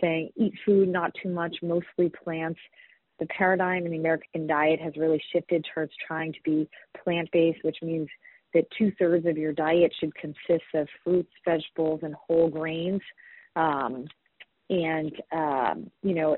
saying, 0.00 0.30
eat 0.36 0.54
food, 0.64 0.88
not 0.88 1.12
too 1.22 1.28
much, 1.28 1.56
mostly 1.62 2.10
plants. 2.24 2.60
The 3.18 3.26
paradigm 3.26 3.84
in 3.84 3.92
the 3.92 3.98
American 3.98 4.46
diet 4.46 4.80
has 4.80 4.96
really 4.96 5.22
shifted 5.32 5.66
towards 5.74 5.92
trying 6.06 6.32
to 6.32 6.38
be 6.44 6.68
plant 7.04 7.28
based, 7.32 7.62
which 7.62 7.76
means 7.82 8.08
that 8.54 8.64
two 8.76 8.92
thirds 8.98 9.26
of 9.26 9.36
your 9.36 9.52
diet 9.52 9.92
should 10.00 10.14
consist 10.14 10.64
of 10.74 10.88
fruits, 11.04 11.30
vegetables, 11.44 12.00
and 12.02 12.14
whole 12.14 12.48
grains. 12.48 13.02
Um, 13.56 14.06
and, 14.70 15.12
um, 15.32 15.90
you 16.02 16.14
know, 16.14 16.36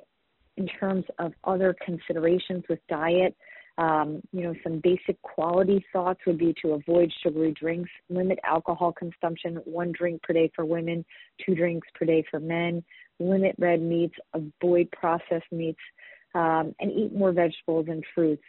in 0.57 0.67
terms 0.67 1.05
of 1.19 1.33
other 1.45 1.75
considerations 1.85 2.65
with 2.69 2.81
diet, 2.89 3.37
um, 3.83 4.23
you 4.33 4.43
know, 4.43 4.55
some 4.63 4.79
basic 4.81 5.21
quality 5.23 5.85
thoughts 5.93 6.21
would 6.25 6.39
be 6.39 6.55
to 6.63 6.75
avoid 6.75 7.13
sugary 7.21 7.51
drinks, 7.51 7.91
limit 8.09 8.39
alcohol 8.45 8.93
consumption, 8.93 9.57
one 9.65 9.91
drink 9.91 10.23
per 10.23 10.33
day 10.33 10.53
for 10.55 10.65
women, 10.65 11.05
two 11.45 11.57
drinks 11.57 11.89
per 11.99 12.07
day 12.07 12.25
for 12.31 12.39
men, 12.39 12.85
limit 13.19 13.57
red 13.59 13.83
meats, 13.83 14.15
avoid 14.35 14.89
processed 14.93 15.51
meats, 15.51 15.81
um, 16.37 16.73
and 16.79 16.93
eat 16.93 17.13
more 17.13 17.33
vegetables 17.33 17.87
and 17.89 18.05
fruits. 18.15 18.45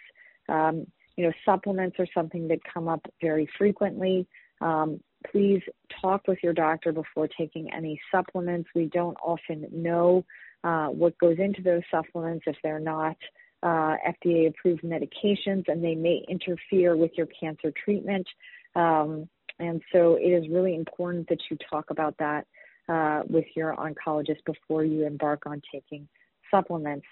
Um, 0.50 0.86
you 1.18 1.26
know, 1.26 1.34
supplements 1.44 1.96
are 1.98 2.08
something 2.14 2.48
that 2.50 2.60
come 2.72 2.88
up 2.88 3.04
very 3.20 3.50
frequently. 3.58 4.28
Um, 4.62 5.00
please 5.32 5.64
talk 6.00 6.28
with 6.28 6.38
your 6.44 6.54
doctor 6.54 6.92
before 6.92 7.28
taking 7.28 7.74
any 7.74 8.00
supplements. 8.12 8.70
We 8.76 8.86
don't 8.86 9.18
often 9.24 9.66
know 9.72 10.26
uh, 10.64 10.90
what 10.90 11.18
goes 11.18 11.38
into 11.40 11.64
those 11.64 11.82
supplements 11.90 12.44
if 12.46 12.56
they're 12.62 12.80
not 12.80 13.18
uh, 13.64 13.95
FDA 14.05 14.49
approved 14.49 14.84
medications 14.84 15.64
and 15.68 15.84
they 15.84 15.95
may 15.95 16.24
interfere 16.28 16.97
with 16.97 17.11
your 17.16 17.28
cancer 17.28 17.72
treatment. 17.84 18.28
Um, 18.76 19.30
and 19.59 19.82
so 19.93 20.16
it 20.16 20.28
is 20.28 20.49
really 20.49 20.76
important 20.76 21.30
that 21.30 21.39
you 21.49 21.57
talk 21.70 21.89
about 21.89 22.16
that 22.18 22.45
uh, 22.89 23.22
with 23.30 23.45
your 23.55 23.76
oncologist 23.76 24.43
before 24.45 24.84
you 24.84 25.05
embark 25.05 25.43
on 25.45 25.61
taking 25.72 26.07
supplements. 26.51 27.05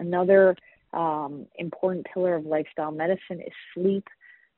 Another 0.00 0.56
um, 0.92 1.46
important 1.56 2.06
pillar 2.12 2.34
of 2.34 2.44
lifestyle 2.44 2.90
medicine 2.90 3.40
is 3.40 3.52
sleep. 3.74 4.06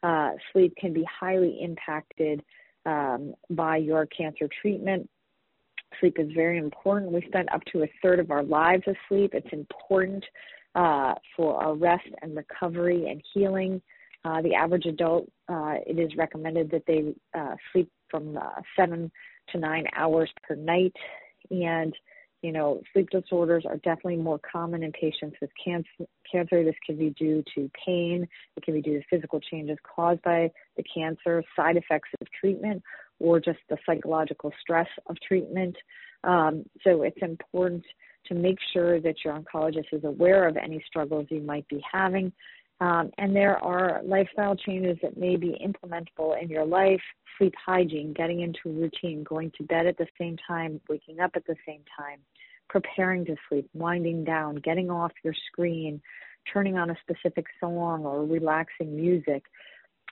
Uh, 0.03 0.31
sleep 0.53 0.75
can 0.77 0.93
be 0.93 1.05
highly 1.21 1.59
impacted 1.61 2.43
um, 2.87 3.35
by 3.51 3.77
your 3.77 4.07
cancer 4.07 4.49
treatment. 4.63 5.09
Sleep 6.01 6.17
is 6.19 6.31
very 6.35 6.59
important. 6.59 7.13
We 7.13 7.23
spend 7.27 7.49
up 7.53 7.63
to 7.73 7.83
a 7.83 7.91
third 8.03 8.21
of 8.21 8.31
our 8.31 8.43
lives 8.43 8.85
asleep. 8.87 9.33
It's 9.35 9.53
important 9.53 10.25
uh, 10.75 11.15
for 11.37 11.77
rest 11.77 12.09
and 12.23 12.37
recovery 12.37 13.09
and 13.11 13.23
healing. 13.35 13.81
Uh, 14.25 14.43
the 14.43 14.55
average 14.55 14.87
adult, 14.87 15.31
uh, 15.49 15.75
it 15.87 15.99
is 15.99 16.17
recommended 16.17 16.71
that 16.71 16.83
they 16.87 17.15
uh, 17.39 17.55
sleep 17.73 17.91
from 18.11 18.37
uh, 18.37 18.61
seven 18.77 19.11
to 19.51 19.59
nine 19.59 19.85
hours 19.97 20.31
per 20.47 20.55
night. 20.55 20.93
And, 21.51 21.95
you 22.43 22.53
know, 22.53 22.83
sleep 22.93 23.11
disorders 23.11 23.65
are 23.67 23.77
definitely 23.77 24.17
more 24.17 24.41
common 24.41 24.83
in 24.83 24.93
patients 24.93 25.37
with 25.41 25.51
cancer. 25.65 25.89
cancer. 26.31 26.65
This 26.65 26.75
can 26.85 26.99
be 26.99 27.11
due 27.11 27.43
to 27.55 27.71
pain, 27.87 28.27
it 28.57 28.63
can 28.63 28.75
be 28.75 28.83
due 28.83 28.99
to 28.99 29.05
physical 29.09 29.41
changes 29.41 29.79
caused 29.83 30.23
by 30.23 30.51
the 30.77 30.85
cancer, 30.95 31.43
side 31.57 31.77
effects 31.77 32.11
of 32.21 32.27
treatment, 32.39 32.83
or 33.19 33.41
just 33.41 33.59
the 33.69 33.79
psychological 33.87 34.53
stress 34.61 34.89
of 35.07 35.17
treatment. 35.27 35.77
Um, 36.25 36.65
so 36.85 37.03
it's 37.03 37.23
important 37.23 37.85
to 38.29 38.35
make 38.35 38.59
sure 38.73 39.01
that 39.01 39.17
your 39.25 39.39
oncologist 39.39 39.93
is 39.93 40.05
aware 40.05 40.47
of 40.47 40.57
any 40.57 40.83
struggles 40.87 41.27
you 41.31 41.41
might 41.41 41.67
be 41.69 41.83
having. 41.91 42.33
Um, 42.81 43.11
and 43.19 43.35
there 43.35 43.57
are 43.59 44.01
lifestyle 44.05 44.55
changes 44.55 44.99
that 45.03 45.17
may 45.17 45.37
be 45.37 45.59
implementable 45.65 46.41
in 46.41 46.49
your 46.49 46.65
life 46.65 47.01
sleep 47.39 47.55
hygiene, 47.65 48.13
getting 48.13 48.41
into 48.41 48.59
a 48.67 48.81
routine, 48.81 49.23
going 49.23 49.53
to 49.57 49.65
bed 49.65 49.87
at 49.87 49.97
the 49.97 50.07
same 50.19 50.37
time, 50.47 50.81
waking 50.89 51.21
up 51.21 51.31
at 51.35 51.47
the 51.47 51.55
same 51.67 51.81
time, 51.97 52.19
preparing 52.69 53.25
to 53.25 53.37
sleep, 53.49 53.69
winding 53.75 54.25
down, 54.25 54.57
getting 54.57 54.91
off 54.91 55.13
your 55.25 55.35
screen, 55.51 56.01
turning 56.53 56.77
on 56.77 56.91
a 56.91 56.97
specific 57.01 57.47
song 57.61 58.05
or 58.05 58.25
relaxing 58.25 58.97
music. 58.97 59.45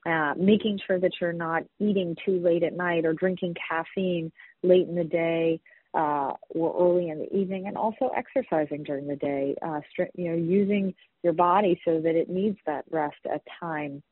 Uh, 0.04 0.34
making 0.38 0.78
sure 0.86 1.00
that 1.00 1.10
you're 1.20 1.32
not 1.32 1.64
eating 1.80 2.14
too 2.24 2.38
late 2.38 2.62
at 2.62 2.76
night 2.76 3.04
or 3.04 3.12
drinking 3.12 3.52
caffeine 3.68 4.30
late 4.62 4.86
in 4.86 4.94
the 4.94 5.02
day 5.02 5.60
uh, 5.96 6.34
or 6.50 6.76
early 6.78 7.08
in 7.08 7.18
the 7.18 7.36
evening, 7.36 7.66
and 7.66 7.76
also 7.76 8.10
exercising 8.14 8.82
during 8.82 9.06
the 9.06 9.16
day. 9.16 9.56
Uh, 9.62 9.80
you 10.14 10.30
know, 10.30 10.36
using 10.36 10.94
your 11.22 11.32
body 11.32 11.80
so 11.84 12.00
that 12.00 12.14
it 12.14 12.28
needs 12.28 12.58
that 12.66 12.84
rest 12.90 13.16
at 13.32 13.42
time, 13.58 14.02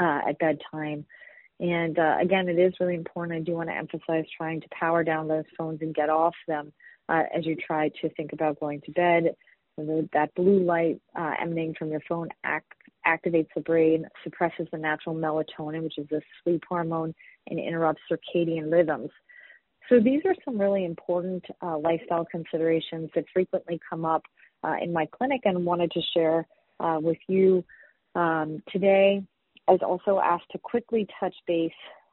uh, 0.00 0.20
at 0.28 0.38
bedtime. 0.38 1.04
And 1.60 1.98
uh, 1.98 2.16
again, 2.20 2.48
it 2.48 2.58
is 2.58 2.74
really 2.80 2.94
important. 2.94 3.38
I 3.38 3.42
do 3.42 3.52
want 3.52 3.68
to 3.68 3.74
emphasize 3.74 4.24
trying 4.36 4.60
to 4.62 4.68
power 4.70 5.04
down 5.04 5.28
those 5.28 5.44
phones 5.56 5.80
and 5.82 5.94
get 5.94 6.08
off 6.08 6.34
them 6.48 6.72
uh, 7.08 7.24
as 7.34 7.44
you 7.46 7.56
try 7.56 7.90
to 8.00 8.08
think 8.10 8.32
about 8.32 8.60
going 8.60 8.80
to 8.82 8.90
bed. 8.92 9.36
That 10.14 10.34
blue 10.34 10.64
light 10.64 11.00
uh, 11.18 11.32
emanating 11.40 11.74
from 11.78 11.90
your 11.90 12.00
phone 12.08 12.28
act, 12.42 12.72
activates 13.06 13.48
the 13.54 13.60
brain, 13.60 14.06
suppresses 14.24 14.66
the 14.72 14.78
natural 14.78 15.14
melatonin, 15.14 15.82
which 15.82 15.98
is 15.98 16.08
the 16.08 16.22
sleep 16.42 16.64
hormone, 16.66 17.14
and 17.46 17.58
interrupts 17.58 18.00
circadian 18.10 18.72
rhythms. 18.72 19.10
So 19.88 20.00
these 20.00 20.22
are 20.24 20.34
some 20.44 20.58
really 20.58 20.84
important 20.84 21.44
uh, 21.62 21.78
lifestyle 21.78 22.24
considerations 22.24 23.10
that 23.14 23.24
frequently 23.32 23.80
come 23.88 24.04
up 24.04 24.22
uh, 24.64 24.74
in 24.82 24.92
my 24.92 25.06
clinic 25.06 25.42
and 25.44 25.64
wanted 25.64 25.90
to 25.92 26.00
share 26.12 26.46
uh, 26.80 26.98
with 27.00 27.18
you 27.28 27.64
Um, 28.16 28.62
today, 28.72 29.22
I 29.68 29.72
was 29.72 29.82
also 29.82 30.20
asked 30.20 30.50
to 30.52 30.58
quickly 30.58 31.06
touch 31.20 31.34
base 31.46 31.70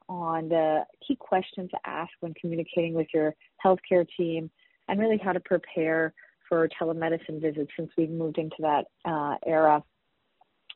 on 0.10 0.50
the 0.50 0.84
key 1.08 1.16
questions 1.16 1.72
to 1.72 1.78
ask 1.86 2.12
when 2.20 2.34
communicating 2.34 2.94
with 2.94 3.08
your 3.14 3.34
healthcare 3.64 4.06
team 4.18 4.52
and 4.90 5.00
really 5.00 5.18
how 5.18 5.32
to 5.32 5.40
prepare 5.40 6.14
for 6.50 6.68
telemedicine 6.80 7.42
visits 7.42 7.72
since 7.78 7.90
we've 7.98 8.10
moved 8.10 8.38
into 8.38 8.58
that 8.60 8.86
uh, 9.06 9.38
era. 9.46 9.82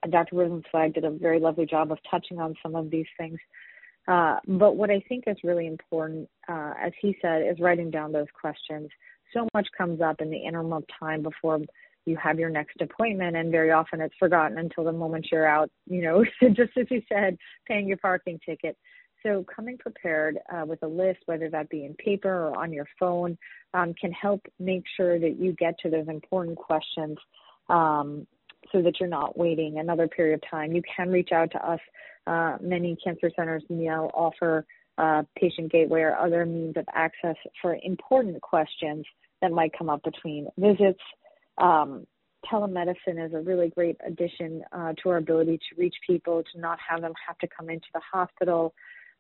Dr. 0.10 0.36
Rosenzweig 0.36 0.94
did 0.94 1.04
a 1.04 1.12
very 1.12 1.42
lovely 1.42 1.66
job 1.66 1.92
of 1.92 1.98
touching 2.10 2.40
on 2.40 2.56
some 2.64 2.76
of 2.76 2.90
these 2.90 3.08
things. 3.18 3.38
Uh, 4.08 4.38
but 4.48 4.78
what 4.78 4.90
I 4.90 5.04
think 5.10 5.26
is 5.28 5.36
really 5.44 5.68
important, 5.68 6.30
uh, 6.48 6.74
as 6.82 6.94
he 7.02 7.18
said, 7.22 7.42
is 7.46 7.60
writing 7.60 7.92
down 7.92 8.12
those 8.12 8.28
questions. 8.40 8.90
So 9.34 9.48
much 9.54 9.68
comes 9.78 10.02
up 10.02 10.22
in 10.22 10.30
the 10.30 10.38
interim 10.38 10.72
of 10.72 10.84
time 11.00 11.22
before 11.22 11.60
you 12.06 12.16
have 12.16 12.40
your 12.40 12.50
next 12.50 12.80
appointment, 12.80 13.36
and 13.36 13.52
very 13.52 13.72
often 13.72 14.00
it's 14.00 14.16
forgotten 14.18 14.58
until 14.58 14.86
the 14.86 14.94
moment 14.94 15.28
you're 15.30 15.48
out, 15.48 15.70
you 15.88 16.02
know, 16.02 16.24
just 16.54 16.72
as 16.78 16.88
you 16.90 17.02
said, 17.10 17.38
paying 17.68 17.88
your 17.88 17.98
parking 17.98 18.40
ticket. 18.46 18.78
So 19.24 19.44
coming 19.54 19.78
prepared 19.78 20.38
uh, 20.54 20.66
with 20.66 20.82
a 20.84 20.88
list, 20.88 21.20
whether 21.26 21.50
that 21.50 21.70
be 21.70 21.84
in 21.84 21.96
paper 21.96 22.48
or 22.48 22.58
on 22.58 22.72
your 22.72 22.88
phone, 23.00 23.38
um, 23.74 23.94
can 24.00 24.12
help 24.12 24.42
make 24.60 24.84
sure 24.96 25.20
that 25.20 25.38
you 25.38 25.54
get 25.54 25.78
to 25.80 25.90
those 25.90 26.08
important 26.08 26.56
questions 26.56 27.18
um, 27.68 28.26
so 28.72 28.82
that 28.82 29.00
you're 29.00 29.10
not 29.10 29.38
waiting 29.38 29.80
another 29.80 30.08
period 30.08 30.36
of 30.36 30.50
time. 30.50 30.72
You 30.72 30.82
can 30.96 31.10
reach 31.10 31.32
out 31.34 31.52
to 31.52 31.70
us. 31.70 31.80
Uh, 32.28 32.58
many 32.62 32.98
cancer 33.02 33.32
centers 33.36 33.64
now 33.70 34.12
offer 34.14 34.66
uh, 34.98 35.24
patient 35.40 35.72
gateway 35.72 36.02
or 36.02 36.18
other 36.18 36.46
means 36.46 36.76
of 36.76 36.86
access 36.94 37.36
for 37.62 37.78
important 37.84 38.42
questions 38.42 39.06
that 39.42 39.52
might 39.52 39.72
come 39.78 39.90
up 39.90 40.04
between 40.04 40.48
visits. 40.58 41.00
Um, 41.58 42.06
telemedicine 42.52 43.26
is 43.26 43.34
a 43.34 43.40
really 43.40 43.70
great 43.70 43.98
addition 44.06 44.64
uh, 44.72 44.94
to 45.02 45.10
our 45.10 45.18
ability 45.18 45.58
to 45.58 45.82
reach 45.82 45.96
people, 46.06 46.44
to 46.54 46.60
not 46.60 46.80
have 46.88 47.02
them 47.02 47.14
have 47.26 47.38
to 47.40 47.48
come 47.48 47.70
into 47.70 47.88
the 47.94 48.02
hospital. 48.12 48.74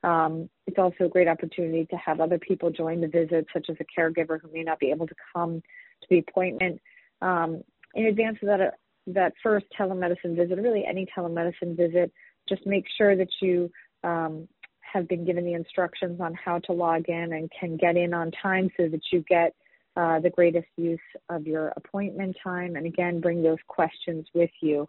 Um, 0.03 0.49
it's 0.65 0.77
also 0.77 1.05
a 1.05 1.09
great 1.09 1.27
opportunity 1.27 1.85
to 1.85 1.95
have 1.97 2.19
other 2.19 2.37
people 2.37 2.71
join 2.71 3.01
the 3.01 3.07
visit, 3.07 3.47
such 3.53 3.67
as 3.69 3.77
a 3.79 3.99
caregiver 3.99 4.39
who 4.41 4.49
may 4.51 4.63
not 4.63 4.79
be 4.79 4.91
able 4.91 5.07
to 5.07 5.15
come 5.33 5.61
to 6.01 6.07
the 6.09 6.19
appointment. 6.19 6.81
Um, 7.21 7.63
in 7.95 8.05
advance 8.05 8.37
of 8.41 8.47
that, 8.49 8.75
that 9.07 9.33
first 9.41 9.65
telemedicine 9.79 10.35
visit, 10.35 10.57
really 10.59 10.85
any 10.85 11.07
telemedicine 11.17 11.75
visit, 11.75 12.11
just 12.47 12.65
make 12.65 12.85
sure 12.97 13.15
that 13.15 13.29
you 13.41 13.71
um, 14.03 14.47
have 14.81 15.07
been 15.07 15.25
given 15.25 15.45
the 15.45 15.53
instructions 15.53 16.19
on 16.21 16.33
how 16.33 16.59
to 16.59 16.73
log 16.73 17.09
in 17.09 17.33
and 17.33 17.51
can 17.57 17.77
get 17.77 17.97
in 17.97 18.13
on 18.13 18.31
time 18.31 18.69
so 18.77 18.87
that 18.87 19.01
you 19.11 19.23
get 19.27 19.53
uh, 19.95 20.19
the 20.19 20.29
greatest 20.29 20.67
use 20.77 20.99
of 21.29 21.47
your 21.47 21.73
appointment 21.75 22.37
time. 22.43 22.75
And 22.75 22.85
again, 22.85 23.19
bring 23.19 23.41
those 23.41 23.57
questions 23.67 24.27
with 24.33 24.51
you. 24.61 24.87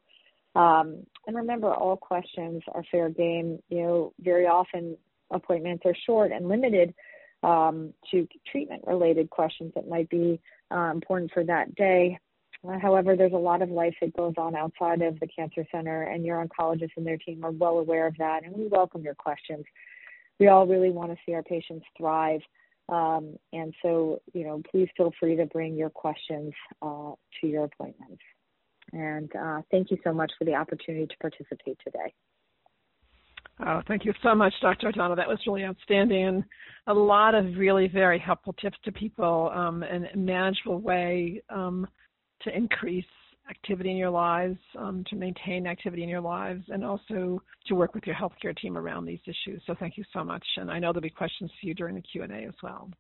Um, 0.54 1.06
and 1.26 1.36
remember, 1.36 1.72
all 1.72 1.96
questions 1.96 2.62
are 2.72 2.84
fair 2.90 3.08
game. 3.08 3.58
You 3.68 3.82
know, 3.82 4.12
very 4.20 4.46
often 4.46 4.96
appointments 5.30 5.84
are 5.86 5.94
short 6.06 6.32
and 6.32 6.48
limited 6.48 6.94
um, 7.42 7.92
to 8.10 8.26
treatment 8.50 8.82
related 8.86 9.30
questions 9.30 9.72
that 9.74 9.88
might 9.88 10.08
be 10.10 10.40
uh, 10.70 10.90
important 10.92 11.30
for 11.32 11.44
that 11.44 11.74
day. 11.74 12.18
However, 12.82 13.14
there's 13.16 13.32
a 13.32 13.36
lot 13.36 13.62
of 13.62 13.70
life 13.70 13.94
that 14.00 14.16
goes 14.16 14.34
on 14.36 14.56
outside 14.56 15.00
of 15.00 15.18
the 15.20 15.28
cancer 15.28 15.64
center, 15.70 16.02
and 16.02 16.24
your 16.24 16.44
oncologists 16.44 16.96
and 16.96 17.06
their 17.06 17.16
team 17.16 17.44
are 17.44 17.52
well 17.52 17.78
aware 17.78 18.06
of 18.06 18.16
that, 18.18 18.44
and 18.44 18.54
we 18.56 18.66
welcome 18.66 19.02
your 19.02 19.14
questions. 19.14 19.64
We 20.40 20.48
all 20.48 20.66
really 20.66 20.90
want 20.90 21.10
to 21.12 21.16
see 21.24 21.34
our 21.34 21.42
patients 21.42 21.86
thrive, 21.96 22.40
um, 22.88 23.36
and 23.52 23.74
so, 23.82 24.20
you 24.32 24.44
know, 24.44 24.62
please 24.70 24.88
feel 24.96 25.12
free 25.20 25.36
to 25.36 25.46
bring 25.46 25.76
your 25.76 25.90
questions 25.90 26.52
uh, 26.82 27.12
to 27.40 27.46
your 27.46 27.64
appointments. 27.64 28.22
And 28.92 29.30
uh, 29.36 29.62
thank 29.70 29.90
you 29.90 29.98
so 30.02 30.12
much 30.12 30.32
for 30.38 30.44
the 30.44 30.54
opportunity 30.54 31.06
to 31.06 31.16
participate 31.20 31.78
today. 31.84 32.14
Oh, 33.66 33.82
thank 33.88 34.04
you 34.04 34.14
so 34.22 34.34
much, 34.34 34.54
Dr. 34.62 34.88
O'Donnell. 34.88 35.16
That 35.16 35.28
was 35.28 35.38
really 35.46 35.64
outstanding 35.64 36.24
and 36.24 36.44
a 36.86 36.94
lot 36.94 37.34
of 37.34 37.56
really 37.56 37.88
very 37.88 38.18
helpful 38.18 38.52
tips 38.54 38.78
to 38.84 38.92
people 38.92 39.50
um, 39.52 39.82
in 39.82 40.06
a 40.06 40.16
manageable 40.16 40.78
way 40.78 41.42
um, 41.50 41.86
to 42.42 42.56
increase 42.56 43.04
activity 43.50 43.90
in 43.90 43.96
your 43.96 44.10
lives, 44.10 44.58
um, 44.78 45.04
to 45.08 45.16
maintain 45.16 45.66
activity 45.66 46.02
in 46.02 46.08
your 46.08 46.20
lives, 46.20 46.64
and 46.68 46.84
also 46.84 47.42
to 47.66 47.74
work 47.74 47.94
with 47.94 48.06
your 48.06 48.16
healthcare 48.16 48.56
team 48.56 48.76
around 48.76 49.06
these 49.06 49.20
issues. 49.24 49.62
So 49.66 49.74
thank 49.78 49.96
you 49.96 50.04
so 50.12 50.22
much. 50.22 50.44
And 50.56 50.70
I 50.70 50.78
know 50.78 50.92
there'll 50.92 51.02
be 51.02 51.10
questions 51.10 51.50
for 51.60 51.66
you 51.66 51.74
during 51.74 51.94
the 51.94 52.02
Q&A 52.02 52.46
as 52.46 52.54
well. 52.62 52.90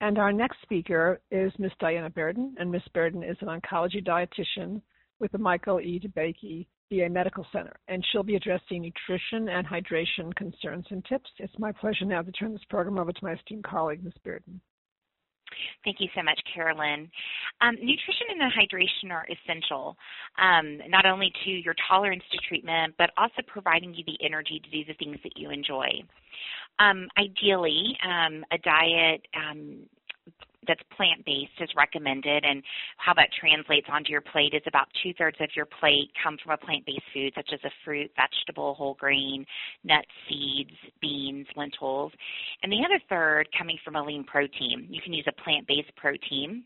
And 0.00 0.18
our 0.18 0.32
next 0.32 0.60
speaker 0.62 1.20
is 1.30 1.52
Ms. 1.58 1.70
Diana 1.80 2.10
Bearden, 2.10 2.52
and 2.58 2.70
Ms. 2.70 2.82
Bearden 2.94 3.28
is 3.28 3.36
an 3.40 3.48
oncology 3.48 4.04
dietitian 4.04 4.82
with 5.20 5.32
the 5.32 5.38
Michael 5.38 5.80
E. 5.80 6.00
DeBakey 6.00 6.66
VA 6.90 7.08
Medical 7.08 7.46
Center, 7.52 7.74
and 7.88 8.04
she'll 8.10 8.22
be 8.22 8.36
addressing 8.36 8.82
nutrition 8.82 9.48
and 9.48 9.66
hydration 9.66 10.34
concerns 10.34 10.84
and 10.90 11.04
tips. 11.06 11.30
It's 11.38 11.58
my 11.58 11.72
pleasure 11.72 12.04
now 12.04 12.22
to 12.22 12.32
turn 12.32 12.52
this 12.52 12.64
program 12.68 12.98
over 12.98 13.12
to 13.12 13.24
my 13.24 13.32
esteemed 13.32 13.64
colleague, 13.64 14.04
Ms. 14.04 14.12
Bearden. 14.26 14.60
Thank 15.84 15.96
you 16.00 16.08
so 16.14 16.22
much, 16.22 16.40
Carolyn. 16.52 17.10
Um, 17.60 17.74
nutrition 17.74 18.26
and 18.30 18.52
hydration 18.52 19.12
are 19.12 19.26
essential, 19.30 19.96
um, 20.38 20.80
not 20.88 21.06
only 21.06 21.32
to 21.44 21.50
your 21.50 21.74
tolerance 21.88 22.22
to 22.32 22.38
treatment, 22.48 22.94
but 22.98 23.10
also 23.16 23.42
providing 23.46 23.94
you 23.94 24.04
the 24.04 24.18
energy 24.24 24.60
to 24.62 24.70
do 24.70 24.84
the 24.84 24.94
things 24.94 25.18
that 25.22 25.36
you 25.36 25.50
enjoy. 25.50 25.88
Um, 26.78 27.08
ideally, 27.18 27.96
um, 28.04 28.44
a 28.50 28.58
diet 28.58 29.26
that's 30.66 30.82
plant-based 30.96 31.60
is 31.60 31.70
recommended 31.76 32.44
and 32.44 32.62
how 32.96 33.14
that 33.14 33.28
translates 33.38 33.86
onto 33.90 34.10
your 34.10 34.20
plate 34.20 34.54
is 34.54 34.62
about 34.66 34.86
two-thirds 35.02 35.36
of 35.40 35.48
your 35.56 35.66
plate 35.66 36.10
come 36.22 36.36
from 36.42 36.52
a 36.52 36.56
plant-based 36.56 37.04
food 37.12 37.32
such 37.34 37.50
as 37.52 37.60
a 37.64 37.70
fruit, 37.84 38.10
vegetable, 38.16 38.74
whole 38.74 38.94
grain, 38.94 39.44
nuts, 39.84 40.08
seeds, 40.28 40.76
beans, 41.00 41.46
lentils, 41.56 42.12
and 42.62 42.72
the 42.72 42.84
other 42.84 43.00
third 43.08 43.48
coming 43.56 43.78
from 43.84 43.96
a 43.96 44.02
lean 44.02 44.24
protein. 44.24 44.86
You 44.90 45.00
can 45.02 45.12
use 45.12 45.26
a 45.28 45.42
plant-based 45.42 45.94
protein 45.96 46.64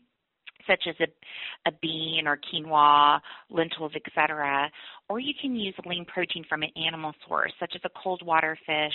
such 0.67 0.83
as 0.87 0.95
a, 0.99 1.69
a 1.69 1.71
bean 1.81 2.27
or 2.27 2.37
quinoa, 2.37 3.19
lentils, 3.49 3.91
etc. 3.95 4.69
Or 5.09 5.19
you 5.19 5.33
can 5.41 5.55
use 5.55 5.73
lean 5.85 6.05
protein 6.05 6.45
from 6.47 6.63
an 6.63 6.69
animal 6.75 7.13
source, 7.27 7.51
such 7.59 7.73
as 7.75 7.81
a 7.85 7.89
cold 8.01 8.21
water 8.25 8.57
fish, 8.65 8.93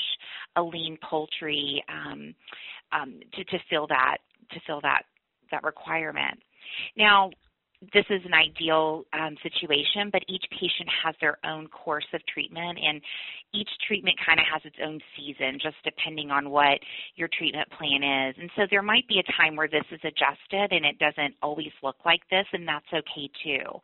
a 0.57 0.63
lean 0.63 0.99
poultry, 1.03 1.83
um, 1.89 2.35
um, 2.93 3.21
to, 3.35 3.45
to 3.45 3.59
fill 3.69 3.87
that 3.89 4.19
to 4.55 4.61
fill 4.67 4.81
that 4.83 5.03
that 5.51 5.63
requirement. 5.63 6.39
Now, 6.97 7.31
this 7.93 8.05
is 8.09 8.23
an 8.25 8.33
ideal 8.33 9.05
um, 9.13 9.37
situation, 9.43 10.09
but 10.11 10.23
each 10.29 10.45
patient 10.51 10.89
has 11.05 11.15
their 11.21 11.39
own 11.45 11.67
course 11.69 12.07
of 12.15 12.21
treatment, 12.33 12.79
and 12.81 13.01
each 13.53 13.69
treatment 13.87 14.17
kind 14.25 14.41
of 14.41 14.47
has 14.51 14.63
its 14.65 14.77
own 14.83 15.01
season, 15.17 15.59
just 15.63 15.77
depending 15.85 16.31
on 16.31 16.51
what 16.51 16.79
your 17.17 17.29
treatment 17.37 17.69
plan 17.77 18.03
is. 18.29 18.37
And 18.41 18.51
so 18.57 18.63
there 18.71 18.83
might 18.83 19.07
be 19.09 19.21
a 19.21 19.33
time 19.33 19.57
where 19.57 19.69
this 19.69 19.85
is 19.91 20.01
adjusted 20.03 20.73
and 20.75 20.85
it 20.85 20.99
doesn't 20.99 21.35
always 21.43 21.73
look 21.83 21.97
like 22.05 22.23
this, 22.31 22.47
and 22.53 22.67
that's 22.67 22.87
okay 22.93 23.29
too. 23.43 23.81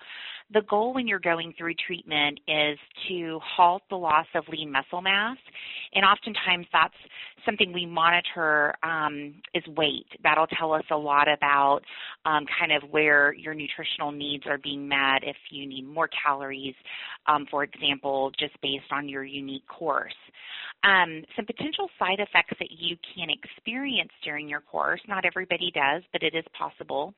The 0.53 0.63
goal 0.63 0.95
when 0.95 1.07
you're 1.07 1.21
going 1.21 1.53
through 1.57 1.75
treatment 1.87 2.41
is 2.49 2.79
to 3.09 3.39
halt 3.45 3.83
the 3.91 3.97
loss 3.97 4.27
of 4.35 4.45
lean 4.49 4.73
muscle 4.73 5.03
mass, 5.03 5.39
and 5.95 6.05
oftentimes 6.05 6.67
that's 6.73 6.95
something 7.45 7.73
we 7.73 7.87
monitor 7.87 8.75
um, 8.83 9.35
is 9.55 9.63
weight. 9.77 10.07
That'll 10.23 10.47
tell 10.47 10.73
us 10.73 10.85
a 10.91 10.97
lot 10.97 11.29
about 11.29 11.81
um, 12.25 12.45
kind 12.59 12.73
of 12.73 12.89
where 12.91 13.33
your 13.33 13.55
nutritional 13.55 14.13
needs 14.13 14.45
are 14.47 14.59
being 14.59 14.89
met, 14.89 15.23
if 15.23 15.37
you 15.51 15.67
need 15.67 15.87
more 15.87 16.09
calories, 16.25 16.75
um, 17.27 17.47
for 17.51 17.65
example, 17.65 18.31
just 18.39 18.61
based 18.61 18.91
on 18.93 19.09
your 19.09 19.25
unique 19.25 19.67
course. 19.67 20.15
Um, 20.83 21.25
some 21.37 21.45
potential 21.45 21.91
side 21.99 22.21
effects 22.21 22.57
that 22.59 22.71
you 22.71 22.97
can 23.15 23.29
experience 23.29 24.11
during 24.25 24.49
your 24.49 24.63
course, 24.63 25.01
not 25.09 25.27
everybody 25.27 25.71
does, 25.75 26.03
but 26.11 26.23
it 26.23 26.35
is 26.35 26.45
possible, 26.59 27.13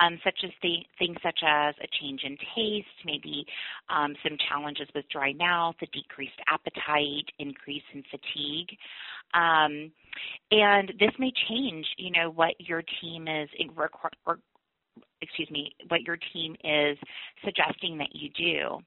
um, 0.00 0.18
such 0.24 0.38
as 0.42 0.50
the, 0.62 0.78
things 0.98 1.16
such 1.22 1.38
as 1.46 1.76
a 1.80 1.86
change 2.00 2.22
in 2.24 2.36
taste, 2.56 2.88
maybe 3.04 3.46
um, 3.88 4.14
some 4.26 4.36
challenges 4.48 4.88
with 4.96 5.04
dry 5.10 5.32
mouth, 5.32 5.76
a 5.80 5.86
decreased 5.86 6.40
appetite, 6.50 7.30
increase 7.38 7.84
in 7.92 8.02
fatigue. 8.10 8.76
Um, 9.34 9.90
and 10.50 10.92
this 10.98 11.10
may 11.18 11.32
change, 11.48 11.86
you 11.98 12.10
know, 12.12 12.30
what 12.30 12.54
your 12.58 12.82
team 13.00 13.26
is 13.28 13.48
excuse 15.22 15.50
me, 15.50 15.74
what 15.88 16.02
your 16.02 16.18
team 16.32 16.54
is 16.64 16.96
suggesting 17.44 17.98
that 17.98 18.10
you 18.12 18.30
do. 18.36 18.78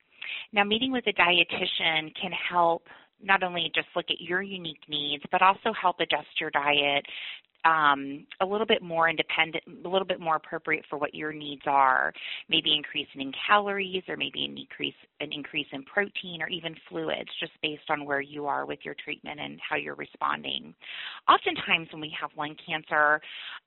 Now, 0.53 0.63
meeting 0.63 0.91
with 0.91 1.05
a 1.07 1.13
dietitian 1.13 2.13
can 2.19 2.31
help 2.49 2.83
not 3.21 3.43
only 3.43 3.71
just 3.73 3.87
look 3.95 4.05
at 4.09 4.21
your 4.21 4.41
unique 4.41 4.83
needs, 4.87 5.23
but 5.31 5.41
also 5.41 5.73
help 5.79 5.99
adjust 5.99 6.27
your 6.39 6.51
diet 6.51 7.03
um, 7.67 8.25
a 8.39 8.45
little 8.45 8.65
bit 8.65 8.81
more 8.81 9.09
independent, 9.09 9.63
a 9.85 9.89
little 9.89 10.07
bit 10.07 10.19
more 10.19 10.37
appropriate 10.37 10.85
for 10.89 10.97
what 10.97 11.13
your 11.13 11.33
needs 11.33 11.63
are. 11.65 12.13
Maybe 12.49 12.73
increasing 12.75 13.21
in 13.21 13.31
calories, 13.45 14.03
or 14.07 14.15
maybe 14.15 14.45
an 14.45 14.57
increase 14.57 14.93
an 15.19 15.29
increase 15.33 15.67
in 15.71 15.83
protein, 15.83 16.41
or 16.41 16.47
even 16.47 16.75
fluids, 16.87 17.29
just 17.39 17.51
based 17.61 17.89
on 17.89 18.05
where 18.05 18.21
you 18.21 18.45
are 18.45 18.65
with 18.65 18.79
your 18.83 18.95
treatment 19.03 19.39
and 19.39 19.59
how 19.67 19.75
you're 19.75 19.95
responding. 19.95 20.73
Oftentimes, 21.27 21.89
when 21.91 22.01
we 22.01 22.15
have 22.19 22.29
lung 22.37 22.55
cancer 22.65 23.19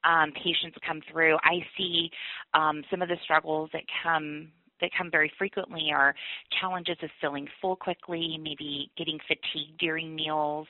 um, 0.05 0.33
patients 0.33 0.79
come 0.87 1.01
through, 1.11 1.37
I 1.45 1.59
see 1.77 2.11
um, 2.55 2.83
some 2.91 3.03
of 3.03 3.09
the 3.09 3.17
struggles 3.25 3.69
that 3.73 3.83
come 4.03 4.49
that 4.81 4.91
come 4.97 5.11
very 5.11 5.33
frequently 5.39 5.91
are 5.95 6.15
challenges 6.61 6.97
of 7.03 7.11
feeling 7.21 7.47
full 7.61 7.77
quickly, 7.77 8.39
maybe 8.43 8.91
getting 8.97 9.19
fatigued 9.27 9.79
during 9.79 10.15
meals, 10.15 10.67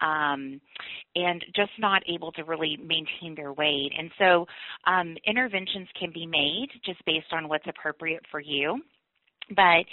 um, 0.00 0.60
and 1.14 1.44
just 1.54 1.72
not 1.78 2.02
able 2.08 2.32
to 2.32 2.44
really 2.44 2.76
maintain 2.76 3.34
their 3.34 3.52
weight. 3.52 3.92
And 3.98 4.10
so 4.18 4.46
um, 4.86 5.16
interventions 5.26 5.88
can 5.98 6.12
be 6.12 6.26
made 6.26 6.68
just 6.84 7.04
based 7.04 7.32
on 7.32 7.48
what's 7.48 7.66
appropriate 7.66 8.22
for 8.30 8.40
you. 8.40 8.80
But 9.50 9.84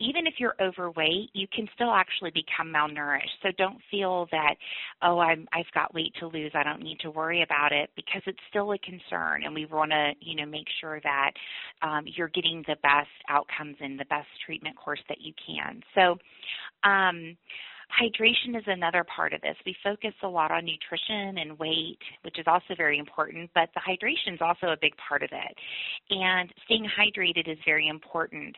even 0.00 0.26
if 0.26 0.34
you're 0.38 0.54
overweight, 0.60 1.30
you 1.32 1.46
can 1.54 1.68
still 1.74 1.92
actually 1.92 2.30
become 2.30 2.72
malnourished. 2.72 3.40
So 3.42 3.50
don't 3.56 3.78
feel 3.90 4.26
that, 4.32 4.54
oh, 5.02 5.18
I'm, 5.18 5.46
I've 5.52 5.70
got 5.74 5.94
weight 5.94 6.12
to 6.20 6.26
lose. 6.26 6.52
I 6.54 6.62
don't 6.62 6.82
need 6.82 6.98
to 7.00 7.10
worry 7.10 7.42
about 7.42 7.72
it 7.72 7.90
because 7.96 8.22
it's 8.26 8.38
still 8.50 8.72
a 8.72 8.78
concern, 8.78 9.44
and 9.44 9.54
we 9.54 9.66
want 9.66 9.92
to, 9.92 10.12
you 10.20 10.36
know, 10.36 10.46
make 10.46 10.66
sure 10.80 11.00
that 11.02 11.30
um, 11.82 12.04
you're 12.06 12.28
getting 12.28 12.64
the 12.66 12.76
best 12.82 13.08
outcomes 13.28 13.76
and 13.80 13.98
the 13.98 14.04
best 14.06 14.28
treatment 14.44 14.76
course 14.76 15.00
that 15.08 15.20
you 15.20 15.32
can. 15.46 15.82
So. 15.94 16.16
Um, 16.88 17.36
Hydration 17.92 18.56
is 18.56 18.64
another 18.66 19.04
part 19.04 19.32
of 19.32 19.40
this. 19.42 19.56
We 19.64 19.76
focus 19.82 20.12
a 20.22 20.28
lot 20.28 20.50
on 20.50 20.64
nutrition 20.64 21.38
and 21.38 21.58
weight, 21.58 21.98
which 22.22 22.38
is 22.38 22.46
also 22.46 22.74
very 22.76 22.98
important, 22.98 23.50
but 23.54 23.68
the 23.74 23.80
hydration 23.80 24.34
is 24.34 24.40
also 24.40 24.68
a 24.68 24.76
big 24.80 24.94
part 24.96 25.22
of 25.22 25.30
it. 25.32 25.58
And 26.10 26.52
staying 26.64 26.88
hydrated 26.88 27.50
is 27.50 27.58
very 27.64 27.88
important. 27.88 28.56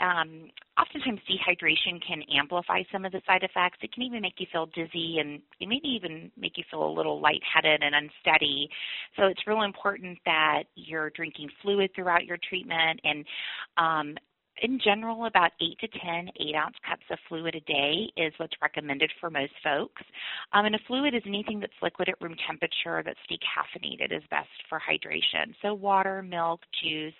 Um, 0.00 0.50
oftentimes, 0.80 1.20
dehydration 1.28 2.00
can 2.06 2.22
amplify 2.34 2.82
some 2.90 3.04
of 3.04 3.12
the 3.12 3.20
side 3.26 3.42
effects. 3.42 3.78
It 3.82 3.92
can 3.92 4.04
even 4.04 4.22
make 4.22 4.34
you 4.38 4.46
feel 4.50 4.66
dizzy 4.66 5.18
and 5.18 5.40
maybe 5.60 5.88
even 5.88 6.30
make 6.36 6.56
you 6.56 6.64
feel 6.70 6.84
a 6.84 6.90
little 6.90 7.20
lightheaded 7.20 7.82
and 7.82 7.94
unsteady. 7.94 8.68
So 9.16 9.24
it's 9.26 9.46
real 9.46 9.62
important 9.62 10.18
that 10.24 10.64
you're 10.74 11.10
drinking 11.10 11.50
fluid 11.62 11.90
throughout 11.94 12.24
your 12.24 12.38
treatment 12.48 13.00
and 13.04 13.24
um, 13.76 14.16
in 14.62 14.78
general, 14.82 15.26
about 15.26 15.52
8 15.60 15.78
to 15.80 15.88
10 15.88 16.30
8 16.40 16.54
ounce 16.54 16.76
cups 16.88 17.04
of 17.10 17.18
fluid 17.28 17.54
a 17.54 17.60
day 17.60 18.10
is 18.16 18.32
what's 18.38 18.54
recommended 18.62 19.10
for 19.20 19.30
most 19.30 19.52
folks. 19.62 20.02
Um, 20.52 20.66
and 20.66 20.74
a 20.74 20.78
fluid 20.86 21.14
is 21.14 21.22
anything 21.26 21.60
that's 21.60 21.72
liquid 21.82 22.08
at 22.08 22.20
room 22.20 22.36
temperature 22.46 23.02
that's 23.04 23.18
decaffeinated 23.30 24.16
is 24.16 24.22
best 24.30 24.48
for 24.68 24.80
hydration. 24.80 25.54
So, 25.62 25.74
water, 25.74 26.22
milk, 26.22 26.60
juice, 26.82 27.12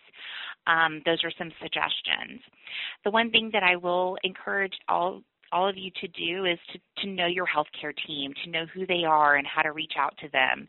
um, 0.66 1.02
those 1.04 1.22
are 1.24 1.32
some 1.38 1.52
suggestions. 1.60 2.40
The 3.04 3.10
one 3.10 3.30
thing 3.30 3.50
that 3.52 3.62
I 3.62 3.76
will 3.76 4.16
encourage 4.22 4.74
all 4.88 5.22
all 5.52 5.68
of 5.68 5.76
you 5.76 5.90
to 6.00 6.08
do 6.08 6.44
is 6.44 6.58
to, 6.72 6.78
to 7.02 7.12
know 7.12 7.26
your 7.26 7.46
healthcare 7.46 7.92
team, 8.06 8.32
to 8.44 8.50
know 8.50 8.66
who 8.74 8.86
they 8.86 9.04
are 9.04 9.36
and 9.36 9.46
how 9.46 9.62
to 9.62 9.72
reach 9.72 9.94
out 9.98 10.14
to 10.18 10.28
them. 10.30 10.66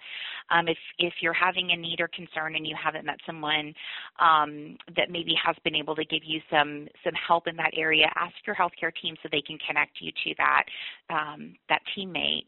Um, 0.51 0.67
if 0.67 0.77
if 0.97 1.13
you're 1.21 1.33
having 1.33 1.71
a 1.71 1.77
need 1.77 2.01
or 2.01 2.09
concern 2.09 2.55
and 2.55 2.65
you 2.65 2.75
haven't 2.81 3.05
met 3.05 3.17
someone 3.25 3.73
um, 4.19 4.77
that 4.95 5.09
maybe 5.09 5.33
has 5.43 5.55
been 5.63 5.75
able 5.75 5.95
to 5.95 6.05
give 6.05 6.23
you 6.25 6.41
some 6.51 6.87
some 7.03 7.13
help 7.13 7.47
in 7.47 7.55
that 7.57 7.71
area, 7.75 8.07
ask 8.15 8.33
your 8.45 8.55
healthcare 8.55 8.91
team 9.01 9.15
so 9.21 9.29
they 9.31 9.41
can 9.41 9.57
connect 9.67 10.01
you 10.01 10.11
to 10.23 10.33
that 10.37 10.63
um, 11.09 11.55
that 11.69 11.81
teammate. 11.97 12.47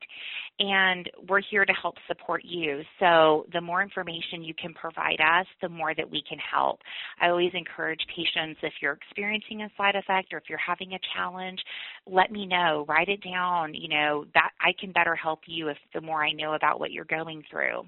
And 0.60 1.10
we're 1.28 1.42
here 1.50 1.66
to 1.66 1.74
help 1.74 1.96
support 2.08 2.44
you. 2.46 2.82
So 3.00 3.46
the 3.54 3.62
more 3.62 3.82
information 3.82 4.44
you 4.44 4.54
can 4.54 4.74
provide 4.74 5.20
us, 5.20 5.48
the 5.62 5.70
more 5.70 5.96
that 5.96 6.10
we 6.10 6.24
can 6.28 6.38
help. 6.40 6.80
I 7.20 7.30
always 7.30 7.52
encourage 7.54 8.02
patients 8.16 8.60
if 8.62 8.74
you're 8.82 8.94
experiencing 8.94 9.64
a 9.64 9.70
side 9.78 9.96
effect 9.96 10.34
or 10.34 10.38
if 10.38 10.44
you're 10.50 10.60
having 10.60 10.94
a 10.94 11.00
challenge, 11.16 11.60
let 12.06 12.20
me 12.30 12.45
know. 12.45 12.86
Write 12.88 13.07
it 13.07 13.24
down. 13.24 13.74
You 13.74 13.88
know 13.88 14.26
that 14.34 14.51
I 14.59 14.74
can 14.78 14.91
better 14.91 15.15
help 15.15 15.39
you 15.47 15.69
if 15.69 15.78
the 15.93 16.01
more 16.01 16.24
I 16.24 16.34
know 16.34 16.53
about 16.53 16.80
what 16.80 16.91
you're 16.91 17.05
going 17.05 17.43
through. 17.49 17.86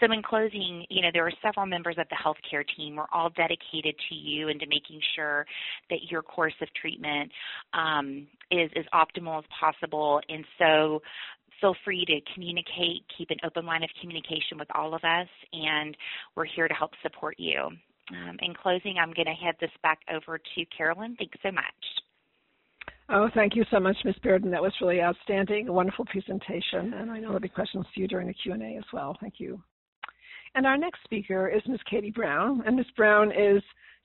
So, 0.00 0.12
in 0.12 0.22
closing, 0.22 0.84
you 0.90 1.02
know, 1.02 1.10
there 1.12 1.26
are 1.26 1.32
several 1.42 1.66
members 1.66 1.96
of 1.98 2.06
the 2.08 2.16
healthcare 2.16 2.64
team. 2.76 2.96
We're 2.96 3.04
all 3.12 3.30
dedicated 3.30 3.94
to 4.08 4.14
you 4.14 4.48
and 4.48 4.60
to 4.60 4.66
making 4.66 5.00
sure 5.14 5.46
that 5.90 6.10
your 6.10 6.22
course 6.22 6.54
of 6.60 6.68
treatment 6.80 7.30
um, 7.72 8.26
is 8.50 8.70
as 8.76 8.84
optimal 8.92 9.38
as 9.38 9.44
possible. 9.60 10.20
And 10.28 10.44
so, 10.58 11.02
feel 11.60 11.74
free 11.84 12.04
to 12.04 12.20
communicate, 12.34 13.02
keep 13.16 13.30
an 13.30 13.38
open 13.44 13.66
line 13.66 13.82
of 13.82 13.90
communication 14.00 14.58
with 14.58 14.68
all 14.74 14.94
of 14.94 15.02
us, 15.04 15.28
and 15.52 15.96
we're 16.34 16.44
here 16.44 16.68
to 16.68 16.74
help 16.74 16.90
support 17.02 17.36
you. 17.38 17.68
Um, 18.10 18.36
in 18.40 18.54
closing, 18.54 18.96
I'm 19.00 19.12
going 19.12 19.26
to 19.26 19.32
hand 19.32 19.56
this 19.60 19.70
back 19.82 19.98
over 20.12 20.38
to 20.38 20.64
Carolyn. 20.76 21.16
Thanks 21.18 21.38
so 21.42 21.50
much. 21.50 21.64
Oh, 23.08 23.28
thank 23.34 23.54
you 23.54 23.64
so 23.70 23.78
much, 23.78 23.96
Ms. 24.04 24.16
Bearden. 24.24 24.50
That 24.50 24.62
was 24.62 24.72
really 24.80 25.00
outstanding, 25.00 25.68
a 25.68 25.72
wonderful 25.72 26.04
presentation, 26.06 26.94
and 26.94 27.10
I 27.10 27.18
know 27.18 27.28
there'll 27.28 27.40
be 27.40 27.48
questions 27.48 27.86
for 27.94 28.00
you 28.00 28.08
during 28.08 28.26
the 28.26 28.34
Q&A 28.34 28.76
as 28.76 28.84
well. 28.92 29.16
Thank 29.20 29.34
you. 29.38 29.62
And 30.56 30.66
our 30.66 30.76
next 30.76 31.04
speaker 31.04 31.48
is 31.48 31.62
Ms. 31.68 31.78
Katie 31.88 32.10
Brown, 32.10 32.62
and 32.66 32.74
Ms. 32.74 32.86
Brown 32.96 33.30
is 33.30 33.62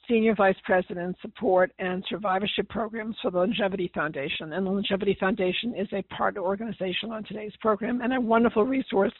Senior 0.07 0.35
Vice 0.35 0.55
President, 0.65 1.15
Support 1.21 1.71
and 1.79 2.03
Survivorship 2.09 2.67
Programs 2.69 3.15
for 3.21 3.31
the 3.31 3.39
LUNGevity 3.39 3.91
Foundation. 3.93 4.53
And 4.53 4.65
the 4.65 4.71
LUNGevity 4.71 5.17
Foundation 5.17 5.73
is 5.75 5.87
a 5.93 6.03
partner 6.13 6.41
organization 6.41 7.11
on 7.11 7.23
today's 7.23 7.53
program 7.59 8.01
and 8.01 8.13
a 8.13 8.19
wonderful 8.21 8.65
resource 8.65 9.13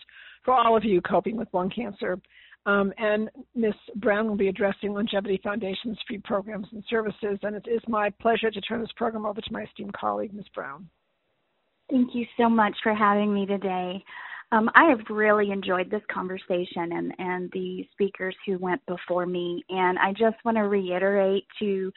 for 0.43 0.53
all 0.53 0.75
of 0.75 0.83
you 0.83 1.01
coping 1.01 1.37
with 1.37 1.47
lung 1.53 1.69
cancer. 1.69 2.19
Um, 2.65 2.93
and 2.97 3.29
Ms. 3.55 3.73
Brown 3.95 4.27
will 4.27 4.35
be 4.35 4.49
addressing 4.49 4.91
LUNGevity 4.91 5.41
Foundation's 5.41 5.97
free 6.07 6.19
programs 6.19 6.67
and 6.71 6.83
services. 6.89 7.39
And 7.41 7.55
it 7.55 7.65
is 7.67 7.81
my 7.87 8.09
pleasure 8.21 8.51
to 8.51 8.61
turn 8.61 8.81
this 8.81 8.91
program 8.95 9.25
over 9.25 9.41
to 9.41 9.53
my 9.53 9.63
esteemed 9.63 9.93
colleague, 9.93 10.33
Ms. 10.33 10.45
Brown. 10.53 10.87
Thank 11.89 12.13
you 12.13 12.25
so 12.37 12.47
much 12.47 12.75
for 12.83 12.93
having 12.93 13.33
me 13.33 13.45
today. 13.45 14.03
Um, 14.51 14.69
I 14.75 14.89
have 14.89 14.99
really 15.09 15.51
enjoyed 15.51 15.89
this 15.89 16.01
conversation 16.13 16.91
and, 16.91 17.13
and 17.17 17.49
the 17.53 17.87
speakers 17.93 18.35
who 18.45 18.57
went 18.59 18.85
before 18.85 19.25
me. 19.25 19.63
And 19.69 19.97
I 19.97 20.11
just 20.11 20.35
want 20.45 20.57
to 20.57 20.63
reiterate 20.63 21.45
to 21.59 21.91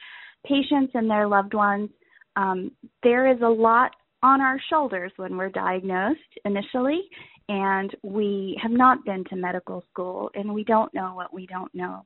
patients 0.45 0.91
and 0.95 1.09
their 1.09 1.27
loved 1.27 1.53
ones 1.53 1.89
um, 2.35 2.71
there 3.03 3.31
is 3.31 3.41
a 3.41 3.47
lot 3.47 3.91
on 4.23 4.41
our 4.41 4.59
shoulders 4.69 5.11
when 5.17 5.37
we're 5.37 5.49
diagnosed 5.49 6.19
initially, 6.45 7.01
and 7.49 7.95
we 8.03 8.57
have 8.61 8.71
not 8.71 9.05
been 9.05 9.23
to 9.25 9.35
medical 9.35 9.83
school 9.91 10.31
and 10.35 10.53
we 10.53 10.63
don't 10.63 10.93
know 10.93 11.13
what 11.13 11.33
we 11.33 11.45
don't 11.45 11.73
know. 11.75 12.05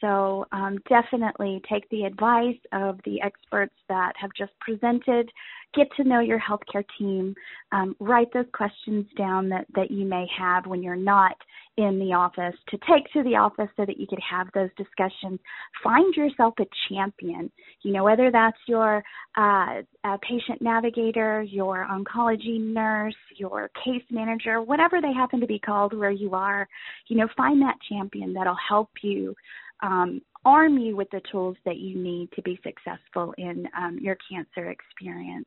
So 0.00 0.46
um, 0.52 0.78
definitely 0.88 1.60
take 1.68 1.88
the 1.90 2.04
advice 2.04 2.58
of 2.72 3.00
the 3.04 3.20
experts 3.20 3.74
that 3.88 4.12
have 4.16 4.30
just 4.36 4.52
presented. 4.60 5.30
Get 5.74 5.88
to 5.96 6.04
know 6.04 6.20
your 6.20 6.40
healthcare 6.40 6.84
team. 6.98 7.34
Um, 7.72 7.94
write 8.00 8.32
those 8.32 8.46
questions 8.52 9.06
down 9.16 9.48
that, 9.50 9.66
that 9.74 9.90
you 9.90 10.06
may 10.06 10.26
have 10.36 10.66
when 10.66 10.82
you're 10.82 10.96
not 10.96 11.36
in 11.76 11.98
the 11.98 12.12
office 12.12 12.54
to 12.70 12.78
take 12.90 13.10
to 13.12 13.22
the 13.22 13.36
office 13.36 13.68
so 13.76 13.84
that 13.84 14.00
you 14.00 14.06
could 14.06 14.20
have 14.28 14.48
those 14.54 14.70
discussions. 14.76 15.38
Find 15.84 16.14
yourself 16.14 16.54
a 16.58 16.66
champion. 16.88 17.50
You 17.82 17.92
know, 17.92 18.04
whether 18.04 18.30
that's 18.30 18.58
your 18.66 19.02
uh, 19.36 19.82
patient 20.22 20.60
navigator, 20.60 21.42
your 21.42 21.86
oncology 21.90 22.60
nurse, 22.60 23.14
your 23.36 23.70
case 23.84 24.02
manager, 24.10 24.62
whatever 24.62 25.00
they 25.00 25.12
happen 25.12 25.40
to 25.40 25.46
be 25.46 25.58
called 25.58 25.96
where 25.96 26.10
you 26.10 26.34
are, 26.34 26.66
you 27.08 27.16
know, 27.16 27.28
find 27.36 27.60
that 27.62 27.76
champion 27.88 28.32
that'll 28.32 28.56
help 28.68 28.90
you 29.02 29.34
um, 29.82 30.20
arm 30.44 30.78
you 30.78 30.96
with 30.96 31.08
the 31.10 31.20
tools 31.30 31.56
that 31.64 31.76
you 31.76 31.96
need 31.96 32.30
to 32.32 32.42
be 32.42 32.58
successful 32.64 33.34
in 33.38 33.68
um, 33.76 33.98
your 34.00 34.16
cancer 34.30 34.70
experience. 34.70 35.46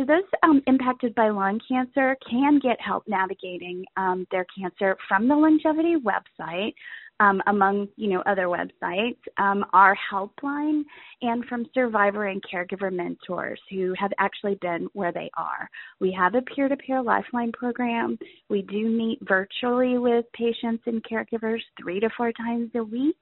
So 0.00 0.06
those 0.06 0.22
um, 0.42 0.62
impacted 0.66 1.14
by 1.14 1.28
lung 1.28 1.60
cancer 1.68 2.16
can 2.28 2.58
get 2.58 2.80
help 2.80 3.06
navigating 3.06 3.84
um, 3.98 4.26
their 4.30 4.46
cancer 4.58 4.96
from 5.06 5.28
the 5.28 5.34
LUNGevity 5.34 5.96
website, 6.02 6.72
um, 7.20 7.42
among 7.48 7.86
you 7.96 8.08
know 8.08 8.22
other 8.24 8.46
websites, 8.46 9.18
um, 9.36 9.62
our 9.74 9.94
helpline, 10.10 10.84
and 11.20 11.44
from 11.44 11.66
survivor 11.74 12.28
and 12.28 12.42
caregiver 12.42 12.90
mentors 12.90 13.60
who 13.68 13.92
have 13.98 14.10
actually 14.18 14.54
been 14.62 14.88
where 14.94 15.12
they 15.12 15.30
are. 15.36 15.68
We 16.00 16.16
have 16.18 16.34
a 16.34 16.40
peer-to-peer 16.40 17.02
lifeline 17.02 17.52
program. 17.52 18.18
We 18.48 18.62
do 18.62 18.88
meet 18.88 19.18
virtually 19.28 19.98
with 19.98 20.24
patients 20.32 20.82
and 20.86 21.04
caregivers 21.04 21.60
three 21.78 22.00
to 22.00 22.08
four 22.16 22.32
times 22.32 22.70
a 22.74 22.82
week. 22.82 23.18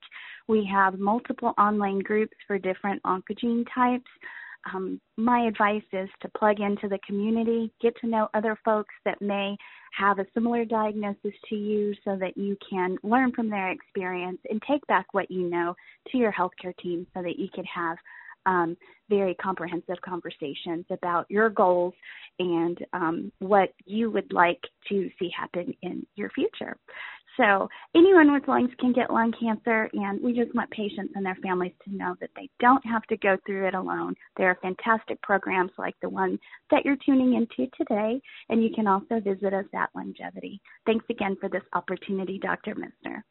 We 0.47 0.71
have 0.73 1.01
multiple 1.01 1.55
online 1.59 1.99
groups 1.99 2.37
for 2.47 2.57
different 2.57 3.03
oncogene 3.03 3.67
types. 3.75 4.07
Um, 4.75 5.01
my 5.17 5.47
advice 5.47 5.83
is 5.93 6.09
to 6.21 6.29
plug 6.37 6.61
into 6.61 6.89
the 6.89 6.99
community, 7.07 7.73
get 7.81 7.95
to 8.01 8.07
know 8.07 8.29
other 8.35 8.59
folks 8.65 8.95
that 9.05 9.21
may 9.23 9.57
have 9.97 10.19
a 10.19 10.27
similar 10.35 10.65
diagnosis 10.65 11.33
to 11.49 11.55
you 11.55 11.95
so 12.05 12.17
that 12.17 12.37
you 12.37 12.57
can 12.69 12.97
learn 13.03 13.33
from 13.33 13.49
their 13.49 13.71
experience 13.71 14.39
and 14.51 14.61
take 14.63 14.87
back 14.87 15.07
what 15.13 15.31
you 15.31 15.49
know 15.49 15.75
to 16.11 16.19
your 16.19 16.33
healthcare 16.33 16.77
team 16.83 17.07
so 17.15 17.23
that 17.23 17.39
you 17.39 17.49
can 17.55 17.65
have 17.65 17.97
um, 18.47 18.77
very 19.11 19.35
comprehensive 19.35 19.97
conversations 20.05 20.85
about 20.91 21.27
your 21.29 21.51
goals 21.51 21.95
and 22.39 22.79
um, 22.93 23.33
what 23.41 23.75
you 23.85 24.11
would 24.11 24.33
like 24.33 24.61
to 24.89 25.11
see 25.19 25.31
happen 25.37 25.75
in 25.83 26.07
your 26.17 26.31
future. 26.31 26.77
So 27.39 27.69
anyone 27.95 28.33
with 28.33 28.49
lungs 28.49 28.71
can 28.81 28.93
get 28.93 29.13
lung 29.13 29.33
cancer, 29.41 29.89
and 29.93 30.21
we 30.21 30.33
just 30.33 30.55
want 30.55 30.71
patients 30.71 31.13
and 31.15 31.25
their 31.25 31.37
families 31.37 31.73
to 31.85 31.97
know 31.97 32.17
that 32.21 32.31
they 32.35 32.51
don't 32.59 32.85
have 32.85 33.05
to 33.05 33.17
go 33.17 33.37
through 33.47 33.69
it 33.69 33.75
alone. 33.75 34.15
There 34.37 34.49
are 34.49 34.59
fantastic 34.61 35.23
programs 35.23 35.71
like 35.79 35.95
the 36.03 36.09
one 36.09 36.39
that 36.73 36.85
you're 36.85 36.99
tuning 37.07 37.35
into 37.35 37.71
today, 37.77 38.21
and 38.49 38.63
you 38.63 38.71
can 38.75 38.89
also 38.89 39.21
visit 39.21 39.55
us 39.55 39.67
at 39.73 39.91
LUNGevity. 39.97 40.59
Thanks 40.85 41.05
again 41.09 41.37
for 41.41 41.49
this 41.49 41.63
opportunity, 41.75 42.41
Dr. 42.41 42.75
Messner. 42.75 43.23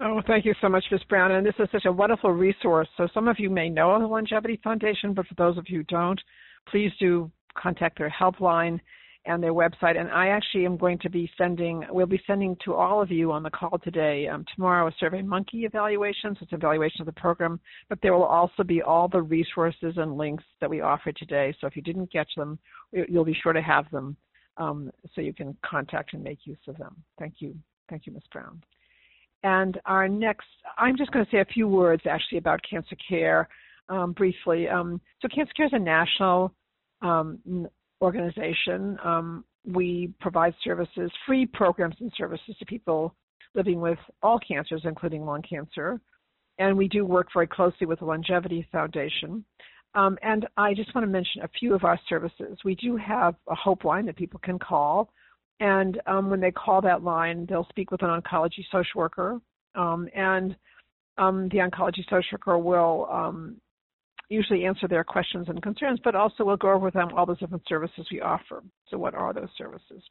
Oh, 0.00 0.22
thank 0.26 0.44
you 0.44 0.54
so 0.60 0.68
much, 0.68 0.84
Ms. 0.90 1.02
Brown. 1.08 1.32
And 1.32 1.44
this 1.44 1.54
is 1.58 1.68
such 1.72 1.86
a 1.86 1.92
wonderful 1.92 2.30
resource. 2.30 2.88
So 2.96 3.08
some 3.12 3.26
of 3.26 3.40
you 3.40 3.50
may 3.50 3.68
know 3.68 3.92
of 3.92 4.02
the 4.02 4.08
LUNGevity 4.08 4.62
Foundation, 4.62 5.14
but 5.14 5.26
for 5.26 5.34
those 5.34 5.58
of 5.58 5.68
you 5.68 5.78
who 5.78 5.84
don't, 5.84 6.20
please 6.68 6.92
do 7.00 7.30
contact 7.56 7.98
their 7.98 8.10
helpline 8.10 8.80
and 9.26 9.42
their 9.42 9.54
website. 9.54 9.98
And 9.98 10.10
I 10.10 10.28
actually 10.28 10.66
am 10.66 10.76
going 10.76 10.98
to 10.98 11.10
be 11.10 11.30
sending, 11.38 11.84
we'll 11.90 12.06
be 12.06 12.20
sending 12.26 12.56
to 12.64 12.74
all 12.74 13.00
of 13.00 13.10
you 13.10 13.32
on 13.32 13.42
the 13.42 13.50
call 13.50 13.78
today, 13.82 14.28
um, 14.28 14.44
tomorrow, 14.54 14.86
a 14.86 14.92
Survey 15.00 15.22
Monkey 15.22 15.64
evaluation. 15.64 16.34
So 16.34 16.40
it's 16.42 16.52
an 16.52 16.58
evaluation 16.58 17.00
of 17.00 17.06
the 17.06 17.12
program, 17.12 17.58
but 17.88 17.98
there 18.02 18.12
will 18.14 18.24
also 18.24 18.62
be 18.62 18.82
all 18.82 19.08
the 19.08 19.22
resources 19.22 19.94
and 19.96 20.16
links 20.16 20.44
that 20.60 20.68
we 20.68 20.80
offer 20.80 21.12
today. 21.12 21.54
So 21.60 21.66
if 21.66 21.76
you 21.76 21.82
didn't 21.82 22.12
get 22.12 22.26
them, 22.36 22.58
you'll 22.92 23.24
be 23.24 23.36
sure 23.42 23.52
to 23.52 23.62
have 23.62 23.90
them 23.90 24.16
um, 24.56 24.90
so 25.14 25.20
you 25.20 25.32
can 25.32 25.56
contact 25.64 26.12
and 26.12 26.22
make 26.22 26.40
use 26.44 26.58
of 26.68 26.76
them. 26.76 26.94
Thank 27.18 27.34
you. 27.38 27.54
Thank 27.88 28.06
you, 28.06 28.12
Ms. 28.12 28.22
Brown. 28.32 28.62
And 29.42 29.78
our 29.84 30.08
next, 30.08 30.46
I'm 30.78 30.96
just 30.96 31.10
going 31.10 31.24
to 31.24 31.30
say 31.30 31.40
a 31.40 31.44
few 31.44 31.68
words 31.68 32.02
actually 32.08 32.38
about 32.38 32.60
cancer 32.68 32.96
care 33.06 33.48
um, 33.88 34.12
briefly. 34.12 34.68
Um, 34.68 35.00
so 35.20 35.28
Cancer 35.28 35.52
Care 35.54 35.66
is 35.66 35.72
a 35.74 35.78
national 35.78 36.54
um, 37.02 37.38
organization. 38.04 38.98
Um, 39.04 39.44
we 39.66 40.12
provide 40.20 40.54
services, 40.62 41.10
free 41.26 41.46
programs 41.46 41.96
and 42.00 42.12
services 42.16 42.54
to 42.58 42.66
people 42.66 43.14
living 43.54 43.80
with 43.80 43.98
all 44.22 44.38
cancers, 44.38 44.82
including 44.84 45.24
lung 45.24 45.42
cancer. 45.42 46.00
And 46.58 46.76
we 46.76 46.88
do 46.88 47.04
work 47.04 47.28
very 47.32 47.46
closely 47.46 47.86
with 47.86 48.00
the 48.00 48.06
LUNGevity 48.06 48.68
Foundation. 48.70 49.44
Um, 49.94 50.18
and 50.22 50.46
I 50.56 50.74
just 50.74 50.94
want 50.94 51.06
to 51.06 51.10
mention 51.10 51.42
a 51.42 51.48
few 51.58 51.74
of 51.74 51.84
our 51.84 51.98
services. 52.08 52.58
We 52.64 52.74
do 52.74 52.96
have 52.96 53.34
a 53.48 53.54
hope 53.54 53.84
line 53.84 54.06
that 54.06 54.16
people 54.16 54.40
can 54.42 54.58
call. 54.58 55.10
And 55.60 56.00
um, 56.06 56.30
when 56.30 56.40
they 56.40 56.50
call 56.50 56.80
that 56.82 57.04
line, 57.04 57.46
they'll 57.48 57.66
speak 57.68 57.90
with 57.90 58.02
an 58.02 58.08
oncology 58.08 58.64
social 58.72 58.98
worker. 58.98 59.40
Um, 59.76 60.08
and 60.14 60.56
um, 61.16 61.48
the 61.50 61.58
oncology 61.58 62.04
social 62.10 62.38
worker 62.38 62.58
will 62.58 63.08
um, 63.10 63.56
usually 64.28 64.64
answer 64.64 64.88
their 64.88 65.04
questions 65.04 65.48
and 65.48 65.62
concerns, 65.62 66.00
but 66.02 66.14
also 66.14 66.44
we'll 66.44 66.56
go 66.56 66.70
over 66.70 66.86
with 66.86 66.94
them 66.94 67.08
all 67.16 67.26
the 67.26 67.34
different 67.36 67.62
services 67.68 68.06
we 68.10 68.20
offer. 68.20 68.62
So 68.88 68.98
what 68.98 69.14
are 69.14 69.32
those 69.32 69.48
services? 69.56 70.02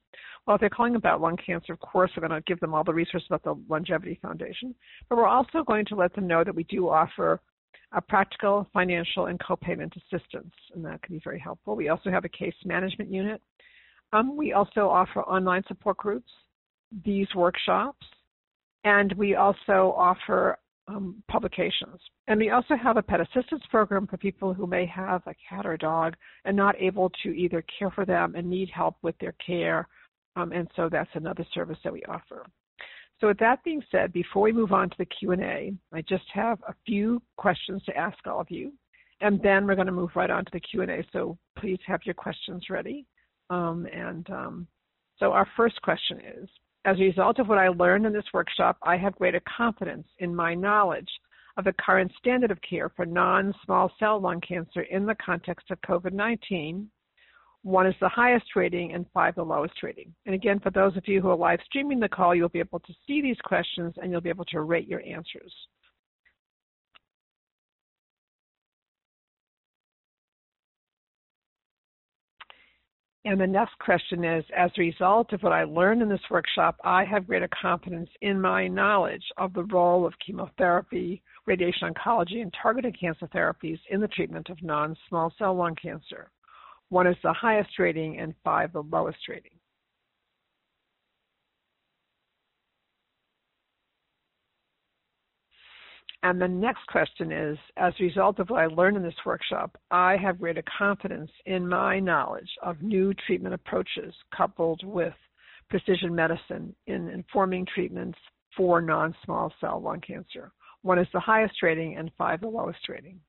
Well, 0.46 0.56
if 0.56 0.60
they're 0.60 0.70
calling 0.70 0.96
about 0.96 1.22
lung 1.22 1.38
cancer, 1.44 1.74
of 1.74 1.80
course, 1.80 2.12
we're 2.16 2.28
going 2.28 2.40
to 2.40 2.46
give 2.46 2.60
them 2.60 2.74
all 2.74 2.84
the 2.84 2.94
resources 2.94 3.28
about 3.30 3.44
the 3.44 3.56
LUNGevity 3.70 4.22
Foundation, 4.22 4.76
but 5.10 5.18
we're 5.18 5.28
also 5.28 5.64
going 5.64 5.86
to 5.86 5.96
let 5.96 6.14
them 6.14 6.28
know 6.28 6.44
that 6.44 6.56
we 6.56 6.64
do 6.66 6.90
offer 6.90 7.40
a 7.94 8.02
practical, 8.02 8.68
financial, 8.74 9.28
and 9.28 9.40
co-payment 9.40 9.94
assistance, 9.96 10.54
and 10.74 10.84
that 10.84 11.02
can 11.04 11.16
be 11.16 11.22
very 11.24 11.40
helpful. 11.40 11.76
We 11.76 11.90
also 11.90 12.10
have 12.10 12.26
a 12.26 12.30
case 12.30 12.56
management 12.66 13.12
unit. 13.12 13.42
Um, 14.14 14.36
we 14.36 14.54
also 14.54 14.90
offer 14.90 15.22
online 15.22 15.64
support 15.68 15.98
groups, 15.98 16.32
these 17.06 17.28
workshops, 17.36 18.06
and 18.84 19.14
we 19.14 19.36
also 19.36 19.94
offer 19.96 20.58
um, 20.88 21.24
publications. 21.30 22.00
And 22.28 22.40
we 22.40 22.50
also 22.50 22.76
have 22.76 22.98
a 22.98 23.02
pet 23.02 23.22
assistance 23.22 23.64
program 23.70 24.08
for 24.08 24.18
people 24.18 24.54
who 24.54 24.68
may 24.68 24.86
have 24.86 25.22
a 25.28 25.36
cat 25.50 25.66
or 25.66 25.78
dog 25.78 26.16
and 26.46 26.56
not 26.56 26.76
able 26.80 27.12
to 27.24 27.30
either 27.30 27.64
care 27.78 27.92
for 27.92 28.06
them 28.06 28.36
and 28.36 28.50
need 28.50 28.70
help 28.70 28.96
with 29.02 29.18
their 29.20 29.34
care. 29.46 29.88
Um, 30.36 30.52
and 30.52 30.68
so 30.76 30.90
that's 30.90 31.10
another 31.14 31.46
service 31.54 31.78
that 31.84 31.94
we 31.94 32.04
offer. 32.04 32.46
So 33.22 33.28
with 33.28 33.38
that 33.40 33.64
being 33.64 33.82
said, 33.92 34.12
before 34.12 34.42
we 34.42 34.52
move 34.52 34.74
on 34.74 34.90
to 34.90 34.96
the 34.98 35.06
Q&A, 35.06 35.74
I 35.94 36.02
just 36.02 36.26
have 36.34 36.60
a 36.68 36.76
few 36.86 37.22
questions 37.38 37.84
to 37.86 37.96
ask 37.96 38.18
all 38.28 38.42
of 38.42 38.52
you. 38.52 38.74
And 39.22 39.42
then 39.42 39.66
we're 39.66 39.76
going 39.76 39.88
to 39.88 39.94
move 39.94 40.10
right 40.16 40.30
on 40.30 40.44
to 40.44 40.52
the 40.52 40.60
Q&A. 40.60 41.06
So 41.14 41.38
please 41.58 41.80
have 41.88 42.02
your 42.04 42.16
questions 42.16 42.66
ready. 42.70 43.06
Um, 43.50 43.88
and 43.94 44.30
um, 44.30 44.68
so 45.18 45.32
our 45.32 45.48
first 45.56 45.82
question 45.82 46.20
is, 46.20 46.50
as 46.86 46.98
a 46.98 47.04
result 47.04 47.40
of 47.40 47.48
what 47.48 47.58
I 47.58 47.70
learned 47.70 48.06
in 48.06 48.14
this 48.14 48.26
workshop, 48.34 48.78
I 48.84 48.98
have 48.98 49.16
greater 49.16 49.42
confidence 49.58 50.08
in 50.20 50.36
my 50.36 50.54
knowledge 50.54 51.10
of 51.58 51.66
the 51.66 51.74
current 51.74 52.12
standard 52.18 52.52
of 52.52 52.60
care 52.68 52.90
for 52.90 53.06
non-small 53.06 53.92
cell 54.00 54.20
lung 54.20 54.42
cancer 54.42 54.82
in 54.82 55.06
the 55.06 55.16
context 55.16 55.72
of 55.72 55.80
COVID-19. 55.82 56.88
One 57.62 57.88
is 57.88 57.96
the 58.02 58.10
highest 58.10 58.56
rating 58.56 58.94
and 58.94 59.06
five 59.14 59.36
the 59.36 59.44
lowest 59.44 59.82
rating. 59.84 60.14
And 60.26 60.36
again, 60.36 60.60
for 60.60 60.72
those 60.72 60.98
of 60.98 61.08
you 61.08 61.22
who 61.22 61.30
are 61.30 61.38
live 61.38 61.60
streaming 61.66 62.00
the 62.00 62.10
call, 62.10 62.36
you'll 62.36 62.50
be 62.50 62.60
able 62.60 62.80
to 62.80 62.94
see 63.08 63.22
these 63.22 63.38
questions 63.46 63.94
and 64.02 64.12
you'll 64.12 64.20
be 64.20 64.30
able 64.30 64.46
to 64.46 64.62
rate 64.62 64.88
your 64.88 65.02
answers. 65.02 65.54
And 73.26 73.40
the 73.40 73.48
next 73.48 73.80
question 73.80 74.26
is, 74.26 74.44
as 74.56 74.70
a 74.78 74.82
result 74.82 75.32
of 75.32 75.42
what 75.44 75.54
I 75.54 75.64
learned 75.64 76.02
in 76.02 76.10
this 76.10 76.30
workshop, 76.30 76.76
I 76.84 77.06
have 77.06 77.28
greater 77.28 77.48
confidence 77.62 78.10
in 78.22 78.40
my 78.40 78.68
knowledge 78.68 79.24
of 79.38 79.54
the 79.54 79.64
role 79.64 80.06
of 80.06 80.14
chemotherapy, 80.26 81.22
radiation 81.46 81.94
oncology, 81.94 82.42
and 82.42 82.54
targeted 82.62 83.00
cancer 83.00 83.28
therapies 83.34 83.80
in 83.90 84.02
the 84.02 84.10
treatment 84.10 84.50
of 84.50 84.62
non-small 84.62 85.32
cell 85.38 85.56
lung 85.56 85.76
cancer. 85.76 86.32
One 86.90 87.08
is 87.08 87.16
the 87.24 87.32
highest 87.32 87.80
rating 87.80 88.20
and 88.20 88.36
five 88.44 88.74
the 88.74 88.84
lowest 88.84 89.20
rating. 89.30 89.52
And 96.24 96.42
the 96.42 96.48
next 96.48 96.88
question 96.88 97.34
is, 97.34 97.58
as 97.76 97.94
a 98.00 98.04
result 98.04 98.40
of 98.40 98.50
what 98.50 98.62
I 98.62 98.68
learned 98.68 98.96
in 98.96 99.04
this 99.04 99.14
workshop, 99.26 99.78
I 99.92 100.16
have 100.16 100.40
greater 100.40 100.64
confidence 100.78 101.30
in 101.46 101.68
my 101.68 102.00
knowledge 102.00 102.50
of 102.62 102.82
new 102.82 103.14
treatment 103.28 103.54
approaches 103.54 104.14
coupled 104.36 104.82
with 104.86 105.14
precision 105.70 106.16
medicine 106.16 106.74
in 106.88 107.10
informing 107.10 107.66
treatments 107.66 108.18
for 108.56 108.82
non-small 108.82 109.52
cell 109.60 109.82
lung 109.82 110.00
cancer. 110.00 110.54
One 110.82 110.98
is 110.98 111.08
the 111.14 111.20
highest 111.20 111.62
rating 111.62 111.98
and 111.98 112.10
five 112.18 112.40
the 112.40 112.48
lowest 112.48 112.88
rating. 112.88 113.20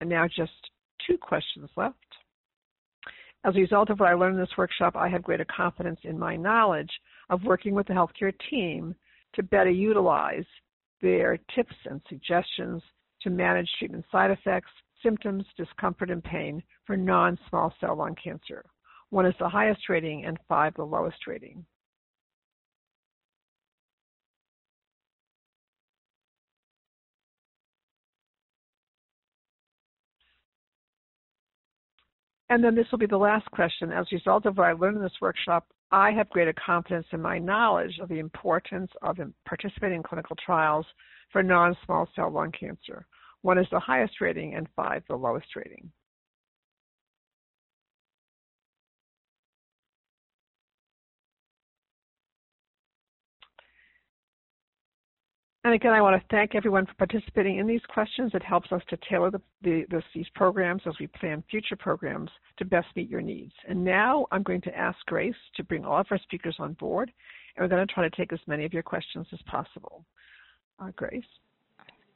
And 0.00 0.08
now 0.08 0.26
just 0.26 0.52
two 1.06 1.18
questions 1.18 1.68
left. 1.76 1.96
As 3.44 3.54
a 3.54 3.58
result 3.58 3.90
of 3.90 4.00
what 4.00 4.08
I 4.08 4.14
learned 4.14 4.36
in 4.36 4.40
this 4.40 4.56
workshop, 4.56 4.96
I 4.96 5.08
have 5.08 5.22
greater 5.22 5.44
confidence 5.54 6.00
in 6.04 6.18
my 6.18 6.36
knowledge 6.36 6.90
of 7.28 7.44
working 7.44 7.74
with 7.74 7.86
the 7.86 7.92
healthcare 7.92 8.32
team 8.48 8.94
to 9.34 9.42
better 9.42 9.70
utilize 9.70 10.44
their 11.02 11.38
tips 11.54 11.74
and 11.84 12.00
suggestions 12.08 12.82
to 13.22 13.30
manage 13.30 13.68
treatment 13.78 14.04
side 14.10 14.30
effects, 14.30 14.70
symptoms, 15.02 15.44
discomfort, 15.56 16.10
and 16.10 16.22
pain 16.22 16.62
for 16.86 16.96
non-small 16.96 17.72
cell 17.80 17.96
lung 17.96 18.16
cancer. 18.22 18.64
One 19.10 19.26
is 19.26 19.34
the 19.38 19.48
highest 19.48 19.88
rating 19.88 20.24
and 20.24 20.38
five 20.48 20.74
the 20.74 20.84
lowest 20.84 21.26
rating. 21.26 21.64
And 32.50 32.62
then 32.62 32.74
this 32.74 32.86
will 32.92 32.98
be 32.98 33.06
the 33.06 33.16
last 33.16 33.50
question. 33.50 33.90
As 33.90 34.06
a 34.12 34.14
result 34.14 34.46
of 34.46 34.58
what 34.58 34.68
I 34.68 34.72
learned 34.72 34.98
in 34.98 35.02
this 35.02 35.20
workshop, 35.20 35.66
I 35.94 36.10
have 36.10 36.28
greater 36.30 36.52
confidence 36.54 37.06
in 37.12 37.22
my 37.22 37.38
knowledge 37.38 38.00
of 38.02 38.08
the 38.08 38.18
importance 38.18 38.90
of 39.02 39.16
participating 39.46 39.98
in 39.98 40.02
clinical 40.02 40.34
trials 40.44 40.84
for 41.30 41.40
non-small 41.40 42.08
cell 42.16 42.32
lung 42.32 42.50
cancer. 42.50 43.06
One 43.42 43.58
is 43.58 43.66
the 43.70 43.78
highest 43.78 44.20
rating 44.20 44.56
and 44.56 44.66
five 44.74 45.04
the 45.08 45.14
lowest 45.14 45.54
rating. 45.54 45.88
And 55.64 55.72
again, 55.72 55.92
I 55.92 56.02
want 56.02 56.20
to 56.20 56.26
thank 56.30 56.54
everyone 56.54 56.84
for 56.84 56.92
participating 56.94 57.58
in 57.58 57.66
these 57.66 57.80
questions. 57.88 58.32
It 58.34 58.42
helps 58.42 58.70
us 58.70 58.82
to 58.90 58.98
tailor 59.08 59.30
the, 59.30 59.40
the, 59.62 59.84
the, 59.88 60.02
these 60.14 60.26
programs 60.34 60.82
as 60.86 60.92
we 61.00 61.06
plan 61.06 61.42
future 61.50 61.74
programs 61.74 62.30
to 62.58 62.66
best 62.66 62.88
meet 62.94 63.08
your 63.08 63.22
needs. 63.22 63.52
And 63.66 63.82
now 63.82 64.26
I'm 64.30 64.42
going 64.42 64.60
to 64.60 64.76
ask 64.78 64.98
Grace 65.06 65.34
to 65.56 65.64
bring 65.64 65.86
all 65.86 65.98
of 65.98 66.06
our 66.10 66.18
speakers 66.18 66.56
on 66.58 66.74
board, 66.74 67.10
and 67.56 67.64
we're 67.64 67.74
going 67.74 67.86
to 67.86 67.92
try 67.94 68.06
to 68.06 68.14
take 68.14 68.30
as 68.34 68.40
many 68.46 68.66
of 68.66 68.74
your 68.74 68.82
questions 68.82 69.26
as 69.32 69.38
possible. 69.46 70.04
Uh, 70.78 70.90
Grace? 70.96 71.24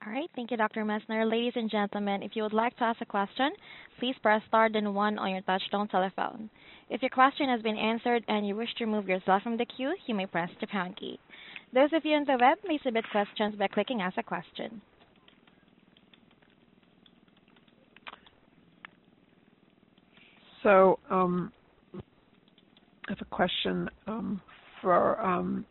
All 0.07 0.13
right, 0.13 0.29
thank 0.37 0.51
you, 0.51 0.59
Dr. 0.59 0.85
Messner. 0.85 1.29
Ladies 1.29 1.55
and 1.57 1.71
gentlemen, 1.71 2.23
if 2.23 2.33
you 2.37 2.43
would 2.43 2.53
like 2.53 2.77
to 2.77 2.85
ask 2.85 3.01
a 3.01 3.07
question, 3.07 3.51
please 3.99 4.15
press 4.23 4.43
star 4.49 4.69
then 4.71 4.93
one 4.93 5.19
on 5.19 5.31
your 5.31 5.41
touchtone 5.43 5.91
telephone. 5.91 6.51
If 6.91 7.03
your 7.03 7.11
question 7.11 7.49
has 7.49 7.63
been 7.63 7.77
answered 7.77 8.25
and 8.29 8.47
you 8.47 8.55
wish 8.57 8.73
to 8.77 8.85
remove 8.85 9.09
yourself 9.09 9.43
from 9.43 9.57
the 9.57 9.65
queue, 9.65 9.95
you 10.07 10.15
may 10.15 10.27
press 10.27 10.51
the 10.61 10.67
pound 10.67 10.97
key. 10.99 11.19
Those 11.75 11.91
of 11.93 12.05
you 12.05 12.15
on 12.17 12.25
the 12.25 12.39
web 12.41 12.59
may 12.67 12.79
submit 12.83 13.05
questions 13.11 13.55
by 13.57 13.69
clicking 13.69 14.01
Ask 14.01 14.17
a 14.17 14.23
Question. 14.23 14.81
So 20.63 20.99
um, 21.11 21.53
I 21.95 23.11
have 23.11 23.19
a 23.21 23.25
question 23.27 23.89
um, 24.07 24.41
for 24.81 25.21
um, 25.21 25.65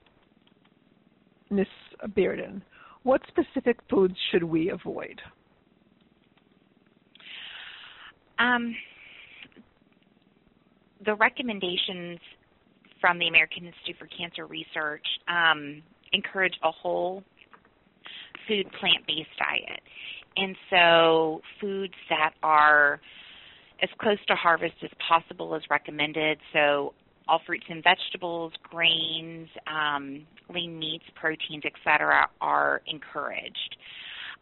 Ms. 1.49 1.67
Bearden. 2.15 2.61
What 3.03 3.21
specific 3.27 3.77
foods 3.89 4.15
should 4.31 4.43
we 4.43 4.69
avoid? 4.69 5.19
Um, 8.39 8.75
the 11.05 11.15
recommendations 11.15 12.19
from 12.99 13.19
the 13.19 13.27
American 13.27 13.65
Institute 13.65 13.95
for 13.99 14.07
Cancer 14.07 14.45
Research 14.45 15.05
um, 15.27 15.81
encourage 16.13 16.53
a 16.63 16.71
whole 16.71 17.23
food 18.47 18.67
plant-based 18.79 19.29
diet. 19.37 19.81
And 20.35 20.55
so 20.69 21.41
foods 21.59 21.93
that 22.09 22.33
are 22.43 22.99
as 23.81 23.89
close 23.99 24.17
to 24.27 24.35
harvest 24.35 24.75
as 24.83 24.89
possible 25.07 25.55
is 25.55 25.63
recommended. 25.69 26.39
So 26.53 26.93
all 27.27 27.41
fruits 27.45 27.65
and 27.69 27.83
vegetables, 27.83 28.53
grains, 28.63 29.49
um, 29.67 30.25
lean 30.53 30.79
meats, 30.79 31.05
proteins, 31.15 31.63
etc., 31.65 32.29
are 32.41 32.81
encouraged. 32.87 33.75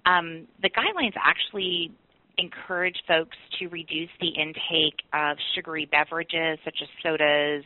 Um, 0.05 0.47
the 0.61 0.69
guidelines 0.69 1.13
actually 1.21 1.91
encourage 2.37 2.97
folks 3.07 3.37
to 3.59 3.67
reduce 3.67 4.09
the 4.19 4.29
intake 4.29 4.99
of 5.13 5.37
sugary 5.53 5.85
beverages 5.85 6.59
such 6.63 6.77
as 6.81 6.87
sodas, 7.01 7.63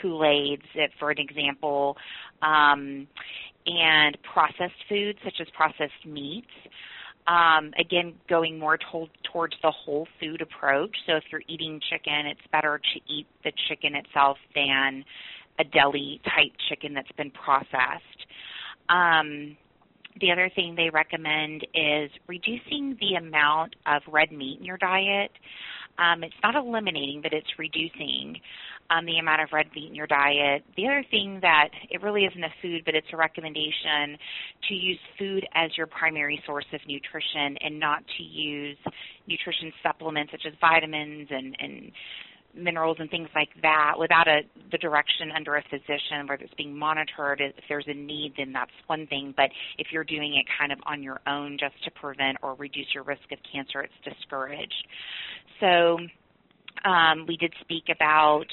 Kool-Aids, 0.00 0.62
for 0.98 1.10
an 1.10 1.18
example, 1.18 1.96
um, 2.42 3.06
and 3.66 4.16
processed 4.22 4.74
foods 4.88 5.18
such 5.24 5.40
as 5.40 5.46
processed 5.54 6.04
meats. 6.04 6.46
Um, 7.26 7.72
again, 7.78 8.14
going 8.28 8.58
more 8.58 8.78
to- 8.78 9.10
towards 9.24 9.56
the 9.60 9.70
whole 9.70 10.06
food 10.20 10.40
approach. 10.40 10.96
So 11.06 11.16
if 11.16 11.24
you're 11.32 11.42
eating 11.48 11.80
chicken, 11.80 12.26
it's 12.26 12.46
better 12.52 12.78
to 12.78 13.12
eat 13.12 13.26
the 13.42 13.52
chicken 13.68 13.96
itself 13.96 14.38
than 14.54 15.04
a 15.58 15.64
deli 15.64 16.20
type 16.24 16.52
chicken 16.68 16.94
that's 16.94 17.10
been 17.12 17.32
processed. 17.32 18.26
Um, 18.88 19.56
the 20.20 20.30
other 20.30 20.50
thing 20.54 20.74
they 20.74 20.90
recommend 20.90 21.66
is 21.74 22.10
reducing 22.26 22.96
the 23.00 23.16
amount 23.16 23.76
of 23.86 24.02
red 24.08 24.32
meat 24.32 24.58
in 24.58 24.64
your 24.64 24.78
diet. 24.78 25.30
Um, 25.98 26.22
it's 26.22 26.34
not 26.42 26.54
eliminating, 26.54 27.20
but 27.22 27.32
it's 27.32 27.48
reducing 27.58 28.36
um, 28.90 29.06
the 29.06 29.18
amount 29.18 29.42
of 29.42 29.48
red 29.52 29.66
meat 29.74 29.88
in 29.88 29.94
your 29.94 30.06
diet. 30.06 30.62
The 30.76 30.86
other 30.86 31.04
thing 31.10 31.38
that 31.42 31.68
it 31.90 32.02
really 32.02 32.24
isn't 32.24 32.44
a 32.44 32.52
food, 32.62 32.82
but 32.84 32.94
it's 32.94 33.06
a 33.12 33.16
recommendation 33.16 34.18
to 34.68 34.74
use 34.74 34.98
food 35.18 35.46
as 35.54 35.70
your 35.76 35.86
primary 35.86 36.42
source 36.46 36.66
of 36.72 36.80
nutrition 36.86 37.56
and 37.60 37.80
not 37.80 38.02
to 38.18 38.22
use 38.22 38.76
nutrition 39.26 39.72
supplements 39.82 40.32
such 40.32 40.42
as 40.46 40.52
vitamins 40.60 41.28
and, 41.30 41.56
and 41.58 41.92
minerals 42.56 42.96
and 43.00 43.10
things 43.10 43.28
like 43.34 43.50
that 43.62 43.94
without 43.98 44.28
a, 44.28 44.40
the 44.72 44.78
direction 44.78 45.30
under 45.34 45.56
a 45.56 45.62
physician 45.70 46.26
where 46.26 46.38
it's 46.40 46.54
being 46.54 46.76
monitored. 46.76 47.40
If 47.40 47.54
there's 47.68 47.86
a 47.86 47.94
need, 47.94 48.34
then 48.36 48.52
that's 48.52 48.70
one 48.86 49.06
thing. 49.06 49.34
But 49.36 49.50
if 49.78 49.88
you're 49.92 50.04
doing 50.04 50.36
it 50.36 50.46
kind 50.58 50.72
of 50.72 50.78
on 50.86 51.02
your 51.02 51.20
own 51.26 51.58
just 51.58 51.82
to 51.84 51.90
prevent 51.90 52.38
or 52.42 52.54
reduce 52.54 52.86
your 52.94 53.04
risk 53.04 53.30
of 53.32 53.38
cancer, 53.52 53.80
it's 53.82 53.94
discouraged. 54.04 54.86
So 55.60 55.98
um, 56.84 57.26
we 57.26 57.36
did 57.36 57.52
speak 57.60 57.84
about 57.94 58.46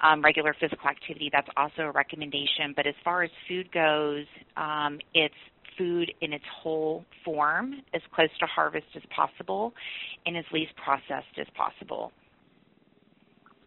um, 0.00 0.22
regular 0.22 0.54
physical 0.60 0.88
activity. 0.88 1.30
That's 1.32 1.48
also 1.56 1.82
a 1.82 1.90
recommendation. 1.90 2.72
But 2.74 2.86
as 2.86 2.94
far 3.04 3.22
as 3.22 3.30
food 3.48 3.70
goes, 3.72 4.26
um, 4.56 4.98
it's 5.14 5.34
food 5.76 6.10
in 6.20 6.32
its 6.32 6.44
whole 6.62 7.04
form, 7.24 7.74
as 7.94 8.02
close 8.12 8.28
to 8.40 8.46
harvest 8.46 8.86
as 8.96 9.02
possible, 9.14 9.72
and 10.26 10.36
as 10.36 10.44
least 10.52 10.72
processed 10.82 11.38
as 11.40 11.46
possible. 11.56 12.12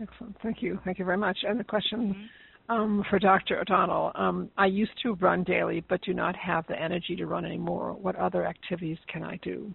Excellent. 0.01 0.35
Thank 0.41 0.61
you. 0.61 0.79
Thank 0.83 0.99
you 0.99 1.05
very 1.05 1.17
much. 1.17 1.37
And 1.47 1.59
the 1.59 1.63
question 1.63 2.29
mm-hmm. 2.69 2.73
um, 2.73 3.03
for 3.09 3.19
Dr. 3.19 3.59
O'Donnell 3.59 4.11
um, 4.15 4.49
I 4.57 4.65
used 4.65 4.93
to 5.03 5.13
run 5.15 5.43
daily, 5.43 5.83
but 5.87 6.01
do 6.01 6.13
not 6.13 6.35
have 6.35 6.65
the 6.67 6.81
energy 6.81 7.15
to 7.17 7.25
run 7.25 7.45
anymore. 7.45 7.93
What 7.93 8.15
other 8.15 8.45
activities 8.45 8.97
can 9.07 9.23
I 9.23 9.37
do? 9.43 9.71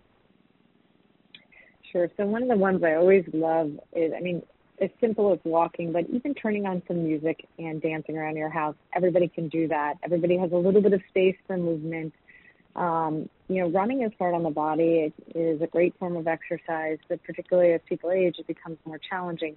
Sure. 1.93 2.09
So, 2.17 2.27
one 2.27 2.43
of 2.43 2.49
the 2.49 2.57
ones 2.57 2.83
I 2.83 2.95
always 2.95 3.25
love 3.33 3.71
is 3.95 4.13
I 4.17 4.21
mean, 4.21 4.43
as 4.83 4.91
simple 5.01 5.33
as 5.33 5.39
walking, 5.45 5.93
but 5.93 6.05
even 6.11 6.35
turning 6.35 6.67
on 6.67 6.83
some 6.89 7.05
music 7.05 7.47
and 7.59 7.81
dancing 7.81 8.19
around 8.19 8.37
your 8.37 8.51
house. 8.51 8.75
Everybody 8.95 9.29
can 9.29 9.49
do 9.49 9.69
that. 9.69 9.95
Everybody 10.03 10.37
has 10.39 10.51
a 10.53 10.57
little 10.57 10.83
bit 10.83 10.93
of 10.93 11.01
space 11.09 11.37
for 11.47 11.57
movement. 11.57 12.13
Um, 12.75 13.31
you 13.49 13.63
know, 13.63 13.71
running 13.71 14.03
is 14.03 14.13
hard 14.19 14.35
on 14.35 14.43
the 14.43 14.51
body. 14.51 15.13
It 15.29 15.39
is 15.39 15.63
a 15.63 15.67
great 15.67 15.97
form 15.99 16.17
of 16.17 16.27
exercise, 16.27 16.99
but 17.09 17.23
particularly 17.23 17.73
as 17.73 17.81
people 17.89 18.11
age, 18.11 18.35
it 18.39 18.47
becomes 18.47 18.77
more 18.85 18.99
challenging 18.99 19.57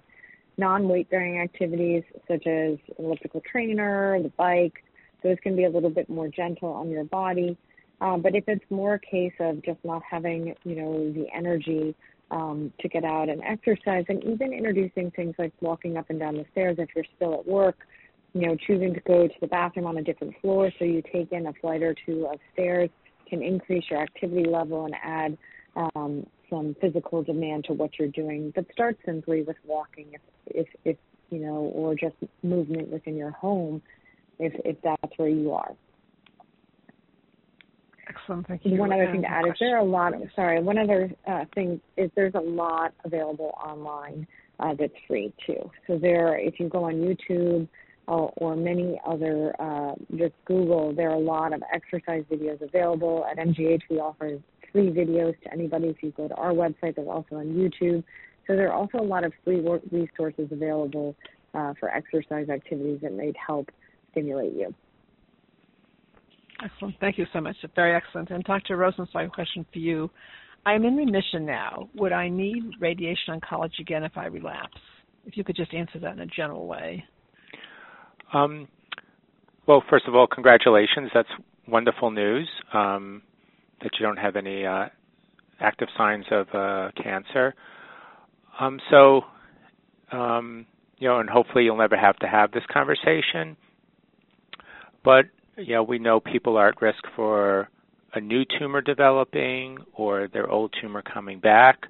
non-weight 0.56 1.10
bearing 1.10 1.40
activities 1.40 2.02
such 2.28 2.46
as 2.46 2.78
elliptical 2.98 3.42
trainer, 3.50 4.20
the 4.22 4.30
bike, 4.30 4.84
those 5.22 5.36
can 5.42 5.56
be 5.56 5.64
a 5.64 5.70
little 5.70 5.90
bit 5.90 6.08
more 6.08 6.28
gentle 6.28 6.70
on 6.70 6.90
your 6.90 7.04
body. 7.04 7.56
Um, 8.00 8.22
but 8.22 8.34
if 8.34 8.44
it's 8.46 8.64
more 8.70 8.94
a 8.94 8.98
case 8.98 9.32
of 9.40 9.62
just 9.62 9.78
not 9.84 10.02
having, 10.08 10.54
you 10.64 10.74
know, 10.74 11.12
the 11.12 11.26
energy 11.34 11.94
um, 12.30 12.72
to 12.80 12.88
get 12.88 13.04
out 13.04 13.28
and 13.28 13.42
exercise, 13.42 14.04
and 14.08 14.22
even 14.24 14.52
introducing 14.52 15.10
things 15.10 15.34
like 15.38 15.52
walking 15.60 15.96
up 15.96 16.08
and 16.08 16.18
down 16.18 16.36
the 16.36 16.46
stairs 16.52 16.76
if 16.78 16.88
you're 16.94 17.04
still 17.16 17.34
at 17.34 17.46
work, 17.46 17.76
you 18.32 18.46
know, 18.46 18.56
choosing 18.66 18.94
to 18.94 19.00
go 19.00 19.26
to 19.26 19.34
the 19.40 19.46
bathroom 19.46 19.86
on 19.86 19.98
a 19.98 20.02
different 20.02 20.34
floor 20.40 20.70
so 20.78 20.84
you 20.84 21.02
take 21.12 21.32
in 21.32 21.46
a 21.46 21.52
flight 21.54 21.82
or 21.82 21.94
two 22.06 22.26
of 22.26 22.38
stairs 22.52 22.88
can 23.30 23.42
increase 23.42 23.84
your 23.88 24.02
activity 24.02 24.44
level 24.44 24.84
and 24.84 24.94
add 25.02 25.38
um, 25.76 26.26
some 26.50 26.76
physical 26.80 27.22
demand 27.22 27.64
to 27.64 27.72
what 27.72 27.98
you're 27.98 28.08
doing. 28.08 28.52
But 28.54 28.66
start 28.72 28.98
simply 29.06 29.42
with 29.42 29.56
walking 29.64 30.08
if 30.12 30.20
if, 30.46 30.66
if 30.84 30.96
you 31.30 31.38
know, 31.38 31.70
or 31.74 31.94
just 31.94 32.16
movement 32.42 32.88
within 32.88 33.16
your 33.16 33.30
home, 33.30 33.80
if 34.38 34.52
if 34.64 34.76
that's 34.82 35.16
where 35.16 35.28
you 35.28 35.52
are. 35.52 35.72
Excellent, 38.08 38.48
thank 38.48 38.64
you. 38.64 38.76
One 38.76 38.92
other 38.92 39.08
thing 39.12 39.22
to 39.22 39.30
add 39.30 39.46
is 39.46 39.52
there 39.60 39.76
are 39.76 39.80
a 39.80 39.84
lot. 39.84 40.14
Of, 40.14 40.22
sorry, 40.34 40.60
one 40.60 40.78
other 40.78 41.10
uh, 41.26 41.44
thing 41.54 41.80
is 41.96 42.10
there's 42.16 42.34
a 42.34 42.40
lot 42.40 42.92
available 43.04 43.54
online 43.64 44.26
uh, 44.58 44.74
that's 44.78 44.92
free 45.06 45.32
too. 45.46 45.70
So 45.86 45.98
there, 45.98 46.38
if 46.38 46.58
you 46.58 46.68
go 46.68 46.84
on 46.84 46.94
YouTube 46.94 47.68
or, 48.08 48.32
or 48.36 48.56
many 48.56 49.00
other, 49.06 49.54
uh, 49.60 49.94
just 50.16 50.34
Google, 50.44 50.92
there 50.94 51.10
are 51.10 51.14
a 51.14 51.20
lot 51.20 51.52
of 51.52 51.62
exercise 51.72 52.24
videos 52.30 52.60
available. 52.62 53.24
At 53.30 53.38
MGH, 53.38 53.82
we 53.88 53.98
offer 53.98 54.38
free 54.72 54.90
videos 54.90 55.40
to 55.42 55.52
anybody. 55.52 55.88
If 55.88 56.02
you 56.02 56.12
go 56.12 56.28
to 56.28 56.34
our 56.34 56.52
website, 56.52 56.96
they're 56.96 57.10
also 57.10 57.36
on 57.36 57.46
YouTube. 57.46 58.04
So 58.46 58.56
there 58.56 58.68
are 58.68 58.74
also 58.74 58.98
a 58.98 59.02
lot 59.02 59.24
of 59.24 59.32
free 59.44 59.60
resources 59.90 60.48
available 60.50 61.14
uh, 61.54 61.74
for 61.78 61.88
exercise 61.90 62.48
activities 62.48 63.00
that 63.02 63.16
might 63.16 63.36
help 63.36 63.68
stimulate 64.12 64.54
you. 64.54 64.74
Excellent. 66.62 66.94
Thank 67.00 67.18
you 67.18 67.26
so 67.32 67.40
much. 67.40 67.56
Very 67.74 67.94
excellent. 67.94 68.30
And 68.30 68.44
Dr. 68.44 68.76
Rosenzweig, 68.76 69.26
a 69.26 69.30
question 69.30 69.64
for 69.72 69.78
you. 69.78 70.10
I'm 70.66 70.84
in 70.84 70.94
remission 70.96 71.46
now. 71.46 71.88
Would 71.94 72.12
I 72.12 72.28
need 72.28 72.62
radiation 72.80 73.40
oncology 73.40 73.80
again 73.80 74.04
if 74.04 74.12
I 74.16 74.26
relapse? 74.26 74.76
If 75.24 75.36
you 75.36 75.44
could 75.44 75.56
just 75.56 75.72
answer 75.72 75.98
that 76.00 76.12
in 76.12 76.20
a 76.20 76.26
general 76.26 76.66
way. 76.66 77.04
Um, 78.34 78.68
well, 79.66 79.82
first 79.88 80.06
of 80.06 80.14
all, 80.14 80.26
congratulations. 80.26 81.10
That's 81.14 81.28
wonderful 81.66 82.10
news 82.10 82.48
um, 82.74 83.22
that 83.82 83.90
you 83.98 84.06
don't 84.06 84.18
have 84.18 84.36
any 84.36 84.64
uh, 84.64 84.86
active 85.60 85.88
signs 85.96 86.24
of 86.30 86.46
uh, 86.54 86.90
cancer. 87.02 87.54
Um, 88.58 88.80
so, 88.90 89.22
um, 90.12 90.66
you 90.98 91.08
know, 91.08 91.20
and 91.20 91.30
hopefully 91.30 91.64
you'll 91.64 91.78
never 91.78 91.96
have 91.96 92.16
to 92.16 92.26
have 92.26 92.52
this 92.52 92.64
conversation. 92.72 93.56
But, 95.04 95.26
you 95.56 95.74
know, 95.74 95.82
we 95.82 95.98
know 95.98 96.20
people 96.20 96.56
are 96.56 96.68
at 96.68 96.82
risk 96.82 97.02
for 97.16 97.68
a 98.14 98.20
new 98.20 98.44
tumor 98.58 98.80
developing 98.80 99.78
or 99.94 100.28
their 100.28 100.50
old 100.50 100.74
tumor 100.80 101.02
coming 101.02 101.40
back. 101.40 101.86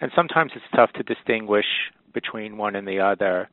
And 0.00 0.10
sometimes 0.16 0.52
it's 0.56 0.64
tough 0.74 0.92
to 0.94 1.02
distinguish 1.02 1.66
between 2.12 2.56
one 2.56 2.74
and 2.74 2.86
the 2.86 3.00
other. 3.00 3.48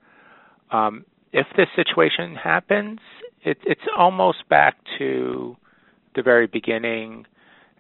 Um, 0.72 1.06
if 1.32 1.46
this 1.56 1.68
situation 1.76 2.36
happens, 2.36 3.00
it, 3.44 3.58
it's 3.66 3.82
almost 3.96 4.48
back 4.50 4.78
to 4.98 5.56
the 6.16 6.24
very 6.24 6.48
beginning 6.48 7.26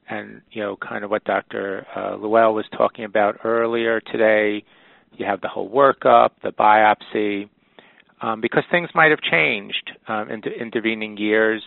and 0.10 0.42
you 0.52 0.62
know 0.62 0.76
kind 0.76 1.04
of 1.04 1.12
what 1.12 1.24
Dr. 1.24 1.86
Uh, 1.96 2.18
was 2.18 2.66
talking 2.76 3.06
about 3.06 3.38
earlier 3.44 4.02
today. 4.02 4.64
You 5.18 5.26
have 5.26 5.42
the 5.42 5.48
whole 5.48 5.70
workup, 5.70 6.32
the 6.44 6.52
biopsy, 6.52 7.50
um, 8.22 8.42
because 8.42 8.64
things 8.72 8.90
might 8.94 9.12
have 9.12 9.22
changed 9.22 9.92
um, 10.08 10.30
in 10.30 10.42
the 10.42 10.52
intervening 10.52 11.18
years. 11.18 11.64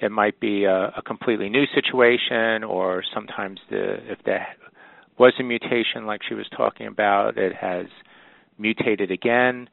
It 0.00 0.10
might 0.10 0.38
be 0.40 0.64
a, 0.64 0.92
a 0.96 1.02
completely 1.04 1.48
new 1.48 1.64
situation, 1.74 2.64
or 2.64 3.02
sometimes 3.14 3.60
the 3.70 3.96
if 4.10 4.18
there 4.24 4.46
was 5.18 5.34
a 5.38 5.42
mutation 5.42 6.06
like 6.06 6.20
she 6.28 6.34
was 6.34 6.46
talking 6.56 6.86
about, 6.86 7.38
it 7.38 7.54
has 7.54 7.86
mutated 8.58 9.10
again. 9.10 9.68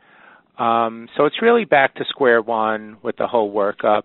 Um, 0.59 1.09
so 1.18 1.26
it's 1.26 1.41
really 1.41 1.66
back 1.66 1.95
to 1.95 2.05
square 2.09 2.41
one 2.41 2.97
with 3.01 3.18
the 3.18 3.28
whole 3.28 3.51
workup, 3.51 4.03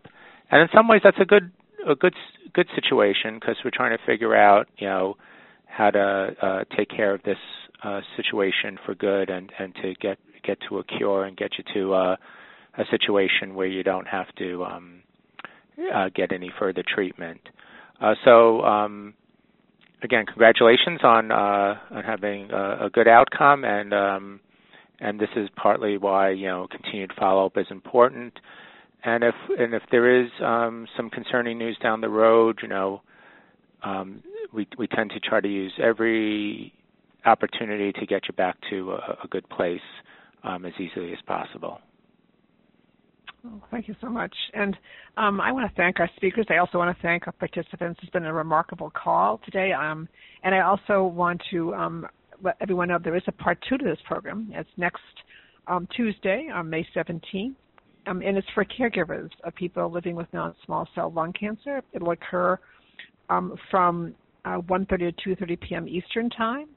and 0.51 0.63
in 0.63 0.69
some 0.75 0.89
ways 0.89 1.01
that's 1.05 1.19
a 1.21 1.25
good 1.25 1.51
a 1.87 1.95
good 1.95 2.15
good 2.57 2.69
situation 2.75 3.39
because 3.39 3.57
we're 3.63 3.71
trying 3.71 3.97
to 3.97 4.03
figure 4.07 4.35
out, 4.35 4.67
you 4.79 4.89
know, 4.89 5.17
how 5.67 5.91
to 5.91 6.35
uh, 6.43 6.65
take 6.75 6.89
care 6.89 7.15
of 7.15 7.23
this 7.23 7.37
uh, 7.85 8.01
situation 8.17 8.79
for 8.85 8.95
good 8.95 9.29
and 9.29 9.53
and 9.59 9.75
to 9.77 9.95
get 10.01 10.19
get 10.43 10.59
to 10.69 10.79
a 10.79 10.85
cure 10.85 11.25
and 11.25 11.37
get 11.37 11.51
you 11.59 11.65
to 11.75 11.93
uh, 11.93 12.17
a 12.79 12.85
situation 12.91 13.55
where 13.55 13.67
you 13.67 13.83
don't 13.83 14.07
have 14.09 14.27
to 14.37 14.65
um, 14.65 15.03
uh, 15.95 16.09
get 16.15 16.33
any 16.33 16.51
further 16.59 16.83
treatment. 16.87 17.41
Uh, 18.01 18.15
so 18.25 18.63
um, 18.63 19.13
again, 20.03 20.25
congratulations 20.25 21.01
on 21.03 21.31
uh, 21.31 21.75
on 21.91 22.05
having 22.05 22.51
a, 22.51 22.87
a 22.87 22.91
good 22.91 23.09
outcome, 23.09 23.65
and 23.65 23.93
um, 23.93 24.41
and 25.01 25.21
this 25.21 25.29
is 25.37 25.49
partly 25.57 25.99
why 25.99 26.31
you 26.31 26.47
know 26.47 26.67
continued 26.71 27.13
follow 27.19 27.45
up 27.45 27.59
is 27.59 27.67
important 27.71 28.33
and 29.07 29.23
if 29.23 29.35
and 29.59 29.73
if 29.73 29.83
there 29.91 30.21
is 30.21 30.29
um, 30.45 30.87
some 30.97 31.09
concerning 31.11 31.59
news 31.59 31.79
down 31.81 32.01
the 32.01 32.09
road, 32.09 32.59
you 32.61 32.69
know, 32.69 33.03
um, 33.85 34.23
we 34.53 34.67
we 34.77 34.89
tend 34.89 35.11
to 35.11 35.21
try 35.21 35.41
to 35.41 35.49
use 35.49 35.73
every 35.83 36.75
opportunity 37.25 37.93
to 37.93 38.05
get 38.07 38.23
you 38.29 38.35
back 38.35 38.57
to 38.69 38.93
a, 38.93 39.19
a 39.25 39.29
good 39.31 39.49
place 39.49 39.81
um, 40.43 40.67
as 40.67 40.73
easily 40.81 41.13
as 41.13 41.19
possible. 41.27 41.79
Oh, 43.47 43.63
thank 43.71 43.87
you 43.87 43.95
so 44.01 44.09
much. 44.09 44.35
And 44.55 44.77
um, 45.17 45.41
I 45.41 45.53
want 45.53 45.71
to 45.71 45.77
thank 45.77 46.01
our 46.01 46.11
speakers. 46.17 46.47
I 46.51 46.57
also 46.57 46.79
want 46.79 46.97
to 46.97 47.01
thank 47.03 47.29
our 47.29 47.33
participants. 47.33 48.01
It's 48.03 48.11
been 48.11 48.25
a 48.25 48.33
remarkable 48.33 48.91
call 48.91 49.41
today. 49.45 49.73
Um, 49.73 50.09
and 50.43 50.53
I 50.53 50.63
also 50.63 51.05
want 51.05 51.41
to 51.53 51.73
um, 51.75 52.07
let 52.43 52.57
everyone 52.61 52.89
know 52.89 52.99
there 53.03 53.17
is 53.17 53.23
a 53.29 53.33
part 53.33 53.59
two 53.69 53.79
to 53.79 53.85
this 53.85 53.99
program. 54.05 54.51
It's 54.53 54.69
next 54.77 55.03
um, 55.69 55.87
Tuesday, 55.95 56.49
on 56.53 56.69
May 56.69 56.85
17th. 56.97 57.55
Um, 58.07 58.23
and 58.23 58.37
it's 58.37 58.47
for 58.55 58.65
caregivers 58.65 59.31
of 59.45 59.55
people 59.55 59.91
living 59.91 60.15
with 60.15 60.27
non-small 60.33 60.89
cell 60.95 61.13
lung 61.13 61.33
cancer. 61.33 61.83
It'll 61.93 62.13
occur 62.13 62.59
um, 63.29 63.57
from 63.71 64.15
uh, 64.45 64.59
1.30 64.59 65.17
to 65.17 65.37
2.30 65.37 65.61
p.m. 65.61 65.89
Eastern 65.89 66.31
Time. 66.31 66.69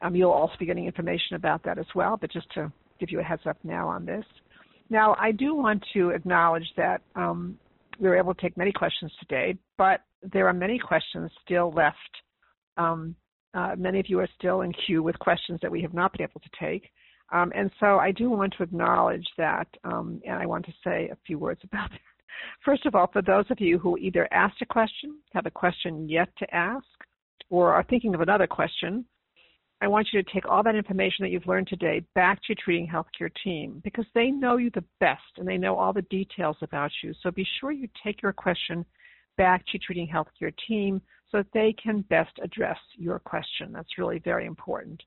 Um, 0.00 0.14
you'll 0.14 0.30
also 0.30 0.54
be 0.58 0.66
getting 0.66 0.86
information 0.86 1.36
about 1.36 1.62
that 1.64 1.78
as 1.78 1.86
well, 1.94 2.16
but 2.16 2.32
just 2.32 2.50
to 2.54 2.72
give 2.98 3.10
you 3.10 3.20
a 3.20 3.22
heads 3.22 3.42
up 3.46 3.58
now 3.64 3.88
on 3.88 4.06
this. 4.06 4.24
Now, 4.90 5.14
I 5.20 5.32
do 5.32 5.54
want 5.54 5.84
to 5.92 6.10
acknowledge 6.10 6.66
that 6.76 7.02
um, 7.14 7.58
we 8.00 8.08
were 8.08 8.16
able 8.16 8.34
to 8.34 8.40
take 8.40 8.56
many 8.56 8.72
questions 8.72 9.12
today, 9.20 9.56
but 9.76 10.00
there 10.22 10.48
are 10.48 10.52
many 10.52 10.78
questions 10.78 11.30
still 11.44 11.72
left. 11.72 11.96
Um, 12.76 13.14
uh, 13.54 13.74
many 13.76 14.00
of 14.00 14.08
you 14.08 14.20
are 14.20 14.28
still 14.38 14.62
in 14.62 14.72
queue 14.86 15.02
with 15.02 15.18
questions 15.18 15.58
that 15.62 15.70
we 15.70 15.82
have 15.82 15.94
not 15.94 16.12
been 16.12 16.22
able 16.22 16.40
to 16.40 16.50
take. 16.58 16.90
Um, 17.30 17.52
and 17.54 17.70
so 17.78 17.98
I 17.98 18.10
do 18.12 18.30
want 18.30 18.54
to 18.56 18.62
acknowledge 18.62 19.26
that, 19.36 19.68
um, 19.84 20.20
and 20.26 20.36
I 20.36 20.46
want 20.46 20.64
to 20.66 20.72
say 20.84 21.08
a 21.12 21.18
few 21.26 21.38
words 21.38 21.60
about 21.64 21.90
that. 21.90 22.00
First 22.64 22.86
of 22.86 22.94
all, 22.94 23.08
for 23.12 23.22
those 23.22 23.46
of 23.50 23.60
you 23.60 23.78
who 23.78 23.96
either 23.98 24.28
asked 24.32 24.62
a 24.62 24.66
question, 24.66 25.18
have 25.32 25.46
a 25.46 25.50
question 25.50 26.08
yet 26.08 26.28
to 26.38 26.54
ask, 26.54 26.86
or 27.50 27.72
are 27.72 27.84
thinking 27.84 28.14
of 28.14 28.20
another 28.20 28.46
question, 28.46 29.04
I 29.80 29.86
want 29.86 30.08
you 30.12 30.20
to 30.22 30.32
take 30.32 30.48
all 30.48 30.62
that 30.64 30.74
information 30.74 31.22
that 31.22 31.30
you've 31.30 31.46
learned 31.46 31.68
today 31.68 32.02
back 32.14 32.38
to 32.38 32.48
your 32.48 32.56
treating 32.62 32.88
healthcare 32.88 33.30
team 33.44 33.80
because 33.84 34.06
they 34.12 34.30
know 34.30 34.56
you 34.56 34.70
the 34.74 34.84
best 34.98 35.22
and 35.36 35.46
they 35.46 35.56
know 35.56 35.76
all 35.76 35.92
the 35.92 36.02
details 36.02 36.56
about 36.62 36.90
you. 37.02 37.14
So 37.22 37.30
be 37.30 37.46
sure 37.60 37.70
you 37.70 37.88
take 38.04 38.20
your 38.20 38.32
question 38.32 38.84
back 39.36 39.64
to 39.66 39.72
your 39.74 39.80
treating 39.86 40.08
healthcare 40.08 40.52
team 40.66 41.00
so 41.30 41.38
that 41.38 41.52
they 41.54 41.74
can 41.80 42.00
best 42.02 42.32
address 42.42 42.78
your 42.96 43.20
question. 43.20 43.72
That's 43.72 43.98
really 43.98 44.18
very 44.18 44.46
important. 44.46 45.00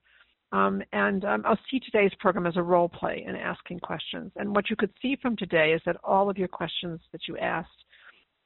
Um, 0.51 0.81
and 0.91 1.23
um, 1.23 1.43
I'll 1.45 1.57
see 1.69 1.79
today's 1.79 2.11
program 2.19 2.45
as 2.45 2.57
a 2.57 2.61
role 2.61 2.89
play 2.89 3.23
in 3.25 3.35
asking 3.35 3.79
questions. 3.79 4.31
And 4.35 4.53
what 4.53 4.69
you 4.69 4.75
could 4.75 4.91
see 5.01 5.17
from 5.21 5.37
today 5.37 5.71
is 5.71 5.81
that 5.85 5.95
all 6.03 6.29
of 6.29 6.37
your 6.37 6.49
questions 6.49 6.99
that 7.13 7.21
you 7.27 7.37
asked 7.37 7.69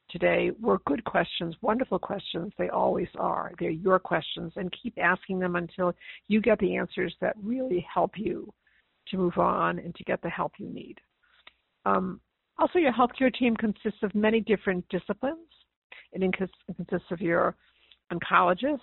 today 0.08 0.50
were 0.60 0.78
good 0.86 1.04
questions, 1.04 1.56
wonderful 1.62 1.98
questions. 1.98 2.52
They 2.58 2.68
always 2.68 3.08
are. 3.18 3.52
They're 3.58 3.70
your 3.70 3.98
questions, 3.98 4.52
and 4.56 4.72
keep 4.80 4.96
asking 4.98 5.40
them 5.40 5.56
until 5.56 5.94
you 6.28 6.40
get 6.40 6.58
the 6.60 6.76
answers 6.76 7.14
that 7.20 7.34
really 7.42 7.84
help 7.92 8.12
you 8.16 8.52
to 9.08 9.16
move 9.16 9.38
on 9.38 9.78
and 9.78 9.94
to 9.96 10.04
get 10.04 10.22
the 10.22 10.30
help 10.30 10.52
you 10.58 10.68
need. 10.68 10.96
Um, 11.84 12.20
also, 12.58 12.78
your 12.78 12.92
healthcare 12.92 13.34
team 13.34 13.56
consists 13.56 14.02
of 14.02 14.14
many 14.14 14.40
different 14.40 14.88
disciplines. 14.88 15.48
It 16.12 16.22
consists 16.76 17.10
of 17.10 17.20
your 17.20 17.56
oncologist, 18.12 18.78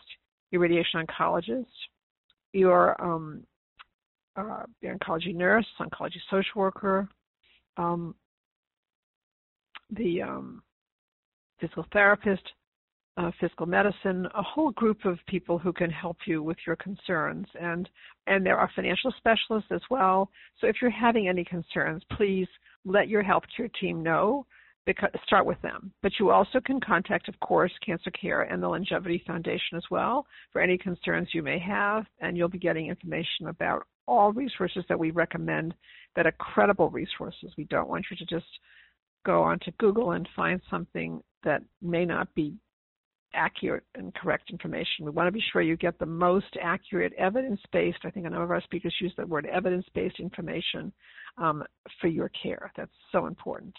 your 0.52 0.62
radiation 0.62 1.06
oncologist, 1.06 1.66
your 2.54 3.02
um, 3.04 3.44
uh, 4.36 4.64
your 4.82 4.96
oncology 4.96 5.36
nurse, 5.36 5.66
oncology 5.80 6.20
social 6.30 6.62
worker, 6.62 7.08
um, 7.78 8.16
the 9.92 10.22
um, 10.22 10.64
physical 11.60 11.86
therapist, 11.94 12.44
uh, 13.18 13.32
physical 13.40 13.66
medicine, 13.66 14.28
a 14.36 14.42
whole 14.42 14.72
group 14.72 15.06
of 15.06 15.20
people 15.28 15.60
who 15.60 15.72
can 15.72 15.90
help 15.90 16.18
you 16.26 16.42
with 16.42 16.58
your 16.66 16.76
concerns. 16.78 17.46
And, 17.60 17.88
and 18.28 18.46
there 18.46 18.58
are 18.58 18.70
financial 18.76 19.14
specialists 19.18 19.70
as 19.72 19.82
well. 19.90 20.30
So 20.60 20.68
if 20.68 20.78
you're 20.82 20.90
having 20.90 21.28
any 21.28 21.44
concerns, 21.44 22.04
please 22.18 22.48
let 22.86 23.08
your 23.08 23.24
healthcare 23.24 23.70
team 23.80 24.02
know. 24.02 24.46
Because, 24.86 25.12
start 25.26 25.46
with 25.46 25.62
them. 25.62 25.94
But 26.02 26.12
you 26.20 26.30
also 26.32 26.60
can 26.60 26.82
contact, 26.82 27.30
of 27.30 27.40
course, 27.40 27.72
Cancer 27.86 28.12
Care 28.12 28.42
and 28.44 28.62
the 28.62 28.68
LUNGevity 28.68 29.26
Foundation 29.26 29.78
as 29.78 29.84
well 29.90 30.26
for 30.52 30.62
any 30.62 30.78
concerns 30.78 31.30
you 31.34 31.42
may 31.42 31.58
have. 31.60 32.06
And 32.20 32.36
you'll 32.36 32.50
be 32.50 32.60
getting 32.60 32.88
information 32.88 33.48
about 33.48 33.88
all 34.08 34.34
resources 34.34 34.84
that 34.90 35.00
we 35.00 35.12
recommend 35.12 35.74
that 36.16 36.28
are 36.28 36.34
credible 36.34 36.90
resources. 36.90 37.54
We 37.58 37.64
don't 37.66 37.88
want 37.88 38.06
you 38.12 38.18
to 38.18 38.26
just 38.26 38.46
go 39.26 39.42
onto 39.42 39.72
Google 39.80 40.12
and 40.12 40.28
find 40.36 40.62
something 40.70 41.22
that 41.44 41.64
may 41.82 42.06
not 42.06 42.34
be 42.36 42.56
accurate 43.34 43.84
and 43.96 44.14
correct 44.14 44.52
information. 44.52 45.06
We 45.06 45.12
want 45.12 45.28
to 45.28 45.32
be 45.32 45.44
sure 45.52 45.62
you 45.62 45.76
get 45.78 45.98
the 45.98 46.06
most 46.06 46.58
accurate 46.62 47.14
evidence-based, 47.18 48.00
I 48.04 48.10
think 48.12 48.26
a 48.26 48.30
number 48.30 48.44
of 48.44 48.52
our 48.52 48.62
speakers 48.62 48.96
use 49.02 49.14
the 49.18 49.26
word, 49.26 49.48
evidence-based 49.48 50.20
information 50.20 50.94
um, 51.38 51.64
for 52.00 52.08
your 52.08 52.30
care. 52.30 52.72
That's 52.78 52.92
so 53.12 53.26
important. 53.26 53.74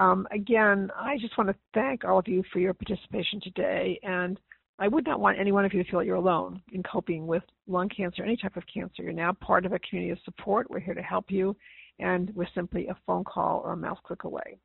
Um, 0.00 0.26
again, 0.30 0.90
I 0.96 1.18
just 1.18 1.36
want 1.38 1.48
to 1.50 1.56
thank 1.74 2.04
all 2.04 2.18
of 2.18 2.28
you 2.28 2.42
for 2.52 2.58
your 2.58 2.74
participation 2.74 3.40
today, 3.40 4.00
and 4.02 4.38
I 4.78 4.88
would 4.88 5.06
not 5.06 5.20
want 5.20 5.38
any 5.38 5.52
one 5.52 5.64
of 5.64 5.72
you 5.72 5.84
to 5.84 5.90
feel 5.90 6.00
that 6.00 6.06
you're 6.06 6.16
alone 6.16 6.60
in 6.72 6.82
coping 6.82 7.26
with 7.26 7.42
lung 7.68 7.88
cancer, 7.88 8.24
any 8.24 8.36
type 8.36 8.56
of 8.56 8.64
cancer. 8.72 9.02
You're 9.02 9.12
now 9.12 9.32
part 9.32 9.64
of 9.64 9.72
a 9.72 9.78
community 9.78 10.10
of 10.10 10.18
support. 10.24 10.70
We're 10.70 10.80
here 10.80 10.94
to 10.94 11.02
help 11.02 11.30
you, 11.30 11.54
and 11.98 12.34
we're 12.34 12.48
simply 12.54 12.88
a 12.88 12.96
phone 13.06 13.24
call 13.24 13.60
or 13.64 13.72
a 13.72 13.76
mouse 13.76 13.98
click 14.04 14.24
away. 14.24 14.58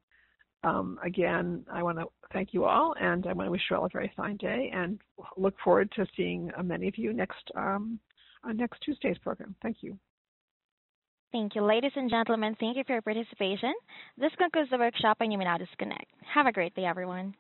Um, 0.64 1.00
again, 1.04 1.64
I 1.72 1.84
want 1.84 2.00
to 2.00 2.06
thank 2.34 2.54
you 2.54 2.66
all, 2.66 2.96
and 3.00 3.28
I 3.28 3.34
want 3.34 3.48
to 3.48 3.52
wish 3.52 3.62
you 3.70 3.78
all 3.78 3.86
a 3.86 3.90
very 3.90 4.12
fine 4.18 4.38
day, 4.38 4.72
and 4.74 5.00
look 5.38 5.56
forward 5.64 5.92
to 5.96 6.06
seeing 6.16 6.52
uh, 6.58 6.64
many 6.64 6.88
of 6.88 6.98
you 6.98 7.14
next 7.14 7.52
um, 7.56 8.00
on 8.44 8.58
next 8.58 8.82
Tuesday's 8.82 9.18
program. 9.20 9.56
Thank 9.62 9.78
you. 9.82 10.00
Thank 11.32 11.56
you, 11.56 11.62
ladies 11.62 11.92
and 11.96 12.10
gentlemen. 12.10 12.56
Thank 12.60 12.78
you 12.78 12.84
for 12.86 12.94
your 12.94 13.02
participation. 13.02 13.74
This 14.18 14.32
concludes 14.38 14.70
the 14.70 14.78
workshop, 14.78 15.18
and 15.20 15.32
you 15.32 15.38
may 15.38 15.44
now 15.44 15.58
disconnect. 15.58 16.06
Have 16.34 16.48
a 16.48 16.52
great 16.52 16.74
day, 16.74 16.86
everyone. 16.86 17.36